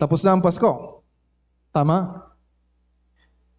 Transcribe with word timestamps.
Tapos 0.00 0.24
na 0.24 0.32
ang 0.32 0.40
Pasko. 0.40 1.04
Tama? 1.68 2.24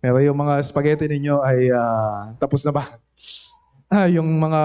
Pero 0.01 0.17
yung 0.17 0.41
mga 0.41 0.57
spaghetti 0.65 1.05
ninyo 1.05 1.37
ay 1.45 1.69
ah, 1.69 2.33
tapos 2.41 2.65
na 2.65 2.73
ba? 2.73 2.97
Ah, 3.85 4.09
yung 4.09 4.25
mga 4.25 4.61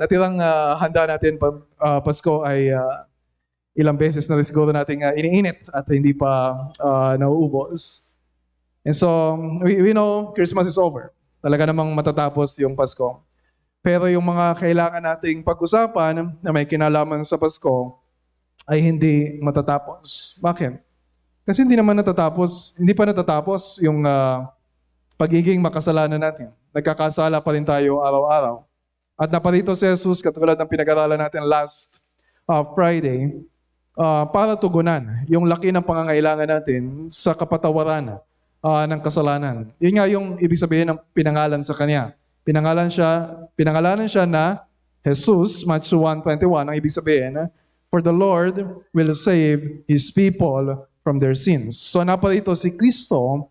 natirang 0.00 0.40
ah, 0.40 0.72
handa 0.80 1.04
natin 1.04 1.36
pa 1.36 1.52
ah, 1.76 2.00
Pasko 2.00 2.40
ay 2.48 2.72
ah, 2.72 3.04
ilang 3.76 4.00
beses 4.00 4.24
na 4.24 4.40
siguro 4.40 4.72
nating 4.72 5.04
ah, 5.04 5.12
iniinit 5.12 5.68
at 5.68 5.84
hindi 5.92 6.16
pa 6.16 6.56
ah, 6.80 7.12
nauubos. 7.20 8.08
And 8.80 8.96
so, 8.96 9.36
we, 9.60 9.84
we 9.84 9.92
know 9.92 10.32
Christmas 10.32 10.64
is 10.64 10.80
over. 10.80 11.12
Talaga 11.44 11.68
namang 11.68 11.92
matatapos 11.92 12.56
yung 12.64 12.72
Pasko. 12.72 13.20
Pero 13.84 14.08
yung 14.08 14.24
mga 14.24 14.56
kailangan 14.56 15.04
nating 15.04 15.44
pag-usapan 15.44 16.32
na 16.40 16.50
may 16.56 16.64
kinalaman 16.64 17.20
sa 17.20 17.36
Pasko 17.36 18.00
ay 18.64 18.80
hindi 18.80 19.36
matatapos. 19.44 20.40
Bakit? 20.40 20.87
Kasi 21.48 21.64
hindi 21.64 21.80
naman 21.80 21.96
natatapos, 21.96 22.76
hindi 22.76 22.92
pa 22.92 23.08
natatapos 23.08 23.80
yung 23.80 24.04
ah, 24.04 24.52
pagiging 25.16 25.64
makasalanan 25.64 26.20
natin. 26.20 26.52
Nagkakasala 26.76 27.40
pa 27.40 27.50
rin 27.56 27.64
tayo 27.64 28.04
araw-araw. 28.04 28.68
At 29.16 29.32
naparito 29.32 29.72
si 29.72 29.88
Jesus, 29.88 30.20
katulad 30.20 30.60
ng 30.60 30.68
pinag-aralan 30.68 31.16
natin 31.16 31.48
last 31.48 32.04
uh, 32.44 32.60
Friday, 32.76 33.32
uh, 33.96 34.28
para 34.28 34.60
tugunan 34.60 35.24
yung 35.24 35.48
laki 35.48 35.72
ng 35.72 35.80
pangangailangan 35.80 36.46
natin 36.46 37.08
sa 37.08 37.32
kapatawaran 37.32 38.20
uh, 38.60 38.84
ng 38.84 39.00
kasalanan. 39.00 39.72
Yun 39.80 39.94
nga 39.96 40.06
yung 40.06 40.26
ibig 40.38 40.60
sabihin 40.60 40.92
ng 40.92 41.00
pinangalan 41.16 41.64
sa 41.64 41.72
Kanya. 41.72 42.12
Pinangalan 42.44 42.92
siya, 42.92 43.40
pinangalanan 43.56 44.06
siya 44.06 44.28
na 44.28 44.68
Jesus, 45.00 45.64
Matthew 45.64 45.96
1.21, 46.04 46.44
ang 46.68 46.76
ibig 46.76 46.92
sabihin, 46.92 47.48
For 47.88 48.04
the 48.04 48.12
Lord 48.12 48.84
will 48.92 49.16
save 49.16 49.80
His 49.88 50.12
people 50.12 50.84
from 51.08 51.16
their 51.16 51.32
sins. 51.32 51.80
So 51.80 52.04
naparito 52.04 52.52
si 52.52 52.76
Kristo 52.76 53.48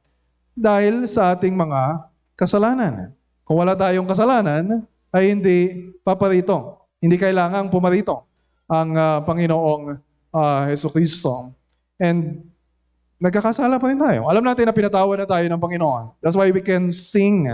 dahil 0.53 1.09
sa 1.09 1.33
ating 1.33 1.57
mga 1.57 2.05
kasalanan. 2.37 3.17
Kung 3.41 3.57
wala 3.57 3.73
tayong 3.73 4.05
kasalanan, 4.05 4.85
ay 5.09 5.33
hindi 5.33 5.89
paparito. 6.05 6.85
Hindi 7.01 7.17
kailangang 7.17 7.73
pumarito 7.73 8.29
ang 8.69 8.93
ah, 8.93 9.25
Panginoong 9.25 9.97
uh, 10.37 10.69
Heso 10.69 10.93
Kristo. 10.93 11.49
And 11.97 12.45
nagkakasala 13.17 13.81
pa 13.81 13.89
rin 13.89 13.97
tayo. 13.97 14.29
Alam 14.29 14.45
natin 14.45 14.69
na 14.69 14.77
pinatawad 14.77 15.17
na 15.17 15.25
tayo 15.25 15.45
ng 15.49 15.57
Panginoon. 15.57 16.21
That's 16.21 16.37
why 16.37 16.53
we 16.53 16.61
can 16.61 16.93
sing 16.93 17.49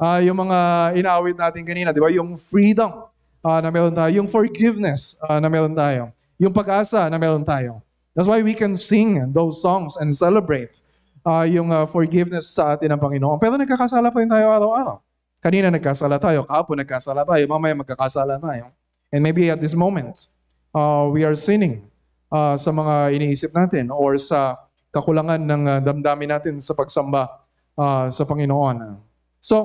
ah, 0.00 0.20
yung 0.24 0.40
mga 0.40 0.58
inaawit 0.96 1.36
natin 1.36 1.68
kanina, 1.68 1.92
di 1.92 2.00
ba? 2.00 2.08
Yung 2.08 2.40
freedom 2.40 3.12
ah, 3.44 3.60
na 3.60 3.68
meron 3.68 3.92
tayo, 3.92 4.08
yung 4.16 4.28
forgiveness 4.30 5.20
ah, 5.28 5.36
na 5.36 5.52
meron 5.52 5.76
tayo, 5.76 6.08
yung 6.40 6.54
pag-asa 6.54 7.12
na 7.12 7.20
meron 7.20 7.44
tayo. 7.44 7.84
That's 8.14 8.30
why 8.30 8.40
we 8.46 8.54
can 8.54 8.78
sing 8.78 9.34
those 9.34 9.58
songs 9.58 9.98
and 9.98 10.14
celebrate 10.14 10.78
ah, 11.26 11.42
yung 11.42 11.74
ah, 11.74 11.82
forgiveness 11.84 12.54
sa 12.54 12.78
atin 12.78 12.94
ng 12.94 13.00
Panginoon. 13.02 13.42
Pero 13.42 13.58
nagkakasala 13.58 14.14
pa 14.14 14.22
rin 14.22 14.30
tayo 14.30 14.54
araw-araw. 14.54 15.02
Kanina 15.42 15.68
nagkasala 15.68 16.16
tayo, 16.16 16.46
kahapon 16.46 16.80
nagkasala 16.80 17.26
tayo, 17.26 17.42
mamaya 17.50 17.74
magkakasala 17.76 18.40
tayo. 18.40 18.72
And 19.10 19.20
maybe 19.20 19.50
at 19.50 19.60
this 19.60 19.76
moment, 19.76 20.30
uh, 20.72 21.10
we 21.10 21.26
are 21.26 21.36
sinning 21.36 21.90
uh, 22.32 22.56
sa 22.56 22.70
mga 22.72 23.18
iniisip 23.18 23.52
natin 23.52 23.92
or 23.92 24.16
sa 24.16 24.56
kakulangan 24.94 25.42
ng 25.42 25.62
uh, 25.68 25.78
damdamin 25.82 26.30
natin 26.32 26.54
sa 26.62 26.72
pagsamba 26.72 27.28
uh, 27.76 28.06
sa 28.08 28.22
Panginoon. 28.24 28.96
So, 29.42 29.56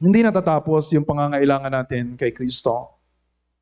hindi 0.00 0.26
natatapos 0.26 0.90
yung 0.96 1.06
pangangailangan 1.06 1.70
natin 1.70 2.18
kay 2.18 2.34
Kristo. 2.34 2.98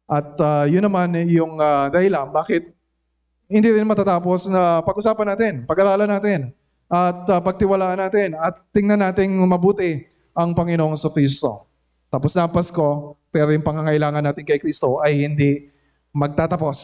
At 0.08 0.38
uh, 0.40 0.64
yun 0.64 0.86
naman 0.86 1.12
yung 1.28 1.60
uh, 1.60 1.92
dahilan 1.92 2.32
bakit 2.32 2.72
hindi 3.52 3.68
rin 3.68 3.84
matatapos 3.84 4.48
na 4.48 4.80
pag-usapan 4.80 5.28
natin, 5.36 5.52
pag-aralan 5.68 6.08
natin, 6.08 6.56
at 6.88 7.28
uh, 7.28 7.40
pagtiwalaan 7.44 8.00
natin, 8.00 8.32
at 8.40 8.56
tingnan 8.72 9.00
natin 9.04 9.36
mabuti 9.44 10.08
ang 10.32 10.56
Panginoong 10.56 10.96
sa 10.96 11.12
Kristo. 11.12 11.68
Tapos 12.08 12.32
na 12.32 12.48
Pasko, 12.48 13.16
pero 13.32 13.52
yung 13.52 13.64
pangangailangan 13.64 14.24
natin 14.24 14.44
kay 14.44 14.60
Kristo 14.60 15.00
ay 15.00 15.24
hindi 15.24 15.72
magtatapos 16.12 16.76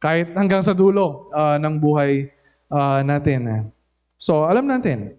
kahit 0.00 0.32
hanggang 0.36 0.60
sa 0.64 0.76
dulo 0.76 1.28
ah, 1.32 1.56
ng 1.56 1.76
buhay 1.80 2.28
ah, 2.72 3.00
natin. 3.04 3.72
So, 4.20 4.44
alam 4.44 4.68
natin 4.68 5.16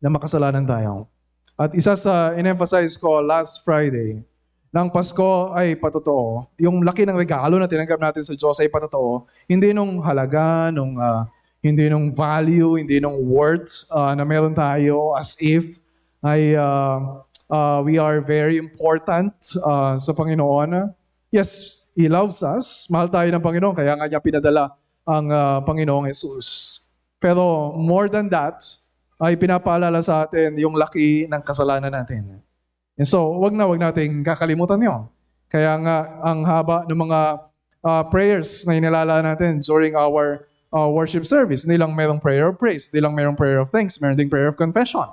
na 0.00 0.08
makasalanan 0.12 0.64
tayo. 0.68 1.08
At 1.56 1.72
isa 1.72 1.96
sa 1.96 2.36
in-emphasize 2.36 2.96
ko 3.00 3.24
last 3.24 3.64
Friday, 3.64 4.20
ng 4.68 4.88
Pasko 4.92 5.52
ay 5.56 5.76
patotoo. 5.80 6.44
Yung 6.60 6.84
laki 6.84 7.08
ng 7.08 7.16
regalo 7.16 7.56
na 7.56 7.68
tinanggap 7.68 8.00
natin 8.00 8.22
sa 8.24 8.36
Diyos 8.36 8.60
ay 8.60 8.68
patotoo. 8.68 9.24
Hindi 9.48 9.72
nung 9.72 10.04
halaga, 10.04 10.68
nung, 10.68 11.00
ah, 11.00 11.24
hindi 11.64 11.88
nung 11.88 12.12
value, 12.12 12.76
hindi 12.76 13.00
nung 13.00 13.16
worth 13.24 13.88
ah, 13.88 14.12
na 14.12 14.28
meron 14.28 14.52
tayo 14.52 15.16
as 15.16 15.40
if 15.40 15.80
ay 16.22 16.58
uh, 16.58 17.22
uh, 17.48 17.80
we 17.86 17.96
are 17.96 18.20
very 18.20 18.58
important 18.58 19.32
uh, 19.62 19.94
sa 19.96 20.12
Panginoon. 20.12 20.92
Yes, 21.30 21.84
He 21.98 22.06
loves 22.06 22.42
us. 22.46 22.86
Mahal 22.90 23.10
tayo 23.10 23.28
ng 23.30 23.42
Panginoon, 23.42 23.74
kaya 23.74 23.98
nga 23.98 24.06
niya 24.06 24.22
pinadala 24.22 24.74
ang 25.02 25.26
uh, 25.30 25.58
Panginoong 25.66 26.06
Jesus. 26.10 26.78
Pero 27.18 27.74
more 27.74 28.06
than 28.06 28.30
that, 28.30 28.62
ay 29.18 29.34
pinapaalala 29.34 29.98
sa 29.98 30.22
atin 30.22 30.54
yung 30.62 30.78
laki 30.78 31.26
ng 31.26 31.42
kasalanan 31.42 31.90
natin. 31.90 32.38
And 32.98 33.06
so, 33.06 33.30
wag 33.38 33.54
na 33.54 33.70
wag 33.70 33.78
nating 33.78 34.26
kakalimutan 34.26 34.82
yon. 34.82 35.06
Kaya 35.46 35.78
nga, 35.80 35.96
ang 36.20 36.42
haba 36.42 36.82
ng 36.90 36.98
mga 36.98 37.20
uh, 37.86 38.02
prayers 38.10 38.66
na 38.66 38.74
inilala 38.74 39.22
natin 39.22 39.62
during 39.62 39.94
our 39.94 40.50
uh, 40.74 40.88
worship 40.90 41.24
service, 41.24 41.64
hindi 41.64 41.78
lang 41.78 41.94
merong 41.94 42.18
prayer 42.18 42.50
of 42.50 42.58
praise, 42.58 42.90
hindi 42.90 43.00
lang 43.00 43.14
merong 43.14 43.38
prayer 43.38 43.62
of 43.62 43.70
thanks, 43.70 43.96
meron 44.02 44.18
ding 44.18 44.28
prayer 44.28 44.50
of 44.50 44.58
confession. 44.58 45.06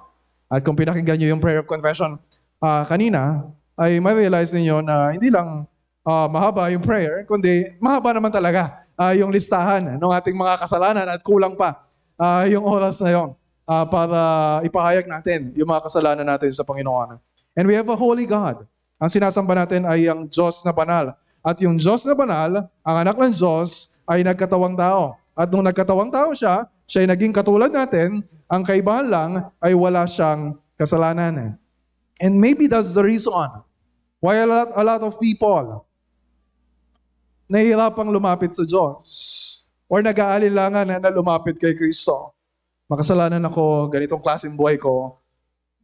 At 0.50 0.66
kung 0.66 0.76
pinakinggan 0.76 1.22
nyo 1.22 1.38
yung 1.38 1.44
prayer 1.44 1.62
of 1.62 1.70
confession 1.70 2.18
uh, 2.60 2.84
kanina, 2.90 3.48
ay 3.78 4.02
ma-realize 4.02 4.52
ninyo 4.56 4.82
na 4.82 5.14
hindi 5.14 5.30
lang 5.30 5.70
uh, 6.04 6.28
mahaba 6.28 6.74
yung 6.74 6.84
prayer, 6.84 7.24
kundi 7.28 7.78
mahaba 7.78 8.12
naman 8.16 8.34
talaga 8.34 8.88
uh, 8.98 9.14
yung 9.14 9.30
listahan 9.30 10.00
ng 10.00 10.12
ating 10.20 10.36
mga 10.36 10.58
kasalanan 10.64 11.06
at 11.06 11.22
kulang 11.22 11.54
pa 11.54 11.86
uh, 12.20 12.44
yung 12.48 12.64
oras 12.64 13.00
na 13.04 13.12
yon 13.12 13.30
uh, 13.68 13.86
para 13.88 14.20
ipahayag 14.64 15.06
natin 15.06 15.52
yung 15.54 15.68
mga 15.68 15.86
kasalanan 15.86 16.26
natin 16.28 16.52
sa 16.52 16.64
Panginoon. 16.64 17.20
And 17.56 17.66
we 17.66 17.74
have 17.74 17.88
a 17.88 17.96
holy 17.96 18.28
God. 18.28 18.68
Ang 19.00 19.10
sinasamba 19.10 19.64
natin 19.64 19.88
ay 19.88 20.12
ang 20.12 20.28
Diyos 20.28 20.62
na 20.68 20.76
banal. 20.76 21.16
At 21.40 21.58
yung 21.64 21.80
Diyos 21.80 22.04
na 22.04 22.12
banal, 22.12 22.68
ang 22.84 22.96
anak 23.00 23.16
ng 23.16 23.32
Diyos, 23.32 23.96
ay 24.06 24.22
nagkatawang 24.22 24.78
tao. 24.78 25.18
At 25.34 25.50
nung 25.50 25.66
nagkatawang 25.66 26.14
tao 26.14 26.36
siya, 26.36 26.68
siya 26.86 27.04
ay 27.04 27.10
naging 27.16 27.34
katulad 27.34 27.74
natin, 27.74 28.22
ang 28.46 28.62
kaibahan 28.62 29.08
lang 29.10 29.32
ay 29.58 29.74
wala 29.74 30.06
siyang 30.06 30.60
kasalanan. 30.78 31.58
And 32.22 32.34
maybe 32.38 32.70
that's 32.70 32.94
the 32.94 33.04
reason 33.04 33.34
why 34.22 34.40
a 34.40 34.48
lot, 34.48 34.70
a 34.76 34.84
lot 34.86 35.02
of 35.04 35.20
people 35.20 35.84
nahihirapang 37.46 38.10
lumapit 38.10 38.58
sa 38.58 38.66
Diyos 38.66 39.06
or 39.86 40.02
nag-aalinlangan 40.02 40.98
na 40.98 41.10
lumapit 41.14 41.62
kay 41.62 41.78
Kristo. 41.78 42.34
Makasalanan 42.90 43.42
ako, 43.46 43.90
ganitong 43.90 44.22
klaseng 44.22 44.58
buhay 44.58 44.78
ko, 44.78 45.22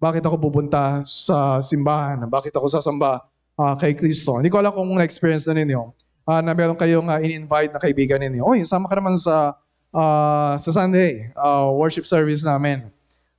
bakit 0.02 0.26
ako 0.26 0.42
pupunta 0.42 1.06
sa 1.06 1.62
simbahan? 1.62 2.26
Bakit 2.26 2.58
ako 2.58 2.66
sasamba 2.74 3.22
uh, 3.54 3.78
kay 3.78 3.94
Kristo? 3.94 4.42
Hindi 4.42 4.50
ko 4.50 4.58
alam 4.58 4.74
kung 4.74 4.90
na-experience 4.98 5.46
na 5.46 5.62
ninyo 5.62 5.94
uh, 6.26 6.42
na 6.42 6.58
meron 6.58 6.74
kayong 6.74 7.06
uh, 7.06 7.22
in-invite 7.22 7.70
na 7.70 7.78
kaibigan 7.78 8.18
ninyo. 8.18 8.42
Oy, 8.42 8.66
sama 8.66 8.90
ka 8.90 8.98
naman 8.98 9.22
sa 9.22 9.54
uh, 9.94 10.58
sa 10.58 10.70
Sunday 10.74 11.30
uh, 11.38 11.70
worship 11.70 12.10
service 12.10 12.42
namin. 12.42 12.90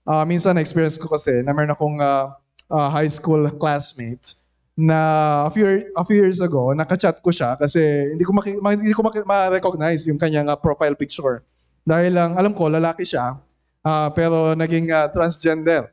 Uh, 0.06 0.22
minsan 0.22 0.54
na-experience 0.54 0.94
ko 0.94 1.10
kasi 1.10 1.42
na 1.42 1.50
meron 1.50 1.74
akong 1.74 1.98
uh, 1.98 2.30
uh, 2.70 2.88
high 2.94 3.10
school 3.10 3.42
classmate 3.58 4.38
na 4.72 4.98
a 5.46 5.50
few, 5.52 5.66
a 5.68 6.04
few 6.06 6.16
years 6.16 6.40
ago, 6.40 6.72
nakachat 6.72 7.20
ko 7.20 7.28
siya 7.28 7.60
kasi 7.60 7.82
hindi 8.14 8.24
ko, 8.24 8.32
maki, 8.32 8.56
ma, 8.56 8.72
hindi 8.72 8.94
ko 8.96 9.04
maki, 9.04 9.20
ma-recognize 9.26 10.08
yung 10.08 10.16
kanyang 10.16 10.48
uh, 10.48 10.56
profile 10.56 10.96
picture. 10.96 11.44
Dahil 11.84 12.14
lang, 12.16 12.38
alam 12.38 12.56
ko, 12.56 12.72
lalaki 12.72 13.04
siya, 13.04 13.36
uh, 13.84 14.08
pero 14.16 14.56
naging 14.56 14.88
uh, 14.88 15.12
transgender. 15.12 15.92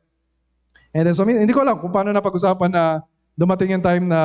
And 0.93 1.05
then, 1.05 1.13
so, 1.13 1.21
hindi 1.25 1.53
ko 1.53 1.61
alam 1.61 1.77
kung 1.77 1.93
paano 1.93 2.09
napag-usapan 2.09 2.71
na 2.73 3.05
dumating 3.37 3.77
yung 3.77 3.85
time 3.85 4.09
na 4.09 4.21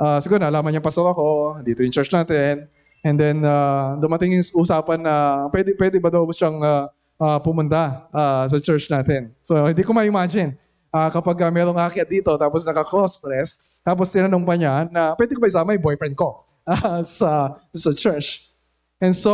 uh, 0.00 0.18
siguro 0.18 0.40
nalaman 0.40 0.72
niya 0.72 0.82
pastor 0.82 1.12
ako, 1.12 1.60
dito 1.60 1.84
yung 1.84 1.92
church 1.92 2.08
natin. 2.10 2.66
And 3.04 3.16
then, 3.16 3.44
uh, 3.44 3.96
dumating 4.00 4.36
yung 4.36 4.44
usapan 4.60 5.04
na 5.04 5.46
pwede, 5.52 5.76
pwede 5.76 5.96
ba 6.00 6.08
daw 6.08 6.24
siyang 6.32 6.60
uh, 6.60 6.88
uh, 7.20 7.38
pumunta 7.44 8.08
uh, 8.12 8.44
sa 8.48 8.56
church 8.56 8.88
natin. 8.88 9.36
So, 9.44 9.56
hindi 9.68 9.84
ko 9.84 9.92
ma-imagine 9.92 10.56
uh, 10.92 11.08
kapag 11.12 11.36
uh, 11.44 11.52
merong 11.52 11.76
akyat 11.76 12.08
dito 12.08 12.32
tapos 12.36 12.64
naka-cross-dress, 12.64 13.64
tapos 13.84 14.12
tinanong 14.12 14.44
pa 14.44 14.54
niya 14.56 14.88
na 14.88 15.16
pwede 15.16 15.36
ko 15.36 15.40
ba 15.40 15.48
isama 15.48 15.72
yung 15.76 15.84
boyfriend 15.84 16.16
ko 16.16 16.44
uh, 16.68 17.00
sa, 17.20 17.56
sa 17.72 17.90
church. 17.92 18.48
And 19.00 19.16
so, 19.16 19.32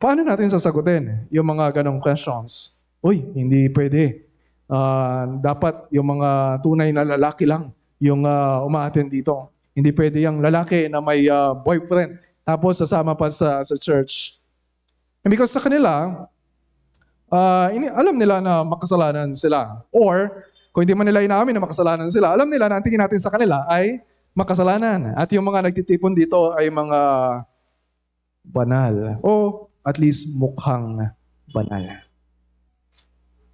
paano 0.00 0.24
natin 0.24 0.48
sasagutin 0.48 1.28
yung 1.28 1.44
mga 1.44 1.80
ganong 1.80 2.00
questions? 2.00 2.79
Uy, 3.00 3.24
hindi 3.32 3.68
pwede. 3.72 4.28
Uh, 4.70 5.40
dapat 5.42 5.90
yung 5.90 6.14
mga 6.14 6.60
tunay 6.62 6.94
na 6.94 7.02
lalaki 7.02 7.42
lang 7.42 7.74
yung 7.98 8.22
uh, 8.24 8.62
umaattend 8.62 9.10
dito. 9.10 9.50
Hindi 9.74 9.90
pwede 9.92 10.22
yung 10.24 10.40
lalaki 10.40 10.86
na 10.86 11.02
may 11.02 11.26
uh, 11.26 11.56
boyfriend 11.56 12.30
tapos 12.50 12.82
sasama 12.82 13.14
pa 13.14 13.30
sa, 13.30 13.62
sa 13.62 13.76
church. 13.78 14.42
And 15.22 15.30
because 15.30 15.54
sa 15.54 15.62
kanila, 15.62 16.26
ah, 17.30 17.68
ini- 17.70 17.92
alam 17.92 18.16
nila 18.18 18.42
na 18.42 18.66
makasalanan 18.66 19.30
sila. 19.38 19.86
Or, 19.94 20.42
kung 20.74 20.82
hindi 20.82 20.96
man 20.98 21.06
nila 21.06 21.22
inamin 21.22 21.54
na 21.54 21.62
makasalanan 21.62 22.10
sila, 22.10 22.34
alam 22.34 22.50
nila 22.50 22.66
na 22.66 22.80
ang 22.80 22.84
tingin 22.84 22.98
natin 22.98 23.22
sa 23.22 23.30
kanila 23.30 23.62
ay 23.70 24.02
makasalanan. 24.34 25.14
At 25.14 25.30
yung 25.30 25.46
mga 25.46 25.70
nagtitipon 25.70 26.16
dito 26.16 26.50
ay 26.58 26.72
mga 26.74 27.00
banal. 28.42 29.22
O 29.22 29.66
at 29.86 30.00
least 30.02 30.34
mukhang 30.34 30.98
banal. 31.54 32.09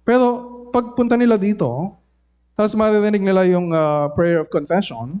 Pero 0.07 0.25
pagpunta 0.71 1.19
nila 1.19 1.35
dito, 1.35 1.99
tapos 2.55 2.71
maririnig 2.79 3.19
nila 3.19 3.43
yung 3.43 3.75
ah, 3.75 4.07
prayer 4.15 4.39
of 4.39 4.47
confession, 4.47 5.19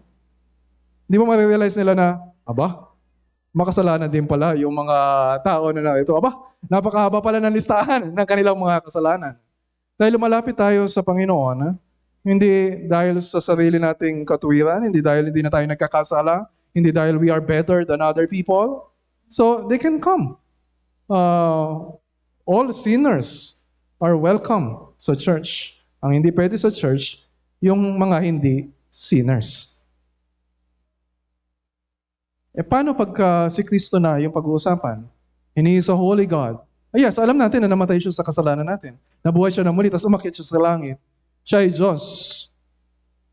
di 1.03 1.19
ba 1.19 1.27
marirealize 1.27 1.75
nila 1.75 1.91
na, 1.91 2.07
aba, 2.47 2.87
makasalanan 3.51 4.07
din 4.07 4.23
pala 4.23 4.55
yung 4.55 4.71
mga 4.71 4.97
tao 5.43 5.75
na 5.75 5.83
narito. 5.83 6.15
Aba, 6.15 6.39
napakahaba 6.71 7.19
pala 7.19 7.43
ng 7.43 7.51
listahan 7.51 8.07
ng 8.15 8.27
kanilang 8.27 8.55
mga 8.55 8.79
kasalanan. 8.87 9.35
Dahil 9.99 10.15
lumalapit 10.15 10.55
tayo 10.55 10.87
sa 10.87 11.03
Panginoon, 11.03 11.75
hindi 12.23 12.87
dahil 12.87 13.19
sa 13.19 13.43
sarili 13.43 13.81
nating 13.81 14.23
katuwiran, 14.23 14.87
hindi 14.87 15.03
dahil 15.03 15.27
hindi 15.27 15.41
na 15.43 15.51
tayo 15.51 15.67
nagkakasala, 15.67 16.47
hindi 16.71 16.95
dahil 16.95 17.19
we 17.19 17.27
are 17.27 17.43
better 17.43 17.83
than 17.83 17.99
other 17.99 18.23
people. 18.23 18.87
So, 19.27 19.67
they 19.67 19.81
can 19.81 19.99
come. 19.99 20.39
Uh, 21.09 21.97
all 22.47 22.71
sinners 22.71 23.56
are 23.97 24.13
welcome 24.13 24.93
sa 24.97 25.17
church. 25.17 25.81
Ang 26.01 26.21
hindi 26.21 26.29
pwede 26.29 26.53
sa 26.57 26.69
church, 26.69 27.25
yung 27.57 27.81
mga 27.97 28.17
hindi 28.21 28.69
sinners. 28.93 29.81
Eh 32.53 32.65
paano 32.65 32.93
pagka 32.93 33.49
si 33.53 33.61
Kristo 33.65 33.97
na 33.97 34.17
yung 34.21 34.33
pag-uusapan? 34.33 35.05
And 35.57 35.65
He 35.65 35.81
is 35.81 35.89
a 35.89 35.97
holy 35.97 36.29
God. 36.29 36.61
Ah, 36.93 36.97
yes, 37.01 37.17
alam 37.17 37.37
natin 37.37 37.65
na 37.65 37.69
namatay 37.69 37.97
siya 37.97 38.13
sa 38.13 38.25
kasalanan 38.25 38.65
natin. 38.65 38.97
Nabuhay 39.25 39.53
siya 39.53 39.65
na 39.65 39.73
muli, 39.73 39.89
tapos 39.89 40.05
umakyat 40.05 40.33
siya 40.41 40.47
sa 40.55 40.59
langit. 40.61 40.97
Siya 41.41 41.65
ay 41.65 41.69
Diyos. 41.73 42.01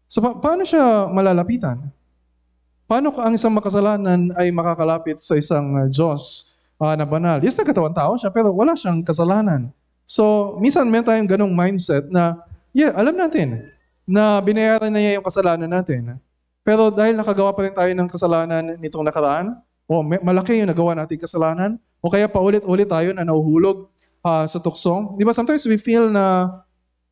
So 0.08 0.20
pa- 0.24 0.36
paano 0.36 0.64
siya 0.64 1.08
malalapitan? 1.08 1.88
Paano 2.84 3.12
ang 3.16 3.32
isang 3.32 3.52
makasalanan 3.52 4.32
ay 4.36 4.52
makakalapit 4.52 5.20
sa 5.20 5.36
isang 5.36 5.72
uh, 5.76 5.88
Diyos 5.88 6.52
ah, 6.80 6.96
na 6.96 7.04
banal? 7.08 7.40
Yes, 7.40 7.56
nagkatawang 7.56 7.96
tao 7.96 8.16
siya, 8.16 8.32
pero 8.32 8.52
wala 8.52 8.76
siyang 8.76 9.04
kasalanan. 9.04 9.72
So, 10.04 10.54
minsan 10.60 10.88
may 10.92 11.00
tayong 11.00 11.28
ganong 11.28 11.52
mindset 11.52 12.08
na, 12.12 12.36
yeah, 12.76 12.92
alam 12.92 13.16
natin 13.16 13.72
na 14.04 14.36
binayaran 14.44 14.92
na 14.92 15.00
niya 15.00 15.16
yung 15.16 15.26
kasalanan 15.26 15.68
natin. 15.68 16.20
Pero 16.64 16.92
dahil 16.92 17.16
nakagawa 17.16 17.52
pa 17.56 17.64
rin 17.64 17.74
tayo 17.76 17.92
ng 17.92 18.08
kasalanan 18.08 18.76
nitong 18.80 19.04
nakaraan, 19.04 19.56
o 19.84 20.00
malaki 20.00 20.60
yung 20.60 20.72
nagawa 20.72 20.96
nating 20.96 21.20
kasalanan, 21.20 21.76
o 22.00 22.08
kaya 22.08 22.28
paulit-ulit 22.28 22.88
tayo 22.88 23.12
na 23.12 23.24
nahuhulog 23.24 23.88
ah, 24.24 24.44
sa 24.48 24.60
tukso. 24.60 25.16
Di 25.16 25.24
ba 25.24 25.32
sometimes 25.32 25.64
we 25.68 25.76
feel 25.76 26.08
na 26.08 26.52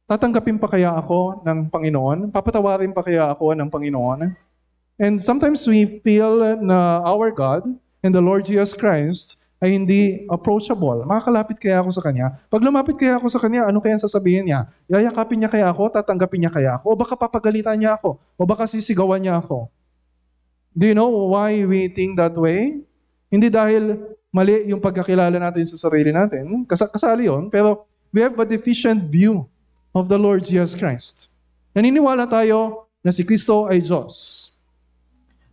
tatanggapin 0.09 0.61
pa 0.61 0.69
kaya 0.69 0.93
ako 0.93 1.45
ng 1.45 1.73
Panginoon? 1.73 2.19
Papatawarin 2.33 2.93
pa 2.93 3.05
kaya 3.05 3.33
ako 3.33 3.57
ng 3.57 3.69
Panginoon? 3.73 4.33
And 5.01 5.17
sometimes 5.17 5.65
we 5.65 6.01
feel 6.05 6.37
na 6.61 7.01
our 7.05 7.33
God 7.33 7.65
and 8.05 8.13
the 8.13 8.21
Lord 8.21 8.45
Jesus 8.45 8.77
Christ 8.77 9.42
ay 9.63 9.79
hindi 9.79 10.27
approachable. 10.27 11.07
Makakalapit 11.07 11.63
kaya 11.63 11.79
ako 11.79 11.95
sa 11.95 12.03
Kanya? 12.03 12.35
Pag 12.51 12.67
lumapit 12.67 12.99
kaya 12.99 13.15
ako 13.15 13.31
sa 13.31 13.39
Kanya, 13.39 13.71
ano 13.71 13.79
kaya 13.79 13.95
sasabihin 13.95 14.51
niya? 14.51 14.67
Yayakapin 14.91 15.39
niya 15.39 15.47
kaya 15.47 15.71
ako? 15.71 15.87
Tatanggapin 15.95 16.43
niya 16.43 16.51
kaya 16.51 16.71
ako? 16.83 16.85
O 16.91 16.99
baka 16.99 17.15
papagalitan 17.15 17.79
niya 17.79 17.95
ako? 17.95 18.19
O 18.35 18.43
baka 18.43 18.67
sisigawan 18.67 19.23
niya 19.23 19.39
ako? 19.39 19.71
Do 20.75 20.91
you 20.91 20.99
know 20.99 21.31
why 21.31 21.63
we 21.63 21.87
think 21.87 22.19
that 22.19 22.35
way? 22.35 22.83
Hindi 23.31 23.55
dahil 23.55 24.03
mali 24.35 24.67
yung 24.67 24.83
pagkakilala 24.83 25.39
natin 25.39 25.63
sa 25.63 25.79
sarili 25.79 26.11
natin. 26.11 26.67
Kas- 26.67 26.91
kasali 26.91 27.31
yun. 27.31 27.47
Pero 27.47 27.87
we 28.11 28.19
have 28.19 28.35
a 28.35 28.49
deficient 28.49 29.07
view 29.07 29.47
of 29.95 30.11
the 30.11 30.19
Lord 30.19 30.43
Jesus 30.43 30.75
Christ. 30.75 31.31
Naniniwala 31.71 32.27
tayo 32.27 32.91
na 32.99 33.15
si 33.15 33.23
Kristo 33.23 33.71
ay 33.71 33.79
Diyos. 33.79 34.52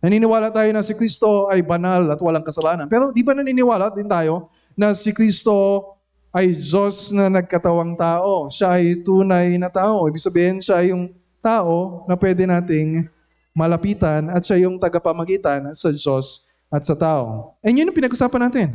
Naniniwala 0.00 0.48
tayo 0.48 0.72
na 0.72 0.80
si 0.80 0.96
Kristo 0.96 1.52
ay 1.52 1.60
banal 1.60 2.08
at 2.08 2.20
walang 2.24 2.44
kasalanan. 2.44 2.88
Pero 2.88 3.12
di 3.12 3.20
ba 3.20 3.36
naniniwala 3.36 3.92
din 3.92 4.08
tayo 4.08 4.48
na 4.72 4.96
si 4.96 5.12
Kristo 5.12 5.84
ay 6.32 6.56
Diyos 6.56 7.12
na 7.12 7.28
nagkatawang 7.28 8.00
tao? 8.00 8.48
Siya 8.48 8.80
ay 8.80 9.04
tunay 9.04 9.60
na 9.60 9.68
tao. 9.68 10.08
Ibig 10.08 10.24
sabihin, 10.24 10.56
siya 10.64 10.80
ay 10.80 10.96
yung 10.96 11.12
tao 11.44 12.08
na 12.08 12.16
pwede 12.16 12.48
nating 12.48 13.04
malapitan 13.52 14.32
at 14.32 14.40
siya 14.40 14.64
yung 14.64 14.80
tagapamagitan 14.80 15.68
sa 15.76 15.92
Diyos 15.92 16.48
at 16.72 16.80
sa 16.80 16.96
tao. 16.96 17.58
And 17.60 17.76
yun 17.76 17.92
yung 17.92 17.98
pinag-usapan 17.98 18.40
natin 18.48 18.68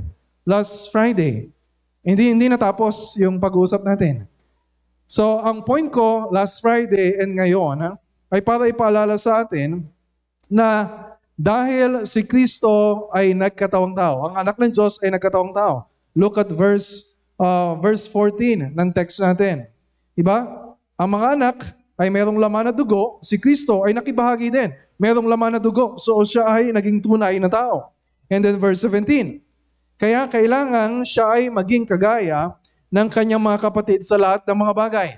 last 0.46 0.94
Friday. 0.94 1.50
Hindi, 2.06 2.30
hindi 2.30 2.46
natapos 2.46 3.18
yung 3.18 3.42
pag-uusap 3.42 3.82
natin. 3.82 4.30
So, 5.10 5.42
ang 5.42 5.66
point 5.66 5.90
ko 5.90 6.30
last 6.30 6.62
Friday 6.62 7.18
and 7.18 7.34
ngayon 7.34 7.82
ha, 7.82 7.92
ay 8.30 8.46
para 8.46 8.70
ipaalala 8.70 9.18
sa 9.18 9.42
atin 9.42 9.86
na 10.46 10.86
dahil 11.36 12.08
si 12.08 12.24
Kristo 12.24 13.08
ay 13.12 13.36
nagkatawang 13.36 13.92
tao, 13.92 14.32
ang 14.32 14.40
anak 14.40 14.56
ng 14.56 14.72
Diyos 14.72 15.04
ay 15.04 15.12
nagkatawang 15.12 15.52
tao. 15.52 15.92
Look 16.16 16.40
at 16.40 16.48
verse 16.48 17.16
uh, 17.36 17.76
verse 17.84 18.08
14 18.08 18.72
ng 18.72 18.90
text 18.96 19.20
natin. 19.20 19.68
Diba? 20.16 20.48
Ang 20.96 21.10
mga 21.12 21.28
anak 21.36 21.58
ay 22.00 22.08
merong 22.08 22.40
laman 22.40 22.72
na 22.72 22.74
dugo, 22.76 23.20
si 23.20 23.36
Kristo 23.36 23.84
ay 23.84 23.92
nakibahagi 23.92 24.48
din. 24.48 24.72
Merong 24.96 25.28
laman 25.28 25.60
na 25.60 25.60
dugo, 25.60 26.00
so 26.00 26.24
siya 26.24 26.48
ay 26.48 26.72
naging 26.72 27.04
tunay 27.04 27.36
na 27.36 27.52
tao. 27.52 27.92
And 28.32 28.40
then 28.40 28.56
verse 28.56 28.80
17. 28.80 29.44
Kaya 30.00 30.28
kailangan 30.32 31.04
siya 31.04 31.36
ay 31.36 31.52
maging 31.52 31.84
kagaya 31.84 32.56
ng 32.88 33.08
kanyang 33.12 33.44
mga 33.44 33.60
kapatid 33.60 34.08
sa 34.08 34.16
lahat 34.16 34.48
ng 34.48 34.56
mga 34.56 34.74
bagay. 34.76 35.10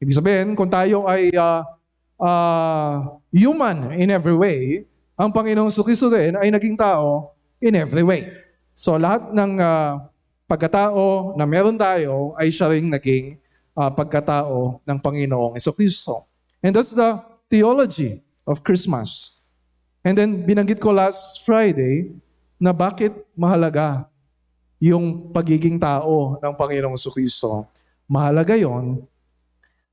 Ibig 0.00 0.16
sabihin, 0.16 0.48
kung 0.56 0.72
tayo 0.72 1.04
ay 1.04 1.28
ah, 1.36 1.60
ah, 2.16 3.20
human 3.28 3.92
in 4.00 4.08
every 4.08 4.32
way, 4.32 4.87
ang 5.18 5.34
Panginoong 5.34 5.74
Kristo 5.82 6.06
din 6.06 6.38
ay 6.38 6.46
naging 6.54 6.78
tao 6.78 7.34
in 7.58 7.74
every 7.74 8.06
way. 8.06 8.30
So 8.78 8.94
lahat 8.94 9.34
ng 9.34 9.58
ah, 9.58 10.06
pagkatao 10.46 11.34
na 11.34 11.42
meron 11.42 11.74
tayo 11.74 12.38
ay 12.38 12.54
siya 12.54 12.70
rin 12.70 12.86
naging 12.86 13.34
ah, 13.74 13.90
pagkatao 13.90 14.78
ng 14.86 14.98
Panginoong 15.02 15.58
Kristo. 15.74 16.30
And 16.62 16.70
that's 16.70 16.94
the 16.94 17.18
theology 17.50 18.22
of 18.46 18.62
Christmas. 18.62 19.42
And 20.06 20.14
then 20.14 20.46
binanggit 20.46 20.78
ko 20.78 20.94
last 20.94 21.42
Friday 21.42 22.14
na 22.54 22.70
bakit 22.70 23.10
mahalaga 23.34 24.06
yung 24.78 25.34
pagiging 25.34 25.82
tao 25.82 26.38
ng 26.38 26.54
Panginoong 26.54 26.94
Kristo. 26.94 27.66
Mahalaga 28.06 28.54
yon 28.54 29.02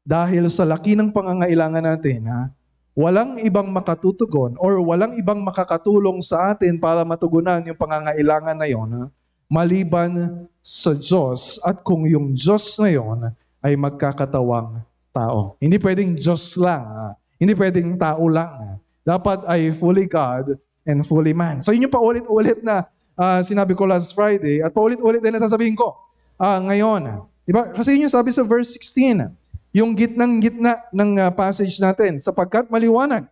dahil 0.05 0.45
sa 0.53 0.61
laki 0.69 0.93
ng 0.93 1.09
pangangailangan 1.09 1.81
natin, 1.81 2.29
ha, 2.29 2.53
walang 2.95 3.37
ibang 3.43 3.67
makatutugon 3.75 4.55
or 4.55 4.79
walang 4.79 5.19
ibang 5.19 5.43
makakatulong 5.43 6.23
sa 6.23 6.55
atin 6.55 6.79
para 6.79 7.03
matugunan 7.03 7.59
yung 7.67 7.75
pangangailangan 7.75 8.55
na 8.55 8.67
yon 8.71 9.11
maliban 9.51 10.47
sa 10.65 10.95
Diyos 10.95 11.61
at 11.61 11.83
kung 11.85 12.07
yung 12.07 12.33
Diyos 12.33 12.79
na 12.81 12.89
yon 12.89 13.19
ay 13.61 13.75
magkakatawang 13.77 14.81
tao. 15.11 15.59
Hindi 15.59 15.77
pwedeng 15.77 16.17
Diyos 16.17 16.55
lang. 16.57 16.83
ha. 16.87 17.07
Hindi 17.37 17.53
pwedeng 17.53 17.99
tao 17.99 18.25
lang. 18.31 18.51
ha. 18.51 18.71
Dapat 19.05 19.45
ay 19.45 19.69
fully 19.75 20.09
God 20.09 20.57
and 20.87 21.05
fully 21.05 21.35
man. 21.35 21.61
So 21.61 21.75
yun 21.75 21.85
yung 21.85 21.93
paulit-ulit 21.93 22.63
na 22.65 22.89
ah, 23.13 23.43
sinabi 23.45 23.77
ko 23.77 23.85
last 23.85 24.15
Friday 24.15 24.63
at 24.63 24.73
paulit-ulit 24.73 25.21
din 25.21 25.35
na 25.35 25.43
sasabihin 25.43 25.77
ko 25.77 25.93
ah, 26.39 26.57
ngayon. 26.63 27.27
Di 27.45 27.53
ba? 27.53 27.69
Kasi 27.69 27.93
yun 27.93 28.09
yung 28.09 28.15
sabi 28.15 28.33
sa 28.33 28.41
verse 28.41 28.73
16. 28.81 29.29
Yung 29.75 29.91
gitnang 29.91 30.39
gitna 30.39 30.87
ng 30.95 31.19
ah, 31.19 31.31
passage 31.35 31.75
natin. 31.83 32.15
Sapagkat 32.15 32.71
maliwanag 32.71 33.27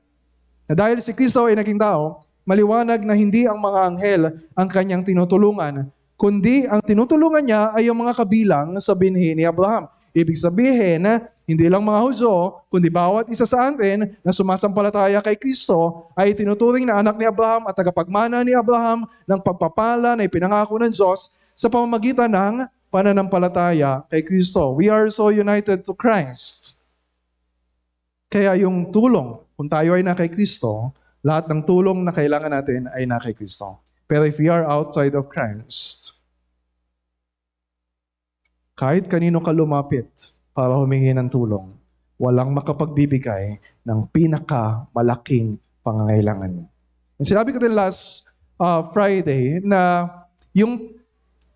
na 0.67 0.73
dahil 0.75 0.99
si 0.99 1.15
Kristo 1.15 1.47
ay 1.47 1.55
naging 1.55 1.79
tao, 1.79 2.27
maliwanag 2.43 2.99
na 2.99 3.15
hindi 3.15 3.47
ang 3.47 3.55
mga 3.55 3.79
anghel 3.87 4.21
ang 4.51 4.67
kanyang 4.67 5.07
tinutulungan, 5.07 5.87
kundi 6.19 6.67
ang 6.67 6.83
tinutulungan 6.83 7.47
niya 7.47 7.71
ay 7.71 7.87
yung 7.87 7.95
mga 7.95 8.11
kabilang 8.11 8.75
sa 8.83 8.91
binhi 8.91 9.31
ni 9.31 9.47
Abraham. 9.47 9.87
Ibig 10.11 10.35
sabihin, 10.35 11.07
hindi 11.47 11.65
lang 11.71 11.83
mga 11.83 11.99
Hudyo, 12.03 12.59
kundi 12.67 12.91
bawat 12.91 13.31
isa 13.31 13.47
sa 13.47 13.71
atin 13.71 14.11
na 14.19 14.31
sumasampalataya 14.35 15.23
kay 15.23 15.39
Kristo 15.39 16.11
ay 16.11 16.35
tinuturing 16.35 16.87
na 16.87 16.99
anak 16.99 17.15
ni 17.19 17.23
Abraham 17.23 17.71
at 17.71 17.75
tagapagmana 17.75 18.43
ni 18.43 18.51
Abraham 18.51 19.07
ng 19.23 19.39
pagpapala 19.39 20.19
na 20.19 20.27
ipinangako 20.27 20.75
ng 20.75 20.91
Diyos 20.91 21.39
sa 21.55 21.71
pamamagitan 21.71 22.27
ng 22.27 22.67
pananampalataya 22.93 24.05
kay 24.05 24.21
Kristo. 24.21 24.77
We 24.77 24.93
are 24.93 25.09
so 25.09 25.33
united 25.33 25.81
to 25.89 25.97
Christ. 25.97 26.85
Kaya 28.29 28.53
yung 28.61 28.93
tulong, 28.93 29.41
kung 29.57 29.65
tayo 29.65 29.97
ay 29.97 30.05
na 30.05 30.13
kay 30.13 30.29
Kristo, 30.29 30.93
lahat 31.25 31.49
ng 31.49 31.65
tulong 31.65 32.05
na 32.05 32.13
kailangan 32.13 32.53
natin 32.53 32.85
ay 32.93 33.09
na 33.09 33.17
kay 33.17 33.33
Kristo. 33.33 33.81
Pero 34.05 34.29
if 34.29 34.37
we 34.37 34.45
are 34.45 34.61
outside 34.61 35.17
of 35.17 35.25
Christ, 35.25 36.21
kahit 38.77 39.09
kanino 39.09 39.41
ka 39.41 39.49
lumapit 39.49 40.09
para 40.53 40.77
humingi 40.77 41.17
ng 41.17 41.33
tulong, 41.33 41.73
walang 42.21 42.53
makapagbibigay 42.53 43.57
ng 43.89 43.99
pinakamalaking 44.13 45.57
pangangailangan 45.81 46.61
mo. 46.61 46.65
Sinabi 47.17 47.55
ko 47.55 47.57
din 47.57 47.73
last 47.73 48.29
uh, 48.61 48.85
Friday 48.93 49.61
na 49.65 50.09
yung 50.53 50.93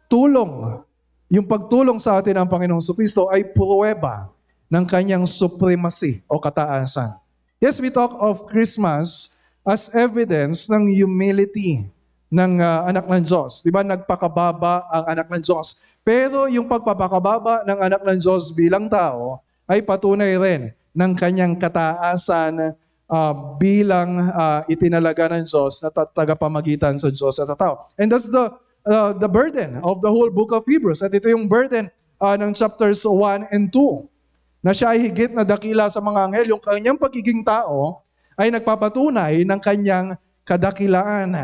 tulong 0.10 0.82
yung 1.28 1.44
pagtulong 1.44 2.00
sa 2.00 2.20
atin 2.20 2.40
ng 2.44 2.48
Panginoong 2.48 2.84
Kristo 2.96 3.28
ay 3.28 3.44
pruweba 3.52 4.32
ng 4.72 4.84
kanyang 4.88 5.28
supremacy 5.28 6.24
o 6.28 6.40
kataasan. 6.40 7.16
Yes, 7.60 7.80
we 7.84 7.92
talk 7.92 8.16
of 8.20 8.48
Christmas 8.48 9.40
as 9.68 9.92
evidence 9.92 10.72
ng 10.72 10.88
humility 10.88 11.84
ng 12.32 12.64
ah, 12.64 12.88
anak 12.88 13.08
ng 13.08 13.24
Diyos. 13.24 13.64
Di 13.64 13.72
ba, 13.72 13.84
nagpakababa 13.84 14.88
ang 14.88 15.06
anak 15.08 15.28
ng 15.32 15.42
Diyos. 15.44 15.84
Pero 16.04 16.48
yung 16.48 16.72
pagpapakababa 16.72 17.68
ng 17.68 17.80
anak 17.80 18.02
ng 18.04 18.18
Diyos 18.20 18.56
bilang 18.56 18.88
tao 18.88 19.44
ay 19.68 19.84
patunay 19.84 20.40
rin 20.40 20.72
ng 20.96 21.12
kanyang 21.16 21.60
kataasan 21.60 22.76
ah, 23.12 23.34
bilang 23.60 24.32
ah, 24.32 24.64
itinalaga 24.72 25.28
ng 25.36 25.44
Diyos 25.44 25.84
na 25.84 25.92
ta- 25.92 26.08
tagapamagitan 26.08 26.96
sa 26.96 27.12
Diyos 27.12 27.36
at 27.40 27.48
sa 27.52 27.58
tao. 27.60 27.92
And 28.00 28.08
that's 28.08 28.32
the 28.32 28.67
uh, 28.88 29.12
the 29.13 29.27
burden 29.27 29.84
of 29.84 30.00
the 30.00 30.10
whole 30.10 30.32
book 30.32 30.56
of 30.56 30.63
Hebrews. 30.63 31.03
At 31.03 31.12
ito 31.12 31.27
yung 31.27 31.46
burden 31.46 31.91
uh, 32.17 32.36
ng 32.39 32.56
chapters 32.56 33.03
1 33.03 33.51
and 33.51 33.70
2 33.70 34.63
na 34.63 34.72
siya 34.74 34.96
ay 34.96 35.00
higit 35.12 35.32
na 35.36 35.44
dakila 35.44 35.91
sa 35.91 36.00
mga 36.00 36.20
anghel. 36.32 36.48
Yung 36.58 36.63
kanyang 36.63 36.98
pagiging 36.98 37.44
tao 37.44 38.01
ay 38.39 38.50
nagpapatunay 38.50 39.44
ng 39.44 39.60
kanyang 39.60 40.15
kadakilaan. 40.48 41.36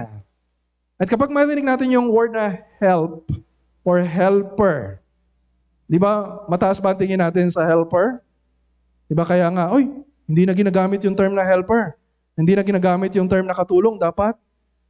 At 0.98 1.08
kapag 1.12 1.34
marinig 1.34 1.68
natin 1.68 1.92
yung 1.92 2.08
word 2.08 2.32
na 2.32 2.64
help 2.80 3.28
or 3.84 4.00
helper, 4.00 5.04
di 5.90 6.00
ba 6.00 6.44
mataas 6.48 6.80
ba 6.80 6.96
ang 6.96 7.00
tingin 7.00 7.20
natin 7.20 7.52
sa 7.52 7.68
helper? 7.68 8.24
Di 9.12 9.14
ba 9.14 9.28
kaya 9.28 9.52
nga, 9.52 9.70
oy, 9.76 9.92
hindi 10.24 10.48
na 10.48 10.56
ginagamit 10.56 11.04
yung 11.04 11.18
term 11.18 11.36
na 11.36 11.44
helper. 11.44 12.00
Hindi 12.34 12.56
na 12.56 12.64
ginagamit 12.64 13.12
yung 13.14 13.30
term 13.30 13.46
na 13.46 13.54
katulong. 13.54 14.00
Dapat 14.00 14.40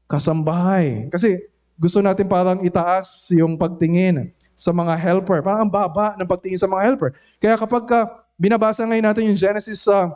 kasambahay. 0.08 1.10
Kasi 1.10 1.53
gusto 1.78 2.00
natin 2.02 2.26
parang 2.30 2.62
itaas 2.62 3.30
yung 3.34 3.58
pagtingin 3.58 4.32
sa 4.54 4.70
mga 4.70 4.94
helper. 4.98 5.42
Parang 5.42 5.66
ang 5.68 5.72
baba 5.72 6.14
ng 6.18 6.30
pagtingin 6.30 6.62
sa 6.62 6.70
mga 6.70 6.82
helper. 6.86 7.10
Kaya 7.42 7.58
kapag 7.58 7.84
ka 7.90 8.00
binabasa 8.38 8.86
ngayon 8.86 9.06
natin 9.06 9.24
yung 9.30 9.40
Genesis 9.40 9.86
uh, 9.90 10.14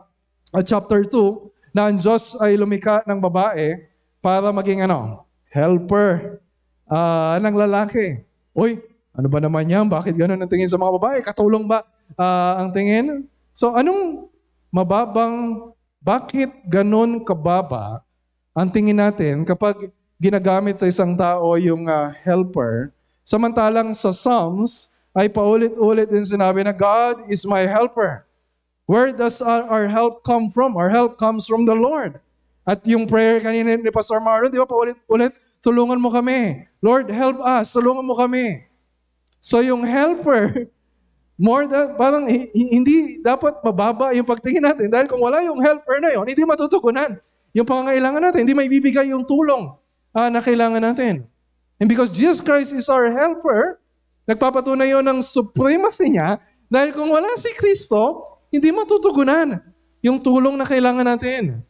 chapter 0.66 1.06
2, 1.06 1.48
na 1.78 1.94
ang 1.94 1.98
Diyos 2.02 2.34
ay 2.42 2.58
lumika 2.58 3.06
ng 3.06 3.22
babae 3.22 3.86
para 4.18 4.50
maging 4.50 4.90
ano, 4.90 5.30
helper 5.54 6.42
ah, 6.90 7.38
ng 7.38 7.54
lalaki. 7.54 8.26
Uy, 8.58 8.82
ano 9.14 9.30
ba 9.30 9.38
naman 9.38 9.70
yan? 9.70 9.86
Bakit 9.86 10.18
ganun 10.18 10.42
ang 10.42 10.50
tingin 10.50 10.66
sa 10.66 10.82
mga 10.82 10.98
babae? 10.98 11.18
Katulong 11.22 11.70
ba 11.70 11.86
ah, 12.18 12.58
ang 12.58 12.74
tingin? 12.74 13.30
So 13.54 13.78
anong 13.78 14.26
mababang, 14.74 15.70
bakit 16.02 16.50
ganun 16.66 17.22
kababa 17.22 18.02
ang 18.58 18.74
tingin 18.74 18.98
natin 18.98 19.46
kapag 19.46 19.94
ginagamit 20.18 20.82
sa 20.82 20.90
isang 20.90 21.14
tao 21.14 21.54
yung 21.62 21.86
ah, 21.86 22.10
helper, 22.26 22.90
samantalang 23.22 23.94
sa 23.94 24.10
Psalms 24.10 24.98
ay 25.14 25.30
paulit-ulit 25.30 26.10
din 26.10 26.26
sinabi 26.26 26.66
na 26.66 26.74
God 26.74 27.30
is 27.30 27.46
my 27.46 27.66
helper. 27.66 28.26
Where 28.90 29.14
does 29.14 29.42
our, 29.42 29.66
our 29.70 29.86
help 29.86 30.26
come 30.26 30.50
from? 30.50 30.74
Our 30.74 30.90
help 30.90 31.22
comes 31.22 31.46
from 31.46 31.70
the 31.70 31.78
Lord. 31.78 32.18
At 32.66 32.82
yung 32.84 33.06
prayer 33.06 33.40
kanina 33.40 33.78
ni 33.78 33.94
Pastor 33.94 34.20
Marlon, 34.20 34.50
di 34.50 34.60
ba 34.60 34.68
paulit-ulit, 34.68 35.34
tulungan 35.62 36.02
mo 36.02 36.10
kami. 36.10 36.66
Lord, 36.82 37.10
help 37.14 37.38
us, 37.42 37.72
tulungan 37.74 38.06
mo 38.06 38.18
kami. 38.18 38.66
So 39.42 39.62
yung 39.62 39.86
helper, 39.86 40.70
more 41.38 41.70
than, 41.70 41.94
parang 41.94 42.26
hi- 42.26 42.50
hi- 42.50 42.72
hindi 42.74 43.22
dapat 43.22 43.62
mababa 43.62 44.12
yung 44.18 44.26
pagtingin 44.26 44.66
natin 44.66 44.90
dahil 44.90 45.06
kung 45.06 45.22
wala 45.22 45.46
yung 45.46 45.62
helper 45.62 46.02
na 46.02 46.18
yon, 46.18 46.26
hindi 46.26 46.42
matutugunan 46.42 47.22
yung 47.54 47.66
pangangailangan 47.66 48.22
natin, 48.22 48.40
hindi 48.46 48.54
maibibigay 48.58 49.14
yung 49.14 49.26
tulong 49.26 49.78
ah, 50.18 50.34
na 50.34 50.42
kailangan 50.42 50.82
natin. 50.82 51.30
And 51.78 51.86
because 51.86 52.10
Jesus 52.10 52.42
Christ 52.42 52.74
is 52.74 52.90
our 52.90 53.14
helper, 53.14 53.78
nagpapatunay 54.26 54.90
yun 54.90 55.06
ng 55.06 55.22
supremacy 55.22 56.18
niya 56.18 56.42
dahil 56.66 56.90
kung 56.98 57.14
wala 57.14 57.30
si 57.38 57.54
Kristo, 57.54 58.26
hindi 58.50 58.74
matutugunan 58.74 59.62
yung 60.02 60.18
tulong 60.18 60.58
na 60.58 60.66
kailangan 60.66 61.06
natin. 61.06 61.62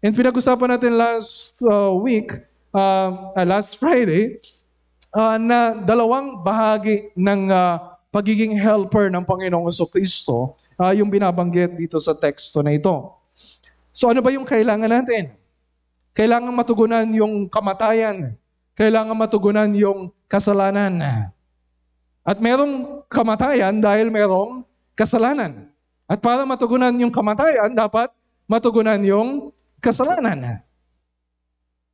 And 0.00 0.12
pinag-usapan 0.16 0.80
natin 0.80 0.96
last 0.96 1.60
uh, 1.62 1.92
week, 2.00 2.32
uh, 2.72 3.36
uh, 3.36 3.44
last 3.44 3.76
Friday, 3.76 4.40
uh, 5.12 5.36
na 5.36 5.76
dalawang 5.76 6.40
bahagi 6.40 7.12
ng 7.12 7.52
uh, 7.52 7.76
pagiging 8.08 8.56
helper 8.56 9.12
ng 9.12 9.22
Panginoong 9.22 9.68
Kristo 9.92 10.56
uh, 10.80 10.90
yung 10.96 11.12
binabanggit 11.12 11.76
dito 11.76 12.00
sa 12.00 12.16
teksto 12.16 12.64
na 12.64 12.72
ito. 12.72 13.14
So 13.92 14.08
ano 14.08 14.24
ba 14.24 14.32
yung 14.32 14.48
kailangan 14.48 14.88
natin? 14.88 15.41
Kailangan 16.12 16.52
matugunan 16.52 17.08
yung 17.16 17.48
kamatayan. 17.48 18.36
Kailangan 18.76 19.16
matugunan 19.16 19.70
yung 19.72 20.12
kasalanan. 20.28 21.00
At 22.22 22.38
merong 22.38 23.04
kamatayan 23.08 23.80
dahil 23.80 24.12
merong 24.12 24.64
kasalanan. 24.92 25.72
At 26.04 26.20
para 26.20 26.44
matugunan 26.44 26.92
yung 27.00 27.08
kamatayan, 27.08 27.72
dapat 27.72 28.12
matugunan 28.44 29.00
yung 29.00 29.50
kasalanan. 29.80 30.60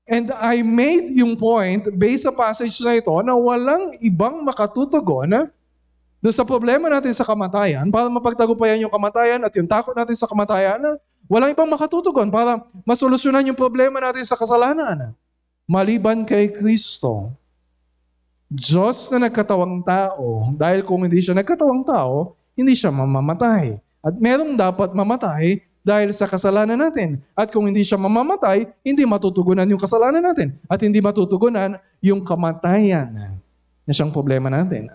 And 0.09 0.33
I 0.35 0.65
made 0.65 1.15
yung 1.15 1.37
point 1.39 1.87
based 1.95 2.25
sa 2.27 2.33
passage 2.33 2.81
na 2.81 2.97
ito 2.97 3.13
na 3.21 3.37
walang 3.37 3.93
ibang 4.01 4.41
makatutugon 4.41 5.53
doon 6.19 6.35
sa 6.35 6.43
problema 6.43 6.91
natin 6.91 7.15
sa 7.15 7.23
kamatayan 7.23 7.87
para 7.93 8.11
mapagtagumpayan 8.11 8.83
yung 8.83 8.91
kamatayan 8.91 9.39
at 9.45 9.53
yung 9.55 9.69
takot 9.69 9.95
natin 9.95 10.17
sa 10.19 10.27
kamatayan 10.27 10.81
walang 11.29 11.53
ibang 11.53 11.69
makatutugon 11.69 12.33
para 12.33 12.65
masolusyonan 12.83 13.47
yung 13.53 13.59
problema 13.59 14.01
natin 14.01 14.25
sa 14.25 14.35
kasalanan. 14.35 15.13
Maliban 15.69 16.25
kay 16.25 16.49
Kristo, 16.49 17.37
Diyos 18.49 19.13
na 19.13 19.29
nagkatawang 19.29 19.85
tao, 19.85 20.57
dahil 20.57 20.81
kung 20.81 21.05
hindi 21.05 21.21
siya 21.21 21.37
nagkatawang 21.37 21.85
tao, 21.85 22.33
hindi 22.57 22.73
siya 22.73 22.89
mamamatay. 22.89 23.77
At 24.01 24.17
merong 24.17 24.57
dapat 24.57 24.97
mamatay 24.97 25.61
dahil 25.85 26.17
sa 26.17 26.25
kasalanan 26.25 26.81
natin. 26.81 27.21
At 27.37 27.53
kung 27.53 27.69
hindi 27.69 27.85
siya 27.85 28.01
mamamatay, 28.01 28.73
hindi 28.81 29.05
matutugunan 29.05 29.69
yung 29.69 29.79
kasalanan 29.81 30.25
natin. 30.25 30.57
At 30.65 30.81
hindi 30.81 30.97
matutugunan 31.05 31.77
yung 32.01 32.25
kamatayan 32.25 33.37
na 33.85 33.93
siyang 33.93 34.13
problema 34.13 34.49
natin. 34.49 34.89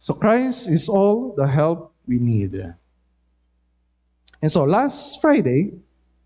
So 0.00 0.16
Christ 0.16 0.72
is 0.72 0.88
all 0.88 1.36
the 1.36 1.44
help 1.44 1.92
we 2.08 2.16
need. 2.16 2.56
And 4.40 4.48
so 4.48 4.64
last 4.64 5.20
Friday, 5.20 5.76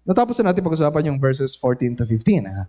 natapos 0.07 0.39
na 0.39 0.55
natin 0.55 0.63
pag-usapan 0.63 1.11
yung 1.11 1.19
verses 1.19 1.59
14 1.59 1.99
to 1.99 2.05
15. 2.07 2.47
Ha? 2.47 2.65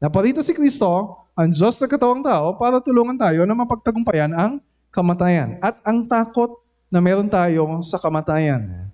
Naparito 0.00 0.40
si 0.40 0.56
Kristo, 0.56 1.20
ang 1.36 1.52
Diyos 1.52 1.76
na 1.76 1.88
katawang 1.88 2.24
tao, 2.24 2.56
para 2.56 2.80
tulungan 2.80 3.16
tayo 3.16 3.44
na 3.44 3.52
mapagtagumpayan 3.52 4.32
ang 4.32 4.52
kamatayan. 4.88 5.60
At 5.60 5.76
ang 5.84 6.08
takot 6.08 6.64
na 6.88 7.04
meron 7.04 7.28
tayo 7.28 7.84
sa 7.84 8.00
kamatayan. 8.00 8.88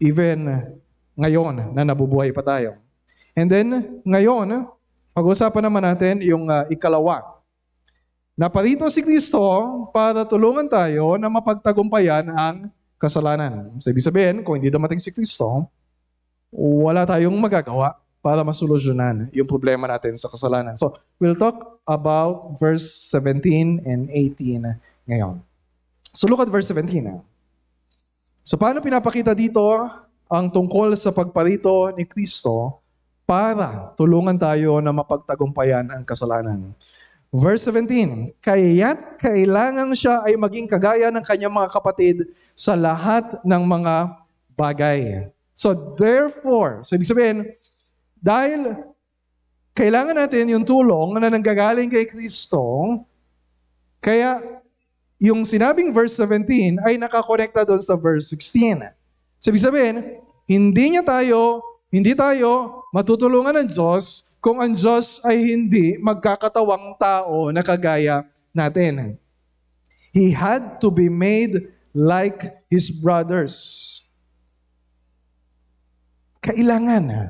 Even 0.00 0.64
ngayon 1.12 1.76
na 1.76 1.82
nabubuhay 1.84 2.32
pa 2.32 2.40
tayo. 2.40 2.80
And 3.36 3.48
then, 3.52 4.00
ngayon, 4.08 4.64
pag-usapan 5.12 5.62
naman 5.68 5.84
natin 5.84 6.24
yung 6.24 6.48
uh, 6.48 6.64
ikalawa. 6.72 7.22
Naparito 8.34 8.88
si 8.90 9.04
Kristo 9.04 9.38
para 9.94 10.26
tulungan 10.26 10.66
tayo 10.66 11.14
na 11.20 11.30
mapagtagumpayan 11.30 12.26
ang 12.34 12.66
kasalanan. 13.04 13.76
So, 13.76 13.92
ibig 13.92 14.00
sabihin, 14.00 14.40
kung 14.40 14.56
hindi 14.56 14.72
dumating 14.72 14.96
si 14.96 15.12
Kristo, 15.12 15.68
wala 16.54 17.04
tayong 17.04 17.36
magagawa 17.36 18.00
para 18.24 18.40
masolusyonan 18.40 19.28
yung 19.36 19.44
problema 19.44 19.84
natin 19.84 20.16
sa 20.16 20.32
kasalanan. 20.32 20.72
So, 20.80 20.96
we'll 21.20 21.36
talk 21.36 21.76
about 21.84 22.56
verse 22.56 22.88
17 23.12 23.84
and 23.84 24.08
18 24.08 24.64
ngayon. 25.04 25.44
So, 26.16 26.24
look 26.24 26.40
at 26.40 26.48
verse 26.48 26.72
17. 26.72 27.04
ah. 27.04 27.20
So, 28.40 28.56
paano 28.56 28.80
pinapakita 28.80 29.36
dito 29.36 29.60
ang 30.24 30.48
tungkol 30.48 30.96
sa 30.96 31.12
pagparito 31.12 31.92
ni 31.92 32.08
Kristo 32.08 32.80
para 33.28 33.92
tulungan 33.96 34.36
tayo 34.40 34.80
na 34.80 34.92
mapagtagumpayan 34.92 35.92
ang 35.92 36.02
kasalanan? 36.08 36.72
Verse 37.34 37.66
17, 37.66 38.38
Kaya't 38.38 39.18
kailangan 39.18 39.90
siya 39.98 40.22
ay 40.22 40.38
maging 40.38 40.70
kagaya 40.70 41.10
ng 41.10 41.26
kanyang 41.26 41.50
mga 41.50 41.66
kapatid 41.74 42.30
sa 42.54 42.78
lahat 42.78 43.42
ng 43.42 43.62
mga 43.66 43.94
bagay. 44.54 45.26
So 45.50 45.74
therefore, 45.98 46.86
so 46.86 46.94
ibig 46.94 47.10
sabihin, 47.10 47.50
dahil 48.22 48.78
kailangan 49.74 50.14
natin 50.14 50.54
yung 50.54 50.62
tulong 50.62 51.18
na 51.18 51.26
nanggagaling 51.26 51.90
kay 51.90 52.06
Kristo, 52.06 53.02
kaya 53.98 54.38
yung 55.18 55.42
sinabing 55.42 55.90
verse 55.90 56.14
17 56.14 56.86
ay 56.86 56.94
nakakonekta 57.02 57.66
doon 57.66 57.82
sa 57.82 57.98
verse 57.98 58.30
16. 58.30 58.94
So 59.42 59.50
ibig 59.50 59.66
sabihin, 59.66 60.22
hindi 60.46 60.94
niya 60.94 61.02
tayo, 61.02 61.58
hindi 61.90 62.14
tayo 62.14 62.86
matutulungan 62.94 63.58
ng 63.58 63.68
Diyos 63.74 64.33
kung 64.44 64.60
ang 64.60 64.76
Diyos 64.76 65.24
ay 65.24 65.56
hindi 65.56 65.96
magkakatawang 65.96 67.00
tao 67.00 67.48
na 67.48 67.64
kagaya 67.64 68.28
natin. 68.52 69.16
He 70.12 70.36
had 70.36 70.84
to 70.84 70.92
be 70.92 71.08
made 71.08 71.72
like 71.96 72.52
his 72.68 72.92
brothers. 72.92 73.56
Kailangan. 76.44 77.02
ha? 77.08 77.24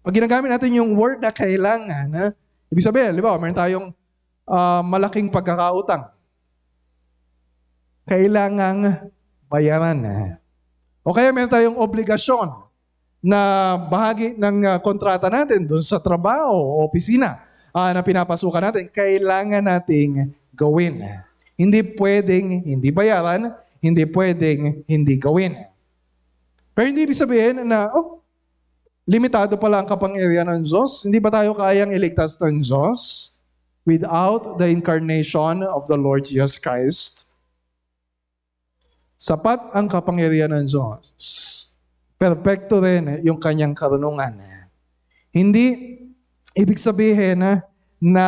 Pag 0.00 0.14
ginagamit 0.16 0.48
natin 0.48 0.72
yung 0.72 0.96
word 0.96 1.20
na 1.20 1.28
kailangan, 1.28 2.08
ha? 2.16 2.32
ibig 2.72 2.80
sabihin, 2.80 3.12
di 3.12 3.20
ba, 3.20 3.36
meron 3.36 3.52
tayong 3.52 3.86
ah, 4.48 4.80
malaking 4.80 5.28
pagkakautang. 5.28 6.08
kailangang 8.08 9.12
bayaran. 9.52 10.00
O 11.04 11.12
kaya 11.12 11.28
meron 11.28 11.52
tayong 11.52 11.76
obligasyon 11.76 12.67
na 13.18 13.74
bahagi 13.90 14.38
ng 14.38 14.56
ah, 14.66 14.78
kontrata 14.78 15.26
natin 15.26 15.66
doon 15.66 15.82
sa 15.82 15.98
trabaho 15.98 16.54
o 16.54 16.86
opisina 16.86 17.42
ah, 17.74 17.90
na 17.90 18.02
pinapasukan 18.02 18.70
natin, 18.70 18.84
kailangan 18.90 19.62
nating 19.62 20.32
gawin. 20.54 21.02
Hindi 21.58 21.82
pwedeng 21.98 22.62
hindi 22.62 22.88
bayaran, 22.94 23.50
hindi 23.82 24.06
pwedeng 24.06 24.86
hindi 24.86 25.14
gawin. 25.18 25.58
Pero 26.78 26.86
hindi 26.86 27.02
ibig 27.02 27.18
sabihin 27.18 27.66
na, 27.66 27.90
oh, 27.90 28.22
limitado 29.02 29.58
pala 29.58 29.82
ang 29.82 29.88
kapangyarihan 29.90 30.46
ng 30.46 30.62
Diyos. 30.62 31.02
Hindi 31.02 31.18
ba 31.18 31.34
tayo 31.34 31.58
kayang 31.58 31.90
iligtas 31.90 32.38
ng 32.38 32.62
Diyos 32.62 33.34
without 33.82 34.62
the 34.62 34.70
incarnation 34.70 35.66
of 35.66 35.90
the 35.90 35.98
Lord 35.98 36.22
Jesus 36.22 36.54
Christ? 36.54 37.34
Sapat 39.18 39.74
ang 39.74 39.90
kapangyarihan 39.90 40.54
ng 40.54 40.70
Diyos. 40.70 41.67
Perpekto 42.18 42.82
rin 42.82 43.22
yung 43.22 43.38
kanyang 43.38 43.78
karunungan. 43.78 44.42
Hindi 45.30 45.94
ibig 46.58 46.74
sabihin 46.82 47.38
na, 47.38 47.62
na 48.02 48.26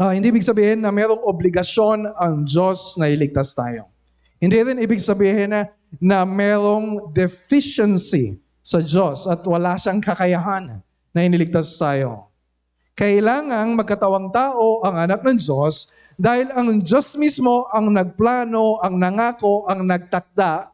ah, 0.00 0.16
hindi 0.16 0.32
ibig 0.32 0.40
sabihin 0.40 0.80
na 0.80 0.88
mayroong 0.88 1.20
obligasyon 1.20 2.08
ang 2.16 2.48
Diyos 2.48 2.96
na 2.96 3.12
iligtas 3.12 3.52
tayo. 3.52 3.92
Hindi 4.40 4.56
rin 4.56 4.80
ibig 4.80 5.04
sabihin 5.04 5.52
na, 5.52 5.68
na 6.00 6.24
merong 6.24 7.12
deficiency 7.12 8.40
sa 8.64 8.80
Diyos 8.80 9.28
at 9.28 9.44
wala 9.44 9.76
siyang 9.76 10.00
kakayahan 10.00 10.80
na 11.12 11.20
iniligtas 11.20 11.76
tayo. 11.76 12.32
Kailangang 12.96 13.76
magkatawang 13.76 14.32
tao 14.32 14.80
ang 14.80 14.96
anak 14.96 15.20
ng 15.20 15.36
Diyos 15.36 15.92
dahil 16.16 16.48
ang 16.56 16.80
Diyos 16.80 17.20
mismo 17.20 17.68
ang 17.68 17.92
nagplano, 17.92 18.80
ang 18.80 18.96
nangako, 18.96 19.68
ang 19.68 19.84
nagtakda 19.84 20.72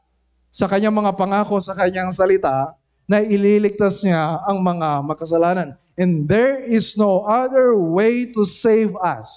sa 0.52 0.68
kanyang 0.68 0.92
mga 0.92 1.16
pangako 1.16 1.56
sa 1.56 1.72
kanyang 1.72 2.12
salita 2.12 2.76
na 3.08 3.24
ililigtas 3.24 4.04
niya 4.04 4.44
ang 4.44 4.60
mga 4.60 5.00
makasalanan. 5.00 5.72
And 5.96 6.28
there 6.28 6.60
is 6.60 6.92
no 7.00 7.24
other 7.24 7.72
way 7.72 8.28
to 8.36 8.44
save 8.44 8.92
us 9.00 9.32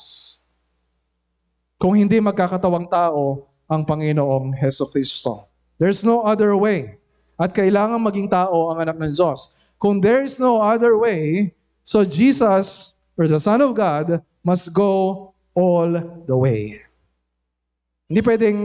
kung 1.79 1.95
hindi 1.95 2.19
magkakatawang 2.19 2.91
tao 2.91 3.47
ang 3.63 3.87
Panginoong 3.87 4.55
Heso 4.59 4.87
Kristo. 4.91 5.47
There's 5.79 6.03
no 6.03 6.23
other 6.23 6.55
way. 6.55 6.99
At 7.35 7.51
kailangan 7.51 7.99
maging 7.99 8.31
tao 8.31 8.71
ang 8.71 8.83
anak 8.83 8.95
ng 8.95 9.11
Diyos. 9.11 9.59
Kung 9.75 9.99
there 9.99 10.23
is 10.23 10.39
no 10.39 10.63
other 10.63 10.95
way, 10.95 11.51
so 11.83 12.07
Jesus, 12.07 12.95
or 13.19 13.27
the 13.27 13.39
Son 13.39 13.59
of 13.59 13.75
God, 13.75 14.23
must 14.39 14.71
go 14.71 15.35
all 15.51 15.91
the 16.23 16.37
way. 16.37 16.79
Hindi 18.07 18.21
pwedeng 18.23 18.59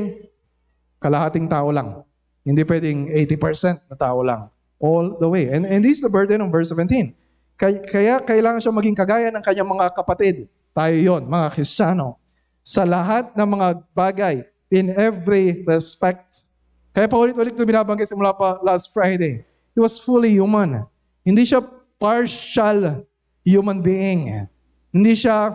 kalahating 1.02 1.50
tao 1.50 1.66
lang. 1.74 2.06
Hindi 2.40 2.62
pwedeng 2.64 3.12
80% 3.12 3.90
na 3.90 3.96
tao 3.96 4.24
lang. 4.24 4.48
All 4.80 5.20
the 5.20 5.28
way. 5.28 5.52
And, 5.52 5.68
and 5.68 5.84
this 5.84 6.00
is 6.00 6.02
the 6.04 6.12
burden 6.12 6.40
of 6.40 6.48
verse 6.48 6.72
17. 6.72 7.12
Kaya, 7.60 7.76
kaya 7.84 8.14
kailangan 8.24 8.64
siya 8.64 8.72
maging 8.72 8.96
kagaya 8.96 9.28
ng 9.28 9.44
kanyang 9.44 9.68
mga 9.68 9.86
kapatid. 9.92 10.48
Tayo 10.72 10.96
yon, 10.96 11.28
mga 11.28 11.52
Kristiyano. 11.52 12.16
Sa 12.64 12.88
lahat 12.88 13.36
ng 13.36 13.48
mga 13.48 13.66
bagay, 13.92 14.36
in 14.70 14.94
every 14.94 15.66
respect. 15.66 16.46
Kaya 16.94 17.10
paulit-ulit 17.10 17.52
ito 17.52 17.66
binabanggit 17.66 18.08
simula 18.08 18.32
pa 18.32 18.62
last 18.62 18.94
Friday. 18.94 19.42
He 19.74 19.78
was 19.82 19.98
fully 19.98 20.30
human. 20.38 20.86
Hindi 21.26 21.44
siya 21.44 21.60
partial 21.98 23.04
human 23.42 23.82
being. 23.82 24.46
Hindi 24.90 25.12
siya 25.14 25.54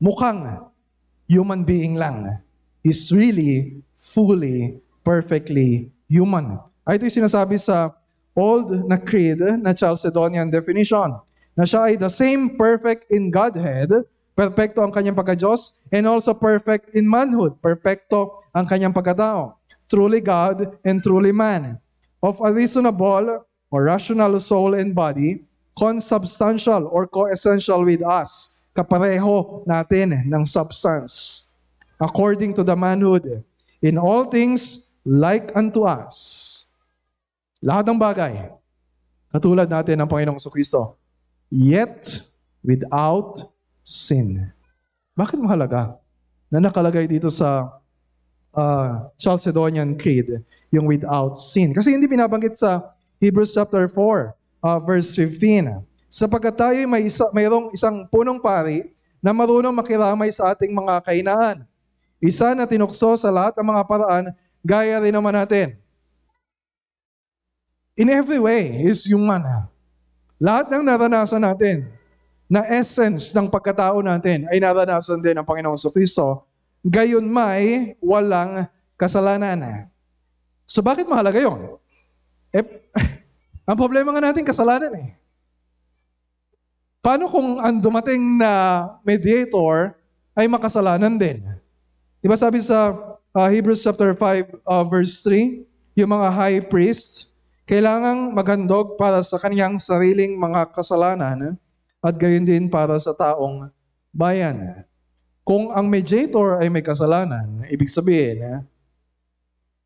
mukhang 0.00 0.70
human 1.28 1.64
being 1.64 1.96
lang. 1.96 2.40
He's 2.84 3.10
really, 3.12 3.82
fully, 3.92 4.80
perfectly 5.08 5.88
human. 6.04 6.60
Ay 6.84 7.00
ito 7.00 7.08
yung 7.08 7.24
sinasabi 7.24 7.56
sa 7.56 7.96
old 8.36 8.68
na 8.84 9.00
creed 9.00 9.40
na 9.64 9.72
Chalcedonian 9.72 10.52
definition 10.52 11.16
na 11.56 11.64
siya 11.64 11.88
ay 11.88 11.96
the 11.96 12.12
same 12.12 12.60
perfect 12.60 13.08
in 13.08 13.32
Godhead, 13.32 13.88
perfecto 14.36 14.84
ang 14.84 14.92
kanyang 14.92 15.16
pagka-Diyos, 15.16 15.80
and 15.88 16.04
also 16.04 16.36
perfect 16.36 16.92
in 16.92 17.08
manhood, 17.08 17.56
perfecto 17.64 18.44
ang 18.52 18.68
kanyang 18.68 18.92
pagkatao. 18.92 19.56
Truly 19.88 20.20
God 20.20 20.76
and 20.84 21.00
truly 21.00 21.32
man. 21.32 21.80
Of 22.20 22.44
a 22.44 22.52
reasonable 22.52 23.48
or 23.72 23.80
rational 23.88 24.36
soul 24.38 24.76
and 24.76 24.92
body, 24.92 25.48
consubstantial 25.72 26.84
or 26.92 27.08
coessential 27.08 27.80
with 27.82 28.04
us, 28.04 28.60
kapareho 28.76 29.64
natin 29.64 30.28
ng 30.28 30.44
substance. 30.44 31.48
According 31.98 32.54
to 32.54 32.62
the 32.62 32.76
manhood, 32.78 33.42
in 33.82 33.98
all 33.98 34.30
things 34.30 34.87
like 35.08 35.48
unto 35.56 35.88
us. 35.88 36.68
Lahat 37.64 37.88
ng 37.88 37.96
bagay, 37.96 38.52
katulad 39.32 39.64
natin 39.64 39.96
ng 40.04 40.08
Panginoong 40.08 40.36
Kristo, 40.52 41.00
yet 41.48 42.20
without 42.60 43.40
sin. 43.80 44.52
Bakit 45.16 45.40
mahalaga 45.40 45.96
na 46.52 46.60
nakalagay 46.60 47.08
dito 47.08 47.32
sa 47.32 47.80
uh, 48.52 49.08
Chalcedonian 49.16 49.96
Creed 49.96 50.44
yung 50.68 50.84
without 50.84 51.40
sin? 51.40 51.72
Kasi 51.72 51.96
hindi 51.96 52.04
binabanggit 52.04 52.54
sa 52.54 52.92
Hebrews 53.18 53.56
chapter 53.56 53.88
4, 53.88 53.96
uh, 54.62 54.78
verse 54.84 55.16
15. 55.16 55.82
Sapagkat 56.06 56.54
tayo 56.54 56.78
may 56.84 57.08
isa, 57.08 57.26
mayroong 57.32 57.72
isang 57.74 58.06
punong 58.06 58.38
pari 58.38 58.92
na 59.18 59.34
marunong 59.34 59.74
makiramay 59.74 60.30
sa 60.30 60.54
ating 60.54 60.70
mga 60.70 61.02
kainaan. 61.02 61.66
Isa 62.22 62.54
na 62.54 62.68
tinukso 62.68 63.18
sa 63.18 63.30
lahat 63.34 63.58
ng 63.58 63.66
mga 63.66 63.82
paraan, 63.88 64.24
gaya 64.64 64.98
rin 65.02 65.14
naman 65.14 65.34
natin. 65.34 65.78
In 67.98 68.08
every 68.10 68.38
way 68.38 68.86
is 68.86 69.02
human. 69.06 69.42
Lahat 70.38 70.70
ng 70.70 70.86
naranasan 70.86 71.42
natin, 71.42 71.98
na 72.48 72.64
essence 72.64 73.36
ng 73.36 73.52
pagkatao 73.52 74.00
natin 74.00 74.48
ay 74.48 74.56
naranasan 74.56 75.20
din 75.20 75.36
ng 75.36 75.44
Panginoong 75.44 75.76
Kristo, 75.92 76.48
gayon 76.80 77.28
may 77.28 77.92
walang 78.00 78.64
kasalanan. 78.96 79.92
So 80.64 80.80
bakit 80.80 81.04
mahalaga 81.04 81.44
yon? 81.44 81.76
Eh, 82.48 82.64
ang 83.68 83.76
problema 83.76 84.16
nga 84.16 84.32
natin, 84.32 84.48
kasalanan 84.48 84.96
eh. 84.96 85.08
Paano 87.04 87.28
kung 87.28 87.60
ang 87.60 87.76
dumating 87.78 88.40
na 88.40 88.84
mediator 89.04 89.92
ay 90.32 90.48
makasalanan 90.48 91.20
din? 91.20 91.44
Di 92.18 92.26
ba 92.26 92.34
sabi 92.34 92.64
sa 92.64 92.96
uh, 93.34 93.48
Hebrews 93.48 93.84
chapter 93.84 94.14
5 94.14 94.64
uh, 94.64 94.84
verse 94.86 95.20
3, 95.24 95.64
yung 95.98 96.10
mga 96.14 96.28
high 96.30 96.60
priests, 96.64 97.34
kailangang 97.68 98.32
maghandog 98.32 98.96
para 98.96 99.20
sa 99.20 99.36
kanyang 99.36 99.76
sariling 99.76 100.38
mga 100.38 100.72
kasalanan 100.72 101.58
at 102.00 102.14
gayon 102.16 102.46
din 102.46 102.70
para 102.70 102.96
sa 102.96 103.12
taong 103.12 103.68
bayan. 104.14 104.86
Kung 105.44 105.72
ang 105.72 105.88
mediator 105.88 106.60
ay 106.60 106.68
may 106.72 106.84
kasalanan, 106.84 107.64
ibig 107.68 107.88
sabihin, 107.92 108.64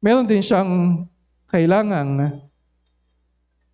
meron 0.03 0.27
din 0.27 0.43
siyang 0.43 1.03
kailangan 1.51 2.39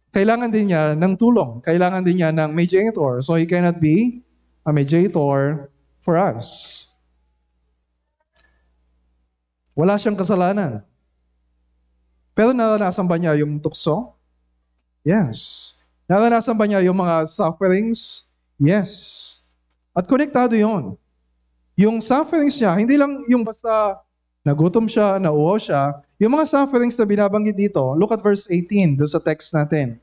kailangan 0.08 0.48
din 0.48 0.72
niya 0.72 0.96
ng 0.96 1.14
tulong. 1.20 1.60
Kailangan 1.60 2.00
din 2.00 2.20
niya 2.20 2.32
ng 2.32 2.50
mediator. 2.52 3.20
So 3.20 3.36
he 3.36 3.44
cannot 3.44 3.76
be 3.76 4.24
a 4.64 4.72
mediator 4.72 5.68
for 6.00 6.16
us. 6.16 6.87
Wala 9.78 9.94
siyang 9.94 10.18
kasalanan. 10.18 10.82
Pero 12.34 12.50
naranasan 12.50 13.06
ba 13.06 13.14
niya 13.14 13.38
yung 13.38 13.62
tukso? 13.62 14.18
Yes. 15.06 15.70
Naranasan 16.10 16.58
ba 16.58 16.66
niya 16.66 16.82
yung 16.82 16.98
mga 16.98 17.30
sufferings? 17.30 18.26
Yes. 18.58 18.90
At 19.94 20.10
konektado 20.10 20.58
yon. 20.58 20.98
Yung 21.78 22.02
sufferings 22.02 22.58
niya, 22.58 22.74
hindi 22.74 22.98
lang 22.98 23.22
yung 23.30 23.46
basta 23.46 24.02
nagutom 24.42 24.90
siya, 24.90 25.22
nauwo 25.22 25.54
siya. 25.62 26.02
Yung 26.18 26.34
mga 26.34 26.50
sufferings 26.50 26.98
na 26.98 27.06
binabanggit 27.06 27.54
dito, 27.54 27.94
look 27.94 28.10
at 28.10 28.18
verse 28.18 28.50
18 28.50 28.98
doon 28.98 29.10
sa 29.10 29.22
text 29.22 29.54
natin. 29.54 30.02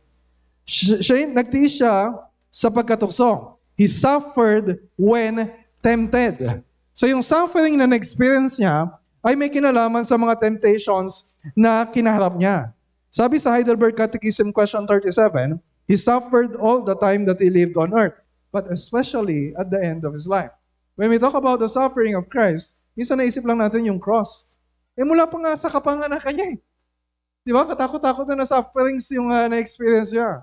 Siya 0.63 1.27
nagtiis 1.27 1.83
siya 1.83 2.15
sa 2.47 2.71
pagkatukso. 2.71 3.59
He 3.75 3.91
suffered 3.91 4.79
when 4.95 5.51
tempted. 5.83 6.63
So 6.95 7.11
yung 7.11 7.19
suffering 7.19 7.75
na 7.75 7.91
na-experience 7.91 8.55
niya 8.55 8.87
ay 9.25 9.33
may 9.33 9.49
kinalaman 9.49 10.05
sa 10.05 10.21
mga 10.21 10.37
temptations 10.37 11.33
na 11.57 11.81
kinaharap 11.89 12.37
niya. 12.37 12.69
Sabi 13.09 13.41
sa 13.41 13.57
Heidelberg 13.57 13.97
Catechism 13.97 14.53
question 14.53 14.85
37, 14.85 15.57
He 15.89 15.97
suffered 15.97 16.57
all 16.57 16.81
the 16.81 16.97
time 16.97 17.25
that 17.29 17.41
he 17.41 17.49
lived 17.49 17.77
on 17.77 17.93
earth, 17.93 18.17
but 18.49 18.69
especially 18.69 19.53
at 19.57 19.69
the 19.69 19.77
end 19.81 20.01
of 20.01 20.13
his 20.13 20.25
life. 20.25 20.53
When 20.97 21.13
we 21.13 21.21
talk 21.21 21.37
about 21.37 21.61
the 21.61 21.69
suffering 21.69 22.17
of 22.17 22.29
Christ, 22.29 22.81
minsan 22.97 23.21
naisip 23.21 23.45
lang 23.45 23.61
natin 23.61 23.85
yung 23.85 24.01
cross. 24.01 24.57
Eh 24.97 25.05
mula 25.05 25.29
pa 25.29 25.37
nga 25.37 25.53
sa 25.53 25.69
kapanganakan 25.69 26.33
niya 26.33 26.47
eh. 26.53 26.57
Di 27.45 27.53
ba? 27.53 27.61
Katakot-takot 27.69 28.25
na 28.33 28.41
na 28.41 28.47
sufferings 28.49 29.05
yung 29.13 29.29
uh, 29.29 29.45
na-experience 29.45 30.09
niya. 30.09 30.41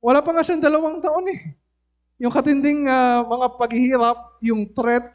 Wala 0.00 0.24
pa 0.24 0.32
nga 0.32 0.40
siyang 0.40 0.64
dalawang 0.64 1.04
taon 1.04 1.28
eh. 1.28 1.52
Yung 2.16 2.32
katinding 2.32 2.88
uh, 2.88 3.20
mga 3.28 3.46
paghihirap, 3.60 4.18
yung 4.40 4.64
threat, 4.72 5.12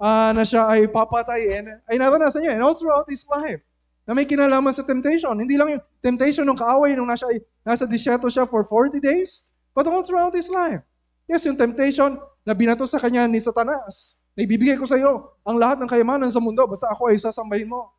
ah, 0.00 0.32
na 0.32 0.48
siya 0.48 0.64
ay 0.64 0.88
papatayin, 0.88 1.76
ay 1.84 2.00
naranasan 2.00 2.40
niya 2.40 2.56
and 2.56 2.64
all 2.64 2.72
throughout 2.72 3.04
his 3.06 3.20
life 3.28 3.60
na 4.08 4.16
may 4.16 4.24
kinalaman 4.24 4.72
sa 4.72 4.80
temptation. 4.82 5.36
Hindi 5.36 5.54
lang 5.60 5.76
yung 5.76 5.82
temptation 6.00 6.42
ng 6.48 6.56
kaaway 6.56 6.96
nung 6.96 7.06
nasa, 7.06 7.28
nasa 7.62 7.84
disyerto 7.84 8.26
siya 8.32 8.48
for 8.48 8.64
40 8.64 8.98
days, 8.98 9.52
but 9.76 9.84
all 9.86 10.02
throughout 10.02 10.32
his 10.32 10.48
life. 10.48 10.82
Yes, 11.28 11.44
yung 11.46 11.54
temptation 11.54 12.18
na 12.42 12.56
binato 12.56 12.82
sa 12.88 12.98
kanya 12.98 13.28
ni 13.28 13.38
Satanas, 13.38 14.18
na 14.34 14.42
ibibigay 14.42 14.74
ko 14.80 14.88
sa 14.88 14.96
iyo 14.96 15.36
ang 15.44 15.60
lahat 15.60 15.78
ng 15.78 15.86
kayamanan 15.86 16.32
sa 16.32 16.42
mundo, 16.42 16.64
basta 16.66 16.90
ako 16.90 17.12
ay 17.12 17.20
sasambahin 17.20 17.70
mo. 17.70 17.92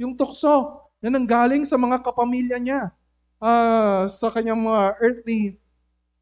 Yung 0.00 0.16
tukso 0.16 0.86
na 1.02 1.12
nanggaling 1.12 1.66
sa 1.66 1.76
mga 1.76 2.00
kapamilya 2.00 2.56
niya, 2.56 2.94
ah, 3.42 4.08
sa 4.08 4.32
kanyang 4.32 4.64
mga 4.64 4.82
earthly 5.02 5.60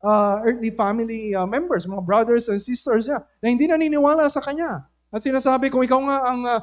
uh, 0.03 0.43
earthly 0.47 0.71
family 0.71 1.35
uh, 1.35 1.47
members, 1.47 1.87
mga 1.87 2.05
brothers 2.05 2.47
and 2.51 2.63
sisters 2.63 3.07
niya, 3.07 3.19
na 3.43 3.47
hindi 3.51 3.67
naniniwala 3.67 4.27
sa 4.31 4.43
kanya. 4.43 4.87
At 5.09 5.25
sinasabi, 5.25 5.73
kung 5.73 5.81
ikaw 5.81 6.01
nga 6.05 6.19
ang 6.29 6.41
uh, 6.45 6.61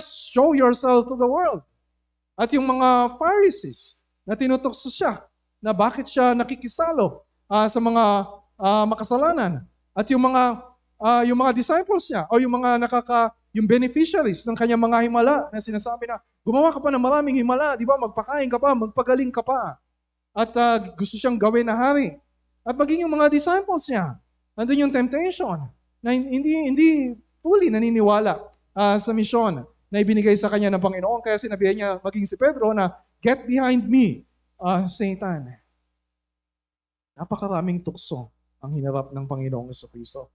show 0.00 0.56
yourself 0.56 1.04
to 1.08 1.16
the 1.16 1.28
world. 1.28 1.60
At 2.34 2.50
yung 2.50 2.64
mga 2.64 3.14
Pharisees 3.20 4.00
na 4.24 4.34
tinutokso 4.34 4.88
siya, 4.88 5.20
na 5.64 5.72
bakit 5.72 6.04
siya 6.04 6.36
nakikisalo 6.36 7.24
uh, 7.48 7.64
sa 7.72 7.80
mga 7.80 8.04
uh, 8.60 8.84
makasalanan. 8.84 9.64
At 9.96 10.04
yung 10.12 10.20
mga 10.20 10.60
uh, 11.00 11.22
yung 11.24 11.40
mga 11.40 11.56
disciples 11.56 12.04
niya 12.12 12.28
o 12.28 12.36
yung 12.36 12.52
mga 12.52 12.76
nakaka 12.76 13.32
yung 13.54 13.64
beneficiaries 13.64 14.44
ng 14.44 14.58
kanyang 14.58 14.82
mga 14.82 15.06
himala 15.06 15.48
na 15.48 15.62
sinasabi 15.62 16.10
na 16.10 16.18
gumawa 16.42 16.74
ka 16.74 16.82
pa 16.82 16.90
ng 16.90 17.00
maraming 17.00 17.38
himala, 17.38 17.78
di 17.78 17.86
ba? 17.86 17.94
Magpakain 17.96 18.50
ka 18.50 18.58
pa, 18.58 18.74
magpagaling 18.74 19.30
ka 19.30 19.40
pa. 19.40 19.78
At 20.34 20.50
uh, 20.52 20.82
gusto 20.98 21.14
siyang 21.14 21.38
gawin 21.38 21.64
na 21.64 21.78
hari. 21.78 22.18
At 22.66 22.74
maging 22.74 23.06
yung 23.06 23.14
mga 23.14 23.30
disciples 23.30 23.86
niya, 23.86 24.18
nandun 24.58 24.84
yung 24.84 24.92
temptation 24.92 25.70
na 26.04 26.10
hindi 26.12 26.52
hindi 26.68 26.88
fully 27.44 27.68
naniniwala 27.68 28.40
uh, 28.72 28.96
sa 28.96 29.12
misyon 29.12 29.68
na 29.92 30.00
ibinigay 30.00 30.32
sa 30.40 30.48
kanya 30.48 30.72
ng 30.72 30.80
Panginoon. 30.80 31.20
Kaya 31.20 31.36
sinabihan 31.36 31.76
niya 31.76 31.90
maging 32.00 32.24
si 32.24 32.40
Pedro 32.40 32.72
na, 32.72 32.96
Get 33.20 33.44
behind 33.48 33.88
me, 33.88 34.24
uh, 34.60 34.84
Satan. 34.84 35.48
Napakaraming 37.16 37.80
tukso 37.80 38.28
ang 38.60 38.76
hinarap 38.76 39.12
ng 39.12 39.24
Panginoong 39.24 39.72
Kristo. 39.92 40.28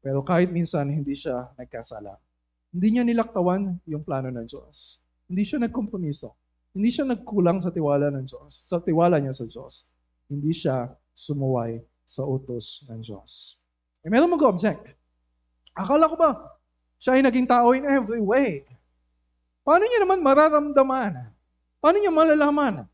Pero 0.00 0.24
kahit 0.24 0.48
minsan 0.48 0.88
hindi 0.88 1.12
siya 1.12 1.52
nagkasala, 1.56 2.16
hindi 2.72 2.88
niya 2.96 3.04
nilaktawan 3.04 3.80
yung 3.88 4.04
plano 4.04 4.28
ng 4.32 4.44
Diyos. 4.44 5.00
Hindi 5.28 5.44
siya 5.44 5.60
nagkompromiso. 5.64 6.32
Hindi 6.72 6.92
siya 6.92 7.08
nagkulang 7.08 7.64
sa 7.64 7.72
tiwala 7.72 8.12
ng 8.12 8.24
Diyos, 8.28 8.68
sa 8.68 8.80
tiwala 8.80 9.16
niya 9.20 9.36
sa 9.36 9.44
Diyos. 9.48 9.88
Hindi 10.28 10.52
siya 10.52 10.88
sumuway 11.16 11.80
sa 12.04 12.24
utos 12.28 12.84
ng 12.88 13.00
Diyos. 13.00 13.60
Eh, 14.04 14.08
meron 14.12 14.32
mag-object. 14.32 14.96
Akala 15.78 16.10
ko 16.10 16.18
ba, 16.18 16.34
siya 16.98 17.14
ay 17.14 17.22
naging 17.22 17.46
tao 17.46 17.70
in 17.70 17.86
every 17.86 18.18
way. 18.18 18.66
Paano 19.62 19.86
niya 19.86 20.02
naman 20.02 20.18
mararamdaman? 20.18 21.30
Paano 21.78 21.96
niya 22.02 22.10
malalaman? 22.10 22.90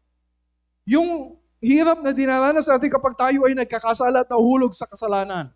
Yung 0.85 1.40
hirap 1.64 2.05
na 2.05 2.12
dinaranas 2.12 2.68
natin 2.68 2.92
kapag 2.92 3.16
tayo 3.16 3.49
ay 3.49 3.57
nagkakasala 3.57 4.20
at 4.20 4.29
nahuhulog 4.29 4.77
sa 4.77 4.85
kasalanan. 4.85 5.49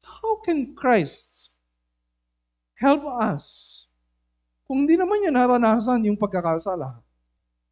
How 0.00 0.40
can 0.40 0.72
Christ 0.72 1.52
help 2.80 3.04
us 3.04 3.84
kung 4.64 4.88
hindi 4.88 4.96
naman 4.96 5.20
niya 5.20 5.36
naranasan 5.36 6.08
yung 6.08 6.16
pagkakasala? 6.16 6.96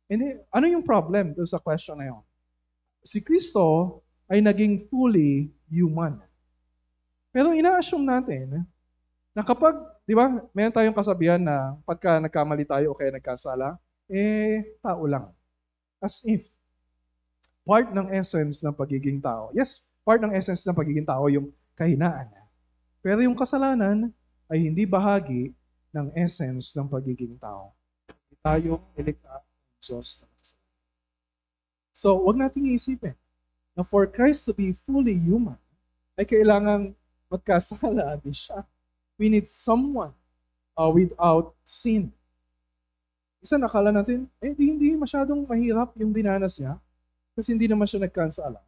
Hindi, 0.05 0.37
ano 0.53 0.67
yung 0.69 0.85
problem 0.85 1.33
doon 1.33 1.49
sa 1.49 1.57
question 1.57 1.97
na 1.97 2.13
yun? 2.13 2.23
Si 3.01 3.25
Kristo 3.25 3.99
ay 4.29 4.45
naging 4.45 4.85
fully 4.93 5.49
human. 5.73 6.21
Pero 7.37 7.53
ina-assume 7.53 8.09
natin 8.09 8.65
na 9.37 9.45
kapag, 9.45 9.77
di 10.09 10.17
ba, 10.17 10.33
mayroon 10.57 10.73
tayong 10.73 10.97
kasabihan 10.97 11.37
na 11.37 11.77
pagka 11.85 12.17
nagkamali 12.17 12.65
tayo 12.65 12.97
o 12.97 12.97
kaya 12.97 13.13
nagkasala, 13.13 13.77
eh, 14.09 14.65
tao 14.81 15.05
lang. 15.05 15.29
As 16.01 16.25
if, 16.25 16.49
part 17.61 17.93
ng 17.93 18.09
essence 18.09 18.65
ng 18.65 18.73
pagiging 18.73 19.21
tao. 19.21 19.53
Yes, 19.53 19.85
part 20.01 20.25
ng 20.25 20.33
essence 20.33 20.65
ng 20.65 20.73
pagiging 20.73 21.05
tao 21.05 21.29
yung 21.29 21.53
kahinaan. 21.77 22.33
Pero 23.05 23.21
yung 23.21 23.37
kasalanan 23.37 24.09
ay 24.49 24.73
hindi 24.73 24.89
bahagi 24.89 25.53
ng 25.93 26.17
essence 26.17 26.73
ng 26.73 26.89
pagiging 26.89 27.37
tao. 27.37 27.77
Tayo 28.41 28.81
ilikta 28.97 29.45
ng 29.45 29.85
Diyos. 29.85 30.25
So, 31.93 32.17
wag 32.25 32.41
nating 32.41 32.73
iisipin 32.73 33.13
na 33.77 33.85
for 33.85 34.09
Christ 34.09 34.49
to 34.49 34.57
be 34.57 34.73
fully 34.73 35.13
human, 35.13 35.61
ay 36.17 36.25
kailangan 36.25 36.97
magkasala 37.31 38.19
din 38.23 38.35
siya. 38.35 38.63
We 39.17 39.33
need 39.33 39.49
someone 39.49 40.13
uh, 40.77 40.91
without 40.93 41.57
sin. 41.65 42.13
Isa 43.41 43.57
nakala 43.57 43.95
natin, 43.95 44.27
eh 44.43 44.53
di, 44.53 44.75
hindi 44.75 44.93
masyadong 44.99 45.47
mahirap 45.47 45.95
yung 45.97 46.11
dinanas 46.11 46.59
niya 46.59 46.77
kasi 47.37 47.53
hindi 47.53 47.69
naman 47.69 47.87
siya 47.89 48.03
nagkansala. 48.03 48.59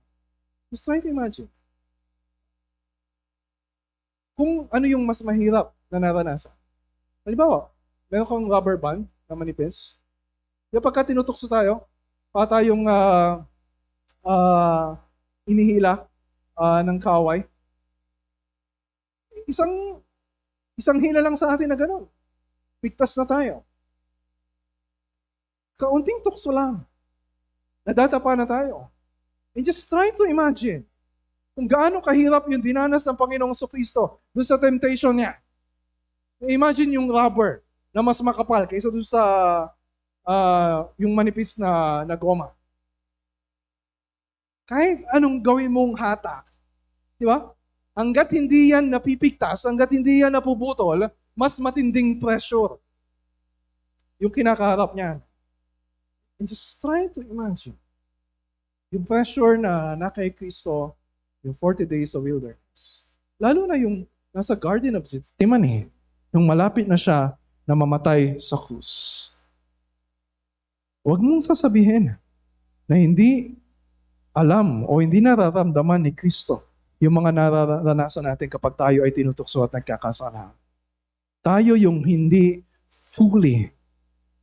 Just 0.68 0.84
try 0.84 1.00
to 1.00 1.08
imagine. 1.08 1.48
Kung 4.38 4.70
ano 4.70 4.86
yung 4.86 5.02
mas 5.02 5.18
mahirap 5.24 5.74
na 5.90 5.98
naranasan. 5.98 6.54
Halimbawa, 7.26 7.72
meron 8.06 8.28
kang 8.28 8.46
rubber 8.46 8.76
band 8.78 9.02
na 9.26 9.34
manipis. 9.34 9.98
Yung 10.70 10.84
pagka 10.84 11.10
tinutokso 11.10 11.48
tayo, 11.48 11.84
pa 12.30 12.44
tayong 12.44 12.84
uh, 12.86 13.42
uh, 14.22 14.94
inihila 15.48 16.04
uh, 16.54 16.80
ng 16.84 17.00
kaway. 17.00 17.42
Isang 19.48 20.04
isang 20.76 21.00
hila 21.00 21.24
lang 21.24 21.34
sa 21.34 21.56
atin 21.56 21.72
na 21.72 21.78
gano'n. 21.78 22.04
Pigtas 22.84 23.16
na 23.16 23.24
tayo. 23.24 23.64
Kaunting 25.80 26.20
tukso 26.20 26.52
lang. 26.52 26.84
Nadatapa 27.82 28.36
na 28.36 28.44
tayo. 28.44 28.92
And 29.56 29.64
just 29.64 29.88
try 29.88 30.12
to 30.12 30.28
imagine 30.28 30.84
kung 31.56 31.66
gaano 31.66 31.98
kahirap 31.98 32.46
yung 32.46 32.62
dinanas 32.62 33.02
ng 33.08 33.18
Panginoong 33.18 33.56
Kristo 33.66 34.22
doon 34.30 34.46
sa 34.46 34.60
temptation 34.60 35.16
niya. 35.16 35.34
Imagine 36.44 37.00
yung 37.00 37.10
rubber 37.10 37.66
na 37.90 38.04
mas 38.04 38.20
makapal 38.22 38.62
kaysa 38.68 38.92
doon 38.92 39.02
sa 39.02 39.22
uh, 40.22 40.86
yung 41.00 41.10
manipis 41.16 41.58
na, 41.58 42.04
na 42.06 42.14
goma 42.14 42.54
kahit 44.68 45.00
anong 45.16 45.40
gawin 45.40 45.72
mong 45.72 45.96
hatak, 45.96 46.44
di 47.16 47.24
ba? 47.24 47.48
Hanggat 47.98 48.30
hindi 48.30 48.70
yan 48.70 48.86
napipigtas, 48.94 49.66
hanggat 49.66 49.90
hindi 49.90 50.22
yan 50.22 50.30
napuputol, 50.30 51.10
mas 51.34 51.58
matinding 51.58 52.22
pressure 52.22 52.78
yung 54.22 54.30
kinakaharap 54.30 54.94
niyan. 54.94 55.18
And 56.38 56.46
just 56.46 56.78
try 56.78 57.10
to 57.10 57.26
imagine 57.26 57.74
yung 58.94 59.02
pressure 59.02 59.58
na 59.58 59.98
na 59.98 60.14
kay 60.14 60.30
Kristo 60.30 60.94
yung 61.42 61.58
40 61.58 61.90
days 61.90 62.14
of 62.14 62.22
wilderness. 62.22 63.18
Lalo 63.34 63.66
na 63.66 63.74
yung 63.74 64.06
nasa 64.30 64.54
Garden 64.54 64.94
of 64.94 65.02
Gethsemane, 65.02 65.90
yung 66.30 66.46
malapit 66.46 66.86
na 66.86 66.94
siya 66.94 67.34
na 67.66 67.74
mamatay 67.74 68.38
sa 68.38 68.54
krus. 68.54 69.34
Huwag 71.02 71.18
mong 71.18 71.42
sasabihin 71.50 72.14
na 72.86 72.94
hindi 72.94 73.58
alam 74.30 74.86
o 74.86 75.02
hindi 75.02 75.18
nararamdaman 75.18 76.06
ni 76.06 76.14
Kristo 76.14 76.67
yung 76.98 77.14
mga 77.14 77.30
nararanasan 77.30 78.26
natin 78.26 78.50
kapag 78.50 78.74
tayo 78.74 79.06
ay 79.06 79.14
tinutukso 79.14 79.62
at 79.62 79.72
nagkakasala. 79.74 80.50
Tayo 81.42 81.78
yung 81.78 82.02
hindi 82.02 82.62
fully 82.90 83.70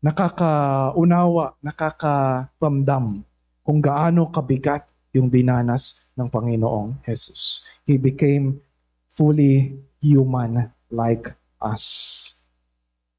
nakakaunawa, 0.06 1.58
nakakaramdam 1.66 3.26
kung 3.66 3.80
gaano 3.82 4.30
kabigat 4.30 4.86
yung 5.18 5.34
dinanas 5.34 6.14
ng 6.14 6.30
Panginoong 6.30 7.02
Jesus. 7.02 7.66
He 7.90 7.98
became 7.98 8.62
fully 9.10 9.82
human 9.98 10.70
like 10.94 11.34
us. 11.58 11.84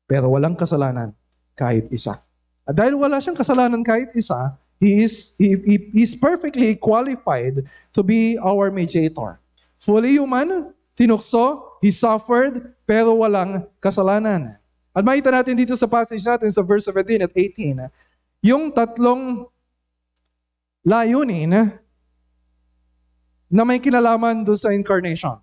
Pero 0.06 0.30
walang 0.30 0.54
kasalanan 0.54 1.10
kahit 1.58 1.90
isa. 1.90 2.14
At 2.62 2.78
dahil 2.78 2.94
wala 2.94 3.18
siyang 3.18 3.34
kasalanan 3.34 3.82
kahit 3.82 4.14
isa, 4.14 4.54
He 4.76 5.00
is, 5.00 5.32
he, 5.40 5.56
he, 5.64 5.76
is 6.04 6.12
perfectly 6.12 6.76
qualified 6.76 7.64
to 7.96 8.00
be 8.04 8.36
our 8.36 8.68
mediator. 8.68 9.40
Fully 9.76 10.20
human, 10.20 10.76
tinukso, 10.92 11.80
he 11.80 11.88
suffered, 11.88 12.76
pero 12.84 13.16
walang 13.16 13.64
kasalanan. 13.80 14.60
At 14.92 15.04
makita 15.04 15.32
natin 15.32 15.56
dito 15.56 15.72
sa 15.76 15.88
passage 15.88 16.24
natin 16.24 16.52
sa 16.52 16.60
verse 16.60 16.88
17 16.88 17.24
at 17.24 17.32
18, 17.32 17.88
yung 18.44 18.68
tatlong 18.72 19.48
layunin 20.84 21.52
na 23.48 23.62
may 23.64 23.80
kinalaman 23.80 24.44
doon 24.44 24.60
sa 24.60 24.72
incarnation. 24.76 25.40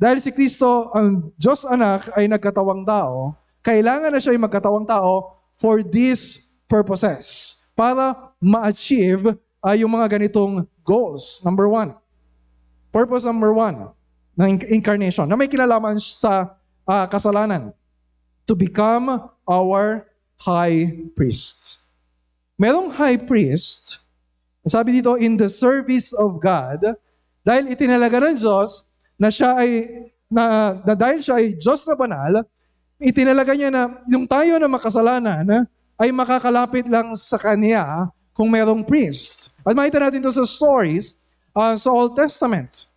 Dahil 0.00 0.24
si 0.24 0.32
Kristo, 0.32 0.88
ang 0.96 1.28
Diyos 1.36 1.68
anak, 1.68 2.08
ay 2.16 2.24
nagkatawang 2.24 2.88
tao, 2.88 3.36
kailangan 3.60 4.08
na 4.08 4.20
siya 4.20 4.32
ay 4.32 4.40
magkatawang 4.40 4.88
tao 4.88 5.36
for 5.52 5.84
these 5.84 6.56
purposes 6.64 7.52
para 7.76 8.29
ma-achieve 8.40 9.36
uh, 9.60 9.76
yung 9.76 9.92
mga 9.92 10.18
ganitong 10.18 10.64
goals. 10.82 11.44
Number 11.44 11.68
one. 11.68 11.94
Purpose 12.90 13.22
number 13.22 13.54
one 13.54 13.94
ng 14.34 14.66
incarnation 14.72 15.28
na 15.28 15.38
may 15.38 15.46
kinalaman 15.46 16.00
sa 16.00 16.58
ah, 16.88 17.06
kasalanan 17.06 17.70
to 18.48 18.58
become 18.58 19.30
our 19.46 20.10
high 20.42 20.90
priest. 21.14 21.86
Merong 22.58 22.90
high 22.90 23.20
priest, 23.20 24.02
sabi 24.66 24.98
dito, 24.98 25.14
in 25.14 25.38
the 25.38 25.46
service 25.46 26.10
of 26.10 26.42
God, 26.42 26.82
dahil 27.46 27.70
itinalaga 27.70 28.18
ng 28.20 28.36
Diyos 28.42 28.90
na 29.16 29.30
siya 29.30 29.54
ay, 29.54 29.70
na, 30.26 30.76
na 30.82 30.92
dahil 30.98 31.22
siya 31.22 31.38
ay 31.38 31.54
Diyos 31.54 31.86
na 31.86 31.94
banal, 31.94 32.32
itinalaga 32.98 33.54
niya 33.54 33.70
na 33.70 34.02
yung 34.10 34.26
tayo 34.26 34.58
na 34.58 34.68
makasalanan 34.68 35.68
ay 36.00 36.10
makakalapit 36.10 36.90
lang 36.90 37.14
sa 37.16 37.38
Kanya 37.38 38.10
kung 38.40 38.48
merong 38.48 38.80
priest. 38.80 39.52
At 39.60 39.76
makita 39.76 40.00
natin 40.00 40.24
to 40.24 40.32
sa 40.32 40.48
stories 40.48 41.20
uh, 41.52 41.76
sa 41.76 41.92
Old 41.92 42.16
Testament. 42.16 42.88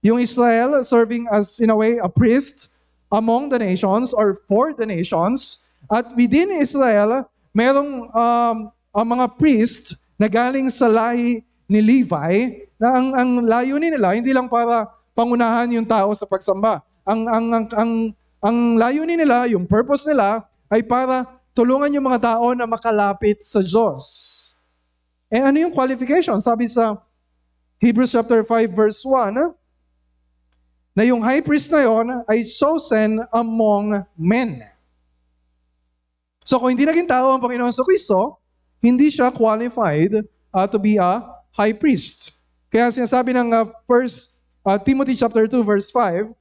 Yung 0.00 0.16
Israel 0.16 0.80
serving 0.80 1.28
as, 1.28 1.60
in 1.60 1.68
a 1.68 1.76
way, 1.76 2.00
a 2.00 2.08
priest 2.08 2.72
among 3.12 3.52
the 3.52 3.60
nations 3.60 4.16
or 4.16 4.32
for 4.48 4.72
the 4.72 4.88
nations. 4.88 5.68
At 5.92 6.08
within 6.16 6.56
Israel, 6.56 7.28
merong 7.52 8.08
um, 8.16 8.56
ang 8.72 9.06
mga 9.12 9.36
priest 9.36 10.00
na 10.16 10.24
galing 10.24 10.72
sa 10.72 10.88
lahi 10.88 11.44
ni 11.68 11.84
Levi 11.84 12.64
na 12.80 12.96
ang, 12.96 13.08
ang 13.12 13.30
layunin 13.44 13.92
nila 13.92 14.16
hindi 14.16 14.32
lang 14.32 14.48
para 14.48 14.88
pangunahan 15.12 15.68
yung 15.68 15.84
tao 15.84 16.16
sa 16.16 16.24
pagsamba. 16.24 16.80
Ang, 17.04 17.28
ang, 17.28 17.46
ang, 17.52 17.66
ang, 17.76 17.92
ang 18.40 18.56
layunin 18.80 19.20
nila, 19.20 19.52
yung 19.52 19.68
purpose 19.68 20.08
nila, 20.08 20.48
ay 20.72 20.80
para 20.80 21.28
tulungan 21.52 21.92
yung 21.92 22.08
mga 22.08 22.40
tao 22.40 22.56
na 22.56 22.64
makalapit 22.64 23.44
sa 23.44 23.60
Diyos. 23.60 24.56
Eh 25.28 25.40
ano 25.44 25.56
yung 25.60 25.72
qualification? 25.72 26.40
Sabi 26.40 26.68
sa 26.68 26.96
Hebrews 27.78 28.12
chapter 28.12 28.40
5 28.42 28.72
verse 28.72 29.00
1, 29.04 29.36
na 30.98 31.06
yung 31.06 31.22
high 31.22 31.38
priest 31.38 31.70
na 31.70 31.86
yon 31.86 32.10
ay 32.26 32.42
chosen 32.48 33.22
among 33.30 34.02
men. 34.18 34.66
So 36.42 36.58
kung 36.58 36.74
hindi 36.74 36.82
naging 36.82 37.06
tao 37.06 37.30
ang 37.30 37.38
Panginoon 37.38 37.70
sa 37.70 37.86
Kristo, 37.86 38.42
hindi 38.82 39.06
siya 39.06 39.30
qualified 39.30 40.26
uh, 40.50 40.66
to 40.66 40.74
be 40.80 40.98
a 40.98 41.22
high 41.54 41.76
priest. 41.76 42.42
Kaya 42.66 42.90
sinasabi 42.90 43.30
ng 43.30 43.46
uh, 43.52 43.70
first 43.86 44.42
uh, 44.66 44.74
Timothy 44.74 45.14
chapter 45.14 45.46
2 45.46 45.62
verse 45.62 45.92
5 45.94 46.34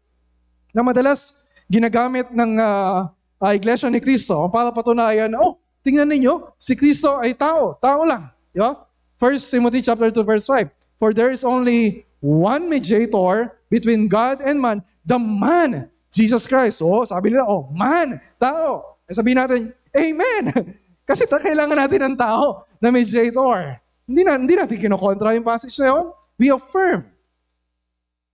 na 0.74 0.82
madalas 0.82 1.38
ginagamit 1.70 2.34
ng 2.34 2.52
uh, 2.58 3.12
uh, 3.38 3.52
Iglesia 3.54 3.92
ni 3.94 4.02
Kristo 4.02 4.48
para 4.50 4.74
patunayan, 4.74 5.30
oh, 5.38 5.62
tingnan 5.86 6.10
ninyo, 6.10 6.56
si 6.58 6.74
Kristo 6.74 7.20
ay 7.22 7.38
tao, 7.38 7.78
tao 7.78 8.02
lang. 8.08 8.37
Ba? 8.58 8.76
First 9.18 9.50
Timothy 9.50 9.82
chapter 9.82 10.10
2 10.10 10.24
verse 10.26 10.46
5. 10.50 10.70
For 10.98 11.14
there 11.14 11.30
is 11.30 11.46
only 11.46 12.06
one 12.20 12.70
mediator 12.70 13.54
between 13.70 14.10
God 14.10 14.42
and 14.42 14.58
man, 14.58 14.82
the 15.06 15.20
man, 15.22 15.90
Jesus 16.10 16.50
Christ. 16.50 16.82
Oh, 16.82 17.06
sabi 17.06 17.30
nila, 17.30 17.46
oh, 17.46 17.70
man, 17.70 18.18
tao. 18.42 18.98
Eh, 19.06 19.14
sabihin 19.14 19.38
natin, 19.38 19.62
Amen! 19.96 20.44
Kasi 21.10 21.24
ta, 21.24 21.40
kailangan 21.40 21.78
natin 21.78 22.14
ng 22.14 22.16
tao 22.20 22.68
na 22.84 22.92
mediator. 22.92 23.80
Hindi, 24.04 24.22
na, 24.28 24.36
hindi 24.36 24.56
natin 24.60 24.76
kinokontra 24.76 25.34
yung 25.34 25.48
passage 25.48 25.74
na 25.80 25.96
yun. 25.96 26.06
We 26.36 26.52
affirm. 26.52 27.08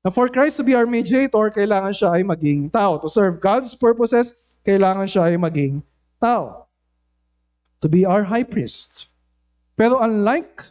Na 0.03 0.11
for 0.11 0.27
Christ 0.27 0.59
to 0.59 0.65
be 0.65 0.75
our 0.75 0.89
mediator, 0.89 1.47
kailangan 1.53 1.95
siya 1.95 2.19
ay 2.19 2.23
maging 2.25 2.73
tao. 2.73 2.99
To 2.99 3.07
serve 3.07 3.39
God's 3.39 3.71
purposes, 3.77 4.43
kailangan 4.65 5.07
siya 5.07 5.31
ay 5.31 5.37
maging 5.39 5.85
tao. 6.19 6.67
To 7.79 7.87
be 7.87 8.03
our 8.03 8.27
high 8.27 8.43
priest. 8.43 9.12
Pero 9.73 9.97
unlike 10.01 10.69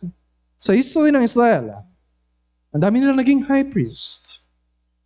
sa 0.58 0.72
history 0.72 1.10
ng 1.10 1.26
Israel, 1.26 1.82
ang 2.72 2.80
dami 2.80 3.02
nila 3.02 3.18
naging 3.18 3.44
high 3.44 3.66
priest. 3.66 4.46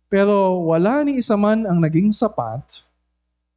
Pero 0.07 0.63
wala 0.63 1.03
ni 1.03 1.19
isa 1.19 1.35
man 1.35 1.67
ang 1.67 1.83
naging 1.83 2.15
sapat 2.15 2.85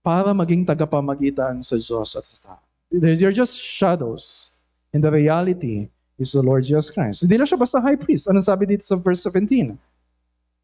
para 0.03 0.33
maging 0.35 0.67
tagapamagitan 0.67 1.63
sa 1.63 1.77
Diyos 1.77 2.17
at 2.17 2.25
sa 2.27 2.37
tao. 2.41 2.63
They're 2.91 3.31
just 3.31 3.61
shadows. 3.61 4.57
And 4.91 5.05
the 5.05 5.15
reality 5.15 5.95
is 6.19 6.35
the 6.35 6.43
Lord 6.43 6.67
Jesus 6.67 6.91
Christ. 6.91 7.23
Hindi 7.23 7.39
lang 7.39 7.47
siya 7.47 7.61
basta 7.61 7.79
high 7.79 8.01
priest. 8.01 8.27
Anong 8.27 8.43
sabi 8.43 8.67
dito 8.67 8.83
sa 8.83 8.99
verse 8.99 9.23
17? 9.23 9.79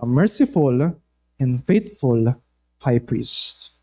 A 0.02 0.04
merciful 0.04 0.98
and 1.38 1.52
faithful 1.62 2.34
high 2.82 2.98
priest. 2.98 3.78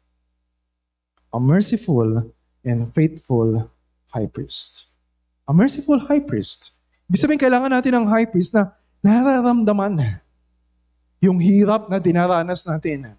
A 1.31 1.39
merciful 1.39 2.29
and 2.61 2.91
faithful 2.91 3.71
high 4.11 4.27
priest. 4.27 4.92
A 5.43 5.51
merciful 5.51 5.99
high 6.07 6.23
priest. 6.23 6.79
Ibig 7.11 7.19
sabihin, 7.19 7.41
kailangan 7.41 7.71
natin 7.71 7.91
ng 7.99 8.05
high 8.07 8.27
priest 8.27 8.55
na 8.55 8.71
nararamdaman 9.03 10.23
yung 11.23 11.39
hirap 11.39 11.87
na 11.87 12.03
dinaranas 12.03 12.67
natin. 12.67 13.15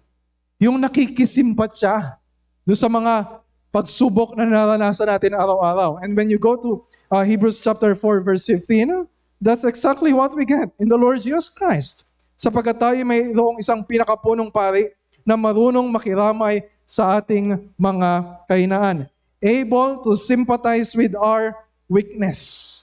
Yung 0.61 0.77
nakikisimpat 0.77 1.73
siya 1.73 2.21
doon 2.61 2.77
sa 2.77 2.89
mga 2.89 3.41
pagsubok 3.73 4.37
na 4.37 4.45
naranasan 4.45 5.09
natin 5.09 5.33
araw-araw. 5.33 6.01
And 6.05 6.13
when 6.13 6.29
you 6.29 6.37
go 6.37 6.53
to 6.57 6.85
uh, 7.09 7.25
Hebrews 7.25 7.57
chapter 7.61 7.97
4 7.97 8.21
verse 8.21 8.45
15, 8.45 9.09
that's 9.41 9.65
exactly 9.65 10.13
what 10.13 10.33
we 10.37 10.45
get 10.45 10.69
in 10.77 10.85
the 10.85 10.97
Lord 10.97 11.21
Jesus 11.21 11.49
Christ. 11.49 12.05
Sapagkat 12.37 12.77
tayo 12.77 12.97
mayroong 13.01 13.57
isang 13.57 13.81
pinakapunong 13.81 14.53
pari 14.53 14.93
na 15.25 15.33
marunong 15.33 15.89
makiramay 15.89 16.61
sa 16.85 17.17
ating 17.17 17.57
mga 17.73 18.09
kainaan. 18.45 19.09
Able 19.41 20.05
to 20.05 20.13
sympathize 20.13 20.93
with 20.93 21.17
our 21.17 21.57
weakness. 21.87 22.81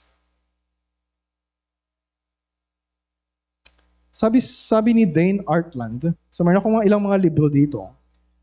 Sabi, 4.13 4.39
sabi 4.45 4.91
ni 4.93 5.05
Dane 5.09 5.43
Artland, 5.49 6.15
so 6.31 6.45
meron 6.45 6.61
akong 6.61 6.85
ilang 6.87 7.03
mga 7.03 7.19
libro 7.19 7.49
dito, 7.49 7.91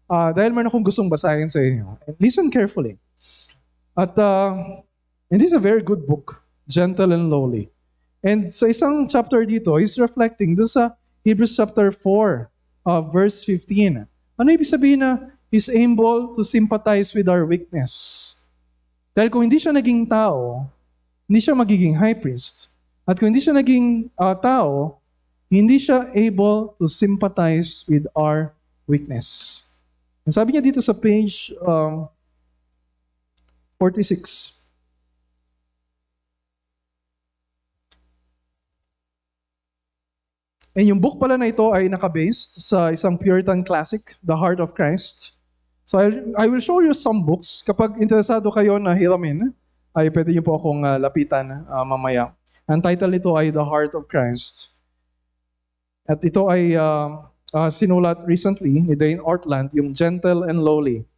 Uh, 0.09 0.33
dahil 0.33 0.49
meron 0.49 0.73
akong 0.73 0.81
gustong 0.81 1.05
basahin 1.05 1.45
sa 1.45 1.61
inyo. 1.61 1.93
Listen 2.17 2.49
carefully. 2.49 2.97
At, 3.93 4.17
uh, 4.17 4.81
and 5.29 5.37
this 5.37 5.53
is 5.53 5.57
a 5.57 5.61
very 5.61 5.85
good 5.85 6.01
book, 6.09 6.41
Gentle 6.65 7.13
and 7.13 7.29
Lowly. 7.29 7.69
And 8.25 8.49
sa 8.49 8.65
isang 8.65 9.05
chapter 9.05 9.45
dito, 9.45 9.77
he's 9.77 10.01
reflecting 10.01 10.57
doon 10.57 10.65
sa 10.65 10.97
Hebrews 11.21 11.53
chapter 11.53 11.93
4, 11.93 12.49
uh, 12.89 13.01
verse 13.05 13.45
15. 13.45 14.09
Ano 14.33 14.49
ibig 14.49 14.65
sabihin 14.65 15.05
na 15.05 15.29
he's 15.53 15.69
able 15.69 16.33
to 16.33 16.41
sympathize 16.41 17.13
with 17.13 17.29
our 17.29 17.45
weakness? 17.45 18.38
Dahil 19.19 19.35
kung 19.35 19.43
hindi 19.43 19.59
siya 19.59 19.75
naging 19.75 20.07
tao, 20.07 20.63
hindi 21.27 21.43
siya 21.43 21.51
magiging 21.51 21.99
high 21.99 22.15
priest. 22.15 22.71
At 23.03 23.19
kung 23.19 23.35
hindi 23.35 23.43
siya 23.43 23.51
naging 23.51 24.07
uh, 24.15 24.31
tao, 24.31 25.03
hindi 25.51 25.75
siya 25.75 26.07
able 26.15 26.71
to 26.79 26.87
sympathize 26.87 27.83
with 27.91 28.07
our 28.15 28.55
weakness. 28.87 29.59
And 30.23 30.31
sabi 30.31 30.55
niya 30.55 30.63
dito 30.63 30.79
sa 30.79 30.95
page 30.95 31.51
um, 31.59 32.07
46. 33.75 34.71
And 40.79 40.95
yung 40.95 41.03
book 41.03 41.19
pala 41.19 41.35
na 41.35 41.51
ito 41.51 41.67
ay 41.75 41.91
nakabased 41.91 42.63
sa 42.63 42.95
isang 42.95 43.19
Puritan 43.19 43.67
classic, 43.67 44.15
The 44.23 44.39
Heart 44.39 44.63
of 44.63 44.71
Christ. 44.71 45.38
So 45.89 45.97
I, 45.97 46.21
I 46.37 46.45
will 46.45 46.61
show 46.61 46.85
you 46.85 46.93
some 46.93 47.25
books. 47.25 47.65
Kapag 47.65 47.97
interesado 47.97 48.45
kayo 48.53 48.77
na 48.77 48.93
hiramin, 48.93 49.49
ay 49.89 50.13
pwede 50.13 50.37
niyo 50.37 50.45
po 50.45 50.53
akong 50.53 50.85
uh, 50.85 51.01
lapitan 51.01 51.65
uh, 51.65 51.81
mamaya. 51.81 52.29
Ang 52.69 52.77
title 52.77 53.09
nito 53.09 53.33
ay 53.33 53.49
The 53.49 53.65
Heart 53.65 53.97
of 53.97 54.05
Christ. 54.05 54.77
At 56.05 56.21
ito 56.21 56.45
ay 56.45 56.77
uh, 56.77 57.25
uh, 57.57 57.69
sinulat 57.73 58.21
recently 58.29 58.85
ni 58.85 58.93
Dane 58.93 59.17
Ortland, 59.17 59.73
yung 59.73 59.97
Gentle 59.97 60.45
and 60.45 60.61
Lowly, 60.61 61.09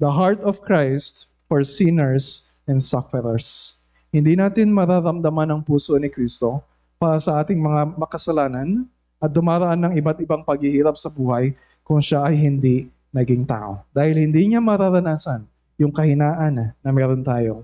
The 0.00 0.08
Heart 0.08 0.40
of 0.40 0.64
Christ 0.64 1.36
for 1.44 1.60
Sinners 1.60 2.56
and 2.64 2.80
Sufferers. 2.80 3.84
Hindi 4.08 4.40
natin 4.40 4.72
mararamdaman 4.72 5.52
ang 5.52 5.60
puso 5.60 6.00
ni 6.00 6.08
Kristo 6.08 6.64
para 6.96 7.20
sa 7.20 7.44
ating 7.44 7.60
mga 7.60 7.92
makasalanan 8.00 8.88
at 9.20 9.28
dumaraan 9.28 9.84
ng 9.84 9.92
iba't 10.00 10.16
ibang 10.24 10.40
paghihirap 10.40 10.96
sa 10.96 11.12
buhay 11.12 11.52
kung 11.84 12.00
siya 12.00 12.24
ay 12.24 12.40
hindi 12.40 12.93
naging 13.14 13.46
tao. 13.46 13.86
Dahil 13.94 14.26
hindi 14.26 14.50
niya 14.50 14.58
mararanasan 14.58 15.46
yung 15.78 15.94
kahinaan 15.94 16.74
na 16.74 16.90
meron 16.90 17.22
tayo. 17.22 17.62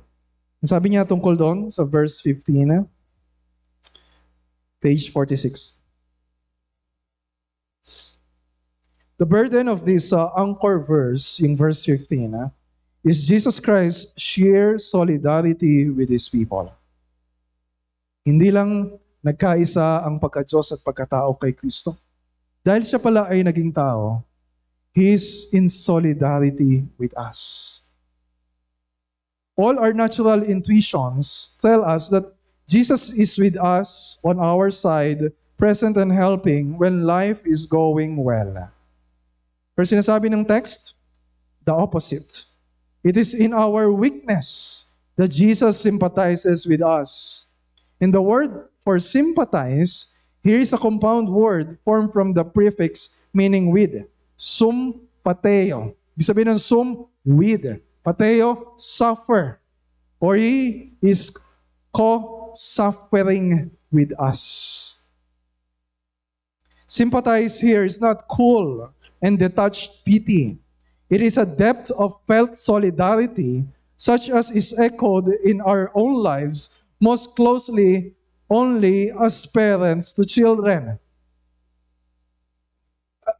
Sabi 0.62 0.94
niya 0.94 1.02
tungkol 1.02 1.34
doon 1.34 1.58
sa 1.74 1.82
verse 1.82 2.22
15, 2.22 2.86
page 4.78 5.10
46. 5.10 5.82
The 9.18 9.28
burden 9.28 9.68
of 9.68 9.84
this 9.84 10.16
uh, 10.16 10.32
anchor 10.38 10.80
verse, 10.80 11.42
in 11.44 11.52
verse 11.58 11.84
15, 11.84 12.32
uh, 12.32 12.48
is 13.04 13.28
Jesus 13.28 13.60
Christ's 13.60 14.16
sheer 14.16 14.80
solidarity 14.80 15.92
with 15.92 16.08
His 16.08 16.24
people. 16.28 16.72
Hindi 18.24 18.48
lang 18.48 18.96
nagkaisa 19.20 20.04
ang 20.08 20.16
pagka-Diyos 20.16 20.72
at 20.72 20.80
pagkatao 20.80 21.36
kay 21.36 21.52
Kristo. 21.52 21.96
Dahil 22.64 22.84
siya 22.84 23.00
pala 23.00 23.28
ay 23.28 23.44
naging 23.44 23.72
tao, 23.72 24.24
He 24.92 25.12
is 25.12 25.48
in 25.53 25.68
solidarity 25.68 26.85
with 26.98 27.16
us. 27.16 27.88
All 29.57 29.79
our 29.79 29.92
natural 29.92 30.42
intuitions 30.42 31.57
tell 31.61 31.85
us 31.85 32.09
that 32.09 32.33
Jesus 32.66 33.12
is 33.12 33.37
with 33.38 33.59
us 33.59 34.18
on 34.24 34.38
our 34.38 34.70
side, 34.70 35.33
present 35.59 35.96
and 35.96 36.11
helping 36.11 36.79
when 36.79 37.05
life 37.05 37.42
is 37.44 37.66
going 37.66 38.16
well. 38.16 38.70
Pero 39.76 39.85
sinasabi 39.85 40.33
ng 40.33 40.44
text, 40.44 40.94
the 41.64 41.74
opposite. 41.74 42.44
It 43.05 43.16
is 43.16 43.35
in 43.35 43.53
our 43.53 43.92
weakness 43.92 44.90
that 45.16 45.29
Jesus 45.29 45.81
sympathizes 45.81 46.66
with 46.66 46.83
us. 46.83 47.53
In 48.00 48.11
the 48.11 48.22
word 48.22 48.68
for 48.81 48.98
sympathize, 48.98 50.16
here 50.42 50.59
is 50.59 50.72
a 50.72 50.81
compound 50.81 51.29
word 51.29 51.76
formed 51.85 52.12
from 52.12 52.33
the 52.33 52.44
prefix 52.44 53.24
meaning 53.33 53.70
with. 53.70 54.09
Sum 54.40 54.96
pateo. 55.20 55.92
Ibig 56.16 56.24
sabihin 56.24 56.57
ng 56.57 56.62
sum, 56.64 57.05
with. 57.20 57.76
Pateo, 58.00 58.72
suffer. 58.81 59.61
Or 60.16 60.40
he 60.40 60.96
is 61.05 61.29
co-suffering 61.92 63.68
with 63.92 64.16
us. 64.16 65.05
Sympathize 66.88 67.61
here 67.61 67.85
is 67.85 68.00
not 68.00 68.24
cool 68.33 68.88
and 69.20 69.37
detached 69.37 70.09
pity. 70.09 70.57
It 71.12 71.20
is 71.20 71.37
a 71.37 71.44
depth 71.44 71.92
of 71.92 72.16
felt 72.24 72.57
solidarity 72.57 73.68
such 74.00 74.33
as 74.33 74.48
is 74.50 74.72
echoed 74.81 75.29
in 75.44 75.61
our 75.61 75.92
own 75.92 76.16
lives 76.16 76.81
most 76.96 77.37
closely 77.37 78.16
only 78.48 79.12
as 79.12 79.44
parents 79.44 80.16
to 80.16 80.24
children. 80.24 80.98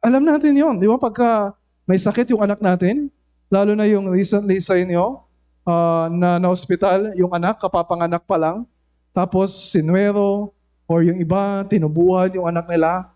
Alam 0.01 0.25
natin 0.25 0.57
yon, 0.57 0.81
di 0.81 0.89
ba? 0.89 0.97
Pagka 0.97 1.53
may 1.85 2.01
sakit 2.01 2.33
yung 2.33 2.41
anak 2.41 2.57
natin, 2.57 3.13
lalo 3.53 3.77
na 3.77 3.85
yung 3.85 4.09
recently 4.09 4.57
sa 4.57 4.73
inyo, 4.73 5.21
uh, 5.61 6.09
na 6.09 6.41
na-hospital, 6.41 7.13
yung 7.13 7.29
anak, 7.29 7.61
kapapanganak 7.61 8.25
pa 8.25 8.33
lang, 8.33 8.65
tapos 9.13 9.53
sinwero, 9.69 10.49
or 10.89 11.05
yung 11.05 11.21
iba, 11.21 11.61
tinubuhan 11.69 12.33
yung 12.33 12.49
anak 12.49 12.65
nila. 12.65 13.13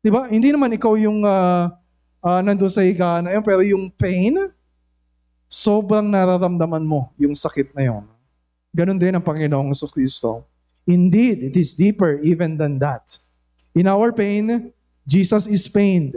Di 0.00 0.08
ba? 0.08 0.24
Hindi 0.32 0.48
naman 0.48 0.72
ikaw 0.72 0.96
yung 0.96 1.28
uh, 1.28 1.68
uh, 2.24 2.40
nandun 2.40 2.72
sa 2.72 2.80
higa 2.80 3.20
na 3.20 3.36
pero 3.44 3.60
yung 3.60 3.92
pain, 3.92 4.48
sobrang 5.52 6.08
nararamdaman 6.08 6.82
mo 6.82 7.12
yung 7.20 7.36
sakit 7.36 7.76
na 7.76 7.84
yun. 7.84 8.04
Ganon 8.72 8.96
din 8.96 9.12
ang 9.12 9.22
Panginoong 9.22 9.76
Kristo. 9.92 10.48
Indeed, 10.88 11.52
it 11.52 11.54
is 11.60 11.76
deeper 11.76 12.16
even 12.24 12.56
than 12.56 12.80
that. 12.80 13.20
In 13.76 13.86
our 13.86 14.08
pain, 14.10 14.72
Jesus 15.06 15.46
is 15.46 15.68
pained. 15.68 16.16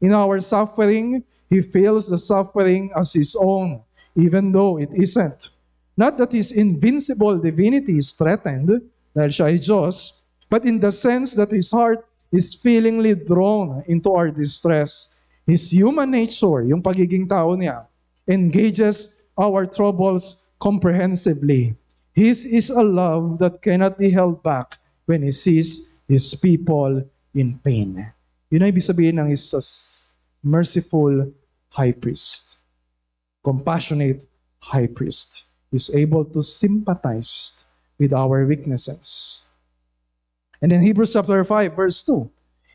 In 0.00 0.12
our 0.14 0.40
suffering, 0.40 1.24
He 1.50 1.62
feels 1.62 2.08
the 2.08 2.18
suffering 2.18 2.90
as 2.94 3.12
His 3.12 3.34
own, 3.34 3.82
even 4.14 4.52
though 4.52 4.78
it 4.78 4.90
isn't. 4.94 5.50
Not 5.96 6.18
that 6.18 6.32
His 6.32 6.52
invincible 6.52 7.38
divinity 7.38 7.98
is 7.98 8.14
threatened, 8.14 8.70
dahil 9.16 9.32
siya 9.34 9.50
ay 9.50 9.58
Diyos, 9.58 10.22
but 10.46 10.62
in 10.62 10.78
the 10.78 10.94
sense 10.94 11.34
that 11.34 11.50
His 11.50 11.70
heart 11.74 12.06
is 12.30 12.54
feelingly 12.54 13.16
drawn 13.18 13.82
into 13.88 14.12
our 14.14 14.30
distress. 14.30 15.18
His 15.48 15.72
human 15.72 16.12
nature, 16.12 16.62
yung 16.62 16.84
pagiging 16.84 17.26
tao 17.26 17.56
niya, 17.56 17.88
engages 18.28 19.26
our 19.34 19.64
troubles 19.66 20.52
comprehensively. 20.60 21.74
His 22.12 22.44
is 22.44 22.68
a 22.68 22.84
love 22.84 23.38
that 23.38 23.62
cannot 23.62 23.96
be 23.96 24.10
held 24.10 24.42
back 24.42 24.76
when 25.08 25.24
He 25.24 25.32
sees 25.32 25.98
His 26.06 26.34
people 26.36 27.02
in 27.32 27.58
pain. 27.64 28.12
Yun 28.48 28.64
ang 28.64 28.72
ibig 28.72 28.84
sabihin 28.84 29.20
ng 29.20 29.28
isa 29.28 29.60
merciful 30.40 31.32
high 31.76 31.92
priest. 31.92 32.64
Compassionate 33.44 34.24
high 34.72 34.88
priest 34.88 35.52
is 35.68 35.92
able 35.92 36.24
to 36.24 36.40
sympathize 36.40 37.64
with 38.00 38.12
our 38.12 38.48
weaknesses. 38.48 39.44
And 40.64 40.72
in 40.72 40.80
Hebrews 40.80 41.12
chapter 41.12 41.44
5, 41.44 41.76
verse 41.76 42.02
2, 42.02 42.24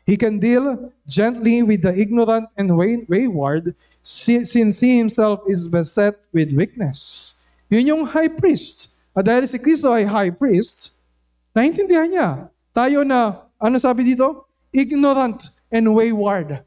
he 0.06 0.16
can 0.16 0.38
deal 0.38 0.92
gently 1.08 1.62
with 1.62 1.82
the 1.82 1.92
ignorant 1.92 2.48
and 2.56 2.76
wayward 2.78 3.74
since 4.02 4.52
he 4.52 4.98
himself 4.98 5.40
is 5.48 5.66
beset 5.66 6.14
with 6.32 6.52
weakness. 6.52 7.42
Yun 7.68 7.86
yung 7.86 8.04
high 8.06 8.28
priest. 8.28 8.94
At 9.16 9.26
dahil 9.26 9.46
si 9.48 9.58
Kristo 9.58 9.90
ay 9.90 10.06
high 10.06 10.30
priest, 10.30 10.94
naintindihan 11.50 12.10
niya. 12.10 12.30
Tayo 12.74 13.02
na, 13.06 13.46
ano 13.58 13.78
sabi 13.78 14.14
dito? 14.14 14.44
Ignorant 14.74 15.53
and 15.72 15.86
wayward. 15.92 16.64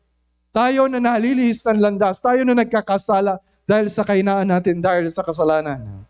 Tayo 0.54 0.90
na 0.90 0.98
nalilihis 0.98 1.66
ng 1.70 1.78
landas, 1.78 2.18
tayo 2.24 2.42
na 2.42 2.58
nagkakasala 2.58 3.38
dahil 3.68 3.92
sa 3.92 4.02
kainaan 4.08 4.48
natin, 4.48 4.80
dahil 4.80 5.06
sa 5.12 5.22
kasalanan. 5.22 6.08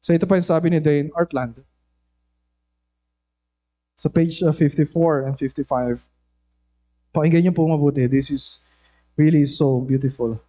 So 0.00 0.16
ito 0.16 0.24
pa 0.24 0.40
yung 0.40 0.48
sabi 0.48 0.72
ni 0.72 0.80
Dane 0.80 1.12
Artland. 1.12 1.60
Sa 3.98 4.08
page 4.08 4.40
54 4.40 4.56
uh, 4.56 5.28
and 5.28 5.36
55. 5.36 6.08
Pakinggan 7.12 7.44
niyo 7.44 7.52
po 7.52 7.68
mabuti. 7.68 8.08
This 8.08 8.32
is 8.32 8.72
really 9.12 9.44
so 9.44 9.84
beautiful. 9.84 10.40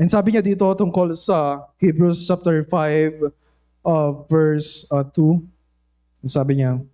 And 0.00 0.08
sabi 0.08 0.32
niya 0.32 0.44
dito 0.44 0.64
tungkol 0.72 1.12
sa 1.12 1.68
Hebrews 1.80 2.24
chapter 2.24 2.64
5 2.64 3.32
uh, 3.84 4.10
verse 4.28 4.88
uh, 4.88 5.04
2. 5.04 5.55
Sabi 6.26 6.56
niya, 6.56 6.84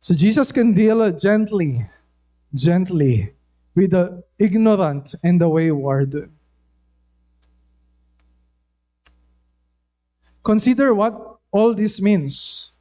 So 0.00 0.14
Jesus 0.14 0.50
can 0.50 0.72
deal 0.72 1.12
gently, 1.12 1.86
gently 2.54 3.34
with 3.74 3.92
the 3.92 4.24
ignorant 4.38 5.14
and 5.22 5.40
the 5.40 5.48
wayward. 5.48 6.30
Consider 10.42 10.94
what 10.94 11.38
all 11.52 11.74
this 11.74 12.00
means. 12.00 12.78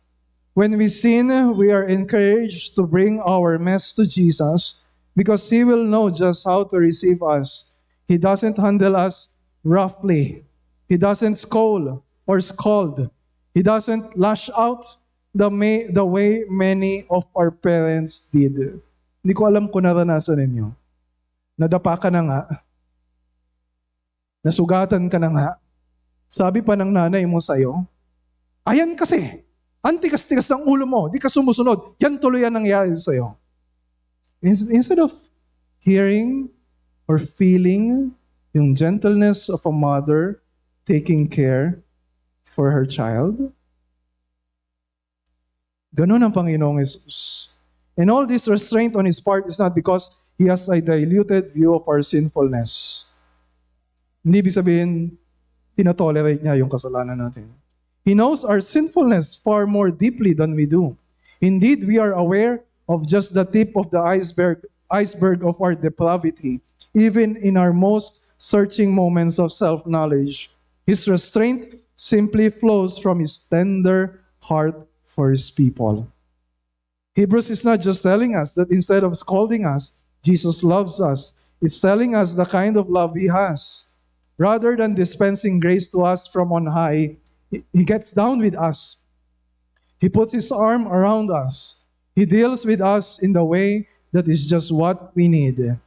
When 0.54 0.78
we 0.78 0.88
sin, 0.88 1.56
we 1.56 1.72
are 1.72 1.84
encouraged 1.84 2.76
to 2.76 2.84
bring 2.84 3.22
our 3.22 3.60
mess 3.60 3.94
to 3.94 4.08
Jesus 4.08 4.80
because 5.16 5.50
He 5.50 5.64
will 5.64 5.84
know 5.84 6.10
just 6.10 6.48
how 6.48 6.64
to 6.64 6.78
receive 6.78 7.22
us. 7.22 7.74
He 8.08 8.18
doesn't 8.18 8.58
handle 8.58 8.96
us 8.96 9.36
roughly, 9.64 10.46
He 10.90 10.98
doesn't 10.98 11.38
scold 11.38 12.02
or 12.26 12.42
scold, 12.42 13.14
He 13.54 13.62
doesn't 13.62 14.18
lash 14.18 14.50
out 14.58 14.82
the, 15.34 15.50
may, 15.50 15.86
the 15.90 16.06
way 16.06 16.46
many 16.50 17.06
of 17.10 17.30
our 17.38 17.54
parents 17.54 18.30
did. 18.34 18.82
Hindi 19.22 19.34
ko 19.38 19.46
alam 19.46 19.70
kung 19.70 19.86
naranasan 19.86 20.42
ninyo. 20.42 20.74
Nadapa 21.60 21.94
ka 22.02 22.10
na 22.10 22.22
nga. 22.26 22.42
Nasugatan 24.42 25.06
ka 25.12 25.18
na 25.22 25.30
nga. 25.30 25.48
Sabi 26.30 26.62
pa 26.66 26.74
ng 26.74 26.90
nanay 26.90 27.26
mo 27.26 27.42
sa'yo, 27.42 27.84
ayan 28.64 28.94
kasi, 28.96 29.44
antikas-tikas 29.82 30.48
ng 30.56 30.64
ulo 30.66 30.86
mo, 30.86 31.02
di 31.10 31.18
ka 31.18 31.28
sumusunod, 31.28 31.98
yan 32.00 32.22
tuloy 32.22 32.46
ang 32.46 32.58
nangyari 32.58 32.94
sa'yo. 32.94 33.34
Instead 34.46 35.04
of 35.04 35.12
hearing 35.84 36.48
or 37.10 37.20
feeling 37.20 38.14
yung 38.56 38.72
gentleness 38.72 39.52
of 39.52 39.60
a 39.68 39.74
mother 39.74 40.40
taking 40.90 41.30
care 41.30 41.86
for 42.42 42.74
her 42.74 42.90
child, 42.90 43.54
Ganun 45.94 46.22
ang 46.22 46.34
Panginoong 46.34 46.78
Jesus. 46.78 47.50
And 47.98 48.14
all 48.14 48.26
this 48.26 48.48
restraint 48.48 48.96
on 48.96 49.06
His 49.06 49.20
part 49.20 49.50
is 49.50 49.58
not 49.58 49.74
because 49.74 50.14
He 50.38 50.48
has 50.48 50.70
a 50.70 50.80
diluted 50.80 51.52
view 51.52 51.76
of 51.76 51.84
our 51.90 52.02
sinfulness. 52.02 53.12
Hindi 54.24 54.40
ibig 54.40 54.56
sabihin, 54.56 54.90
tinotolerate 55.76 56.40
niya 56.40 56.62
yung 56.62 56.70
kasalanan 56.70 57.18
natin. 57.18 57.50
He 58.06 58.16
knows 58.16 58.46
our 58.46 58.62
sinfulness 58.62 59.36
far 59.36 59.68
more 59.68 59.92
deeply 59.92 60.32
than 60.32 60.56
we 60.56 60.70
do. 60.70 60.96
Indeed, 61.42 61.84
we 61.84 62.00
are 62.00 62.14
aware 62.16 62.64
of 62.88 63.04
just 63.04 63.34
the 63.34 63.44
tip 63.44 63.76
of 63.76 63.92
the 63.92 64.00
iceberg, 64.00 64.64
iceberg 64.88 65.44
of 65.44 65.60
our 65.60 65.76
depravity, 65.76 66.62
even 66.96 67.36
in 67.36 67.58
our 67.58 67.74
most 67.74 68.32
searching 68.40 68.96
moments 68.96 69.38
of 69.38 69.52
self-knowledge. 69.52 70.56
His 70.90 71.06
restraint 71.06 71.86
simply 71.94 72.50
flows 72.50 72.98
from 72.98 73.22
His 73.22 73.38
tender 73.46 74.26
heart 74.50 74.90
for 75.06 75.30
his 75.30 75.52
people. 75.52 76.10
Hebrews 77.14 77.50
is 77.50 77.66
not 77.66 77.82
just 77.82 78.02
telling 78.02 78.34
us 78.34 78.54
that 78.54 78.72
instead 78.72 79.04
of 79.04 79.18
scolding 79.18 79.66
us, 79.66 80.02
Jesus 80.24 80.64
loves 80.64 81.02
us. 81.02 81.34
It's 81.62 81.82
telling 81.82 82.16
us 82.16 82.34
the 82.34 82.46
kind 82.46 82.78
of 82.78 82.90
love 82.90 83.14
he 83.14 83.28
has. 83.28 83.92
Rather 84.38 84.78
than 84.78 84.96
dispensing 84.96 85.60
grace 85.60 85.90
to 85.90 86.06
us 86.06 86.26
from 86.26 86.54
on 86.54 86.66
high, 86.68 87.18
he 87.52 87.84
gets 87.84 88.14
down 88.14 88.40
with 88.40 88.56
us. 88.56 89.04
He 90.00 90.10
puts 90.10 90.34
his 90.34 90.52
arm 90.52 90.88
around 90.88 91.30
us. 91.30 91.86
He 92.16 92.26
deals 92.26 92.66
with 92.66 92.82
us 92.82 93.22
in 93.22 93.34
the 93.34 93.44
way 93.44 93.90
that 94.14 94.30
is 94.30 94.48
just 94.48 94.72
what 94.72 95.14
we 95.14 95.28
need. 95.28 95.78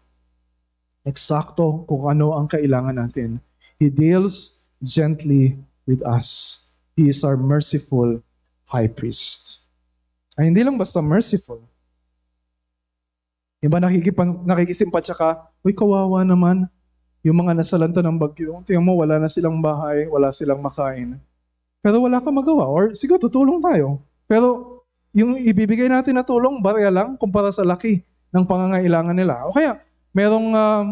Eksakto 1.07 1.87
kung 1.89 2.07
ano 2.07 2.39
ang 2.39 2.47
kailangan 2.47 3.03
natin. 3.03 3.41
He 3.81 3.89
deals 3.89 4.62
gently 4.83 5.57
with 5.87 6.03
us. 6.03 6.59
He 6.99 7.09
is 7.09 7.23
our 7.23 7.39
merciful 7.39 8.21
high 8.69 8.91
priest. 8.91 9.71
Ay 10.37 10.51
hindi 10.51 10.61
lang 10.61 10.77
basta 10.77 10.99
merciful. 11.01 11.63
Iba 13.63 13.79
nakikipan, 13.79 14.43
nakikisimpat 14.43 15.15
ka, 15.15 15.47
uy 15.63 15.71
kawawa 15.71 16.27
naman. 16.27 16.67
Yung 17.23 17.39
mga 17.39 17.55
nasalanta 17.55 18.03
ng 18.03 18.19
bagyo, 18.19 18.59
tingnan 18.67 18.83
mo 18.83 18.99
wala 18.99 19.23
na 19.23 19.31
silang 19.31 19.63
bahay, 19.63 20.11
wala 20.11 20.35
silang 20.35 20.59
makain. 20.59 21.23
pero 21.79 22.03
wala 22.03 22.19
kang 22.19 22.35
magawa. 22.35 22.67
Or 22.67 22.95
siguro 22.99 23.23
tutulong 23.23 23.63
tayo. 23.63 24.03
Pero 24.27 24.83
yung 25.15 25.39
ibibigay 25.39 25.87
natin 25.87 26.19
na 26.19 26.27
tulong, 26.27 26.59
barya 26.59 26.91
lang 26.91 27.15
kumpara 27.15 27.55
sa 27.55 27.63
laki 27.63 28.03
ng 28.35 28.43
pangangailangan 28.43 29.15
nila. 29.15 29.47
O 29.47 29.55
kaya, 29.55 29.79
merong 30.11 30.49
um, 30.51 30.87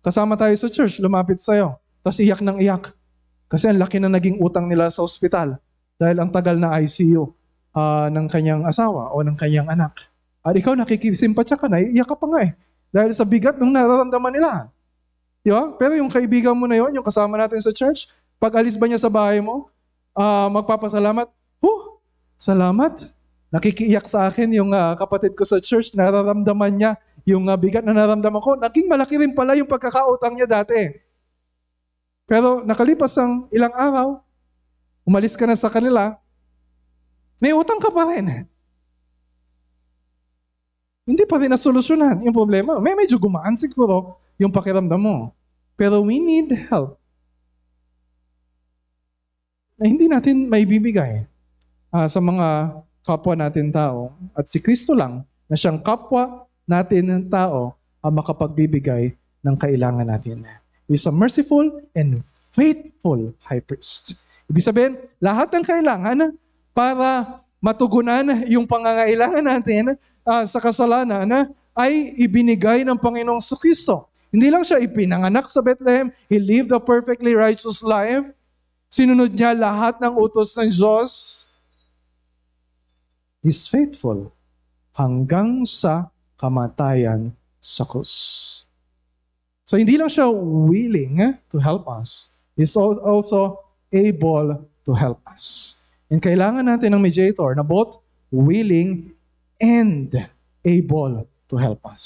kasama 0.00 0.34
tayo 0.34 0.54
sa 0.54 0.70
church, 0.70 0.98
lumapit 1.02 1.38
sa'yo, 1.38 1.76
tapos 2.00 2.18
iyak 2.22 2.40
ng 2.40 2.58
iyak. 2.62 2.94
Kasi 3.46 3.70
ang 3.70 3.78
laki 3.78 4.02
na 4.02 4.10
naging 4.10 4.42
utang 4.42 4.66
nila 4.66 4.90
sa 4.90 5.06
ospital 5.06 5.58
dahil 5.96 6.16
ang 6.18 6.30
tagal 6.34 6.58
na 6.58 6.76
ICU 6.82 7.30
ah, 7.72 8.10
ng 8.10 8.26
kanyang 8.26 8.62
asawa 8.66 9.14
o 9.14 9.22
ng 9.22 9.36
kanyang 9.38 9.70
anak. 9.70 10.10
At 10.46 10.54
ikaw 10.54 10.78
nakikisimpatya 10.78 11.58
ka 11.58 11.66
na, 11.66 11.82
iyak 11.82 12.06
ka 12.06 12.14
pa 12.14 12.26
nga 12.30 12.40
eh. 12.46 12.52
Dahil 12.94 13.10
sa 13.14 13.26
bigat 13.26 13.58
ng 13.58 13.70
nararamdaman 13.70 14.32
nila. 14.34 14.70
Di 15.42 15.50
ba? 15.50 15.74
Pero 15.74 15.98
yung 15.98 16.10
kaibigan 16.10 16.54
mo 16.54 16.66
na 16.70 16.78
yon, 16.78 16.94
yung 16.94 17.06
kasama 17.06 17.34
natin 17.38 17.58
sa 17.62 17.74
church, 17.74 18.10
pag 18.38 18.54
alis 18.58 18.78
ba 18.78 18.86
niya 18.86 18.98
sa 18.98 19.10
bahay 19.10 19.42
mo, 19.42 19.70
ah, 20.14 20.46
magpapasalamat, 20.50 21.30
Huh, 21.62 21.98
salamat. 22.36 23.10
Nakikiiyak 23.50 24.06
sa 24.10 24.28
akin 24.28 24.52
yung 24.54 24.70
ah, 24.74 24.94
kapatid 24.98 25.32
ko 25.34 25.46
sa 25.46 25.62
church, 25.62 25.94
nararamdaman 25.94 26.72
niya 26.74 26.92
yung 27.26 27.46
ah, 27.50 27.58
bigat 27.58 27.82
na 27.82 27.94
nararamdaman 27.94 28.42
ko. 28.42 28.54
Naging 28.58 28.86
malaki 28.86 29.18
rin 29.18 29.32
pala 29.34 29.58
yung 29.58 29.66
pagkakautang 29.66 30.36
niya 30.36 30.46
dati. 30.46 31.05
Pero 32.26 32.66
nakalipas 32.66 33.14
ang 33.22 33.46
ilang 33.54 33.70
araw, 33.70 34.18
umalis 35.06 35.38
ka 35.38 35.46
na 35.46 35.54
sa 35.54 35.70
kanila, 35.70 36.18
may 37.38 37.54
utang 37.54 37.78
ka 37.78 37.94
pa 37.94 38.02
rin. 38.10 38.50
Hindi 41.06 41.22
pa 41.22 41.38
rin 41.38 41.54
nasolusyonan 41.54 42.18
yung 42.26 42.34
problema. 42.34 42.82
May 42.82 42.98
medyo 42.98 43.14
gumaan 43.14 43.54
siguro 43.54 44.18
yung 44.42 44.50
pakiramdam 44.50 44.98
mo. 44.98 45.30
Pero 45.78 46.02
we 46.02 46.18
need 46.18 46.50
help 46.66 46.98
na 49.76 49.84
hindi 49.86 50.08
natin 50.08 50.48
may 50.48 50.64
bibigay 50.64 51.28
ah, 51.92 52.08
sa 52.08 52.18
mga 52.18 52.80
kapwa 53.06 53.38
natin 53.38 53.70
tao. 53.70 54.10
At 54.34 54.50
si 54.50 54.58
Kristo 54.58 54.96
lang 54.98 55.22
na 55.46 55.54
siyang 55.54 55.78
kapwa 55.78 56.48
natin 56.66 57.06
ng 57.06 57.24
tao 57.30 57.78
ang 58.02 58.12
makapagbibigay 58.18 59.14
ng 59.46 59.54
kailangan 59.54 60.08
natin. 60.10 60.42
Is 60.86 61.02
a 61.06 61.12
merciful 61.12 61.82
and 61.98 62.22
faithful 62.54 63.34
high 63.42 63.58
priest. 63.58 64.22
Ibig 64.46 64.62
sabihin, 64.62 64.94
lahat 65.18 65.50
ng 65.50 65.64
kailangan 65.66 66.18
para 66.70 67.42
matugunan 67.58 68.46
yung 68.46 68.70
pangangailangan 68.70 69.42
natin 69.42 69.98
ah, 70.22 70.46
sa 70.46 70.62
kasalanan 70.62 71.50
ay 71.74 72.14
ibinigay 72.14 72.86
ng 72.86 72.94
Panginoong 72.94 73.42
Kristo. 73.58 74.06
Hindi 74.30 74.46
lang 74.46 74.62
siya 74.62 74.78
ipinanganak 74.78 75.50
sa 75.50 75.58
Bethlehem, 75.58 76.14
He 76.30 76.38
lived 76.38 76.70
a 76.70 76.78
perfectly 76.78 77.34
righteous 77.34 77.82
life, 77.82 78.30
Sinunod 78.86 79.34
niya 79.34 79.52
lahat 79.52 79.98
ng 79.98 80.14
utos 80.14 80.54
ng 80.54 80.70
Diyos. 80.70 81.44
He's 83.42 83.66
faithful 83.66 84.32
hanggang 84.94 85.66
sa 85.66 86.14
kamatayan 86.38 87.34
sa 87.58 87.84
krus. 87.84 88.55
So 89.66 89.74
hindi 89.74 89.98
lang 89.98 90.06
siya 90.06 90.30
willing 90.30 91.18
to 91.50 91.58
help 91.58 91.90
us. 91.90 92.38
He's 92.54 92.72
al- 92.78 93.02
also 93.02 93.66
able 93.90 94.62
to 94.86 94.92
help 94.94 95.18
us. 95.26 95.74
And 96.06 96.22
kailangan 96.22 96.62
natin 96.62 96.94
ng 96.94 97.02
mediator 97.02 97.50
na 97.58 97.66
both 97.66 97.98
willing 98.30 99.10
and 99.58 100.06
able 100.62 101.26
to 101.50 101.54
help 101.58 101.82
us. 101.82 102.04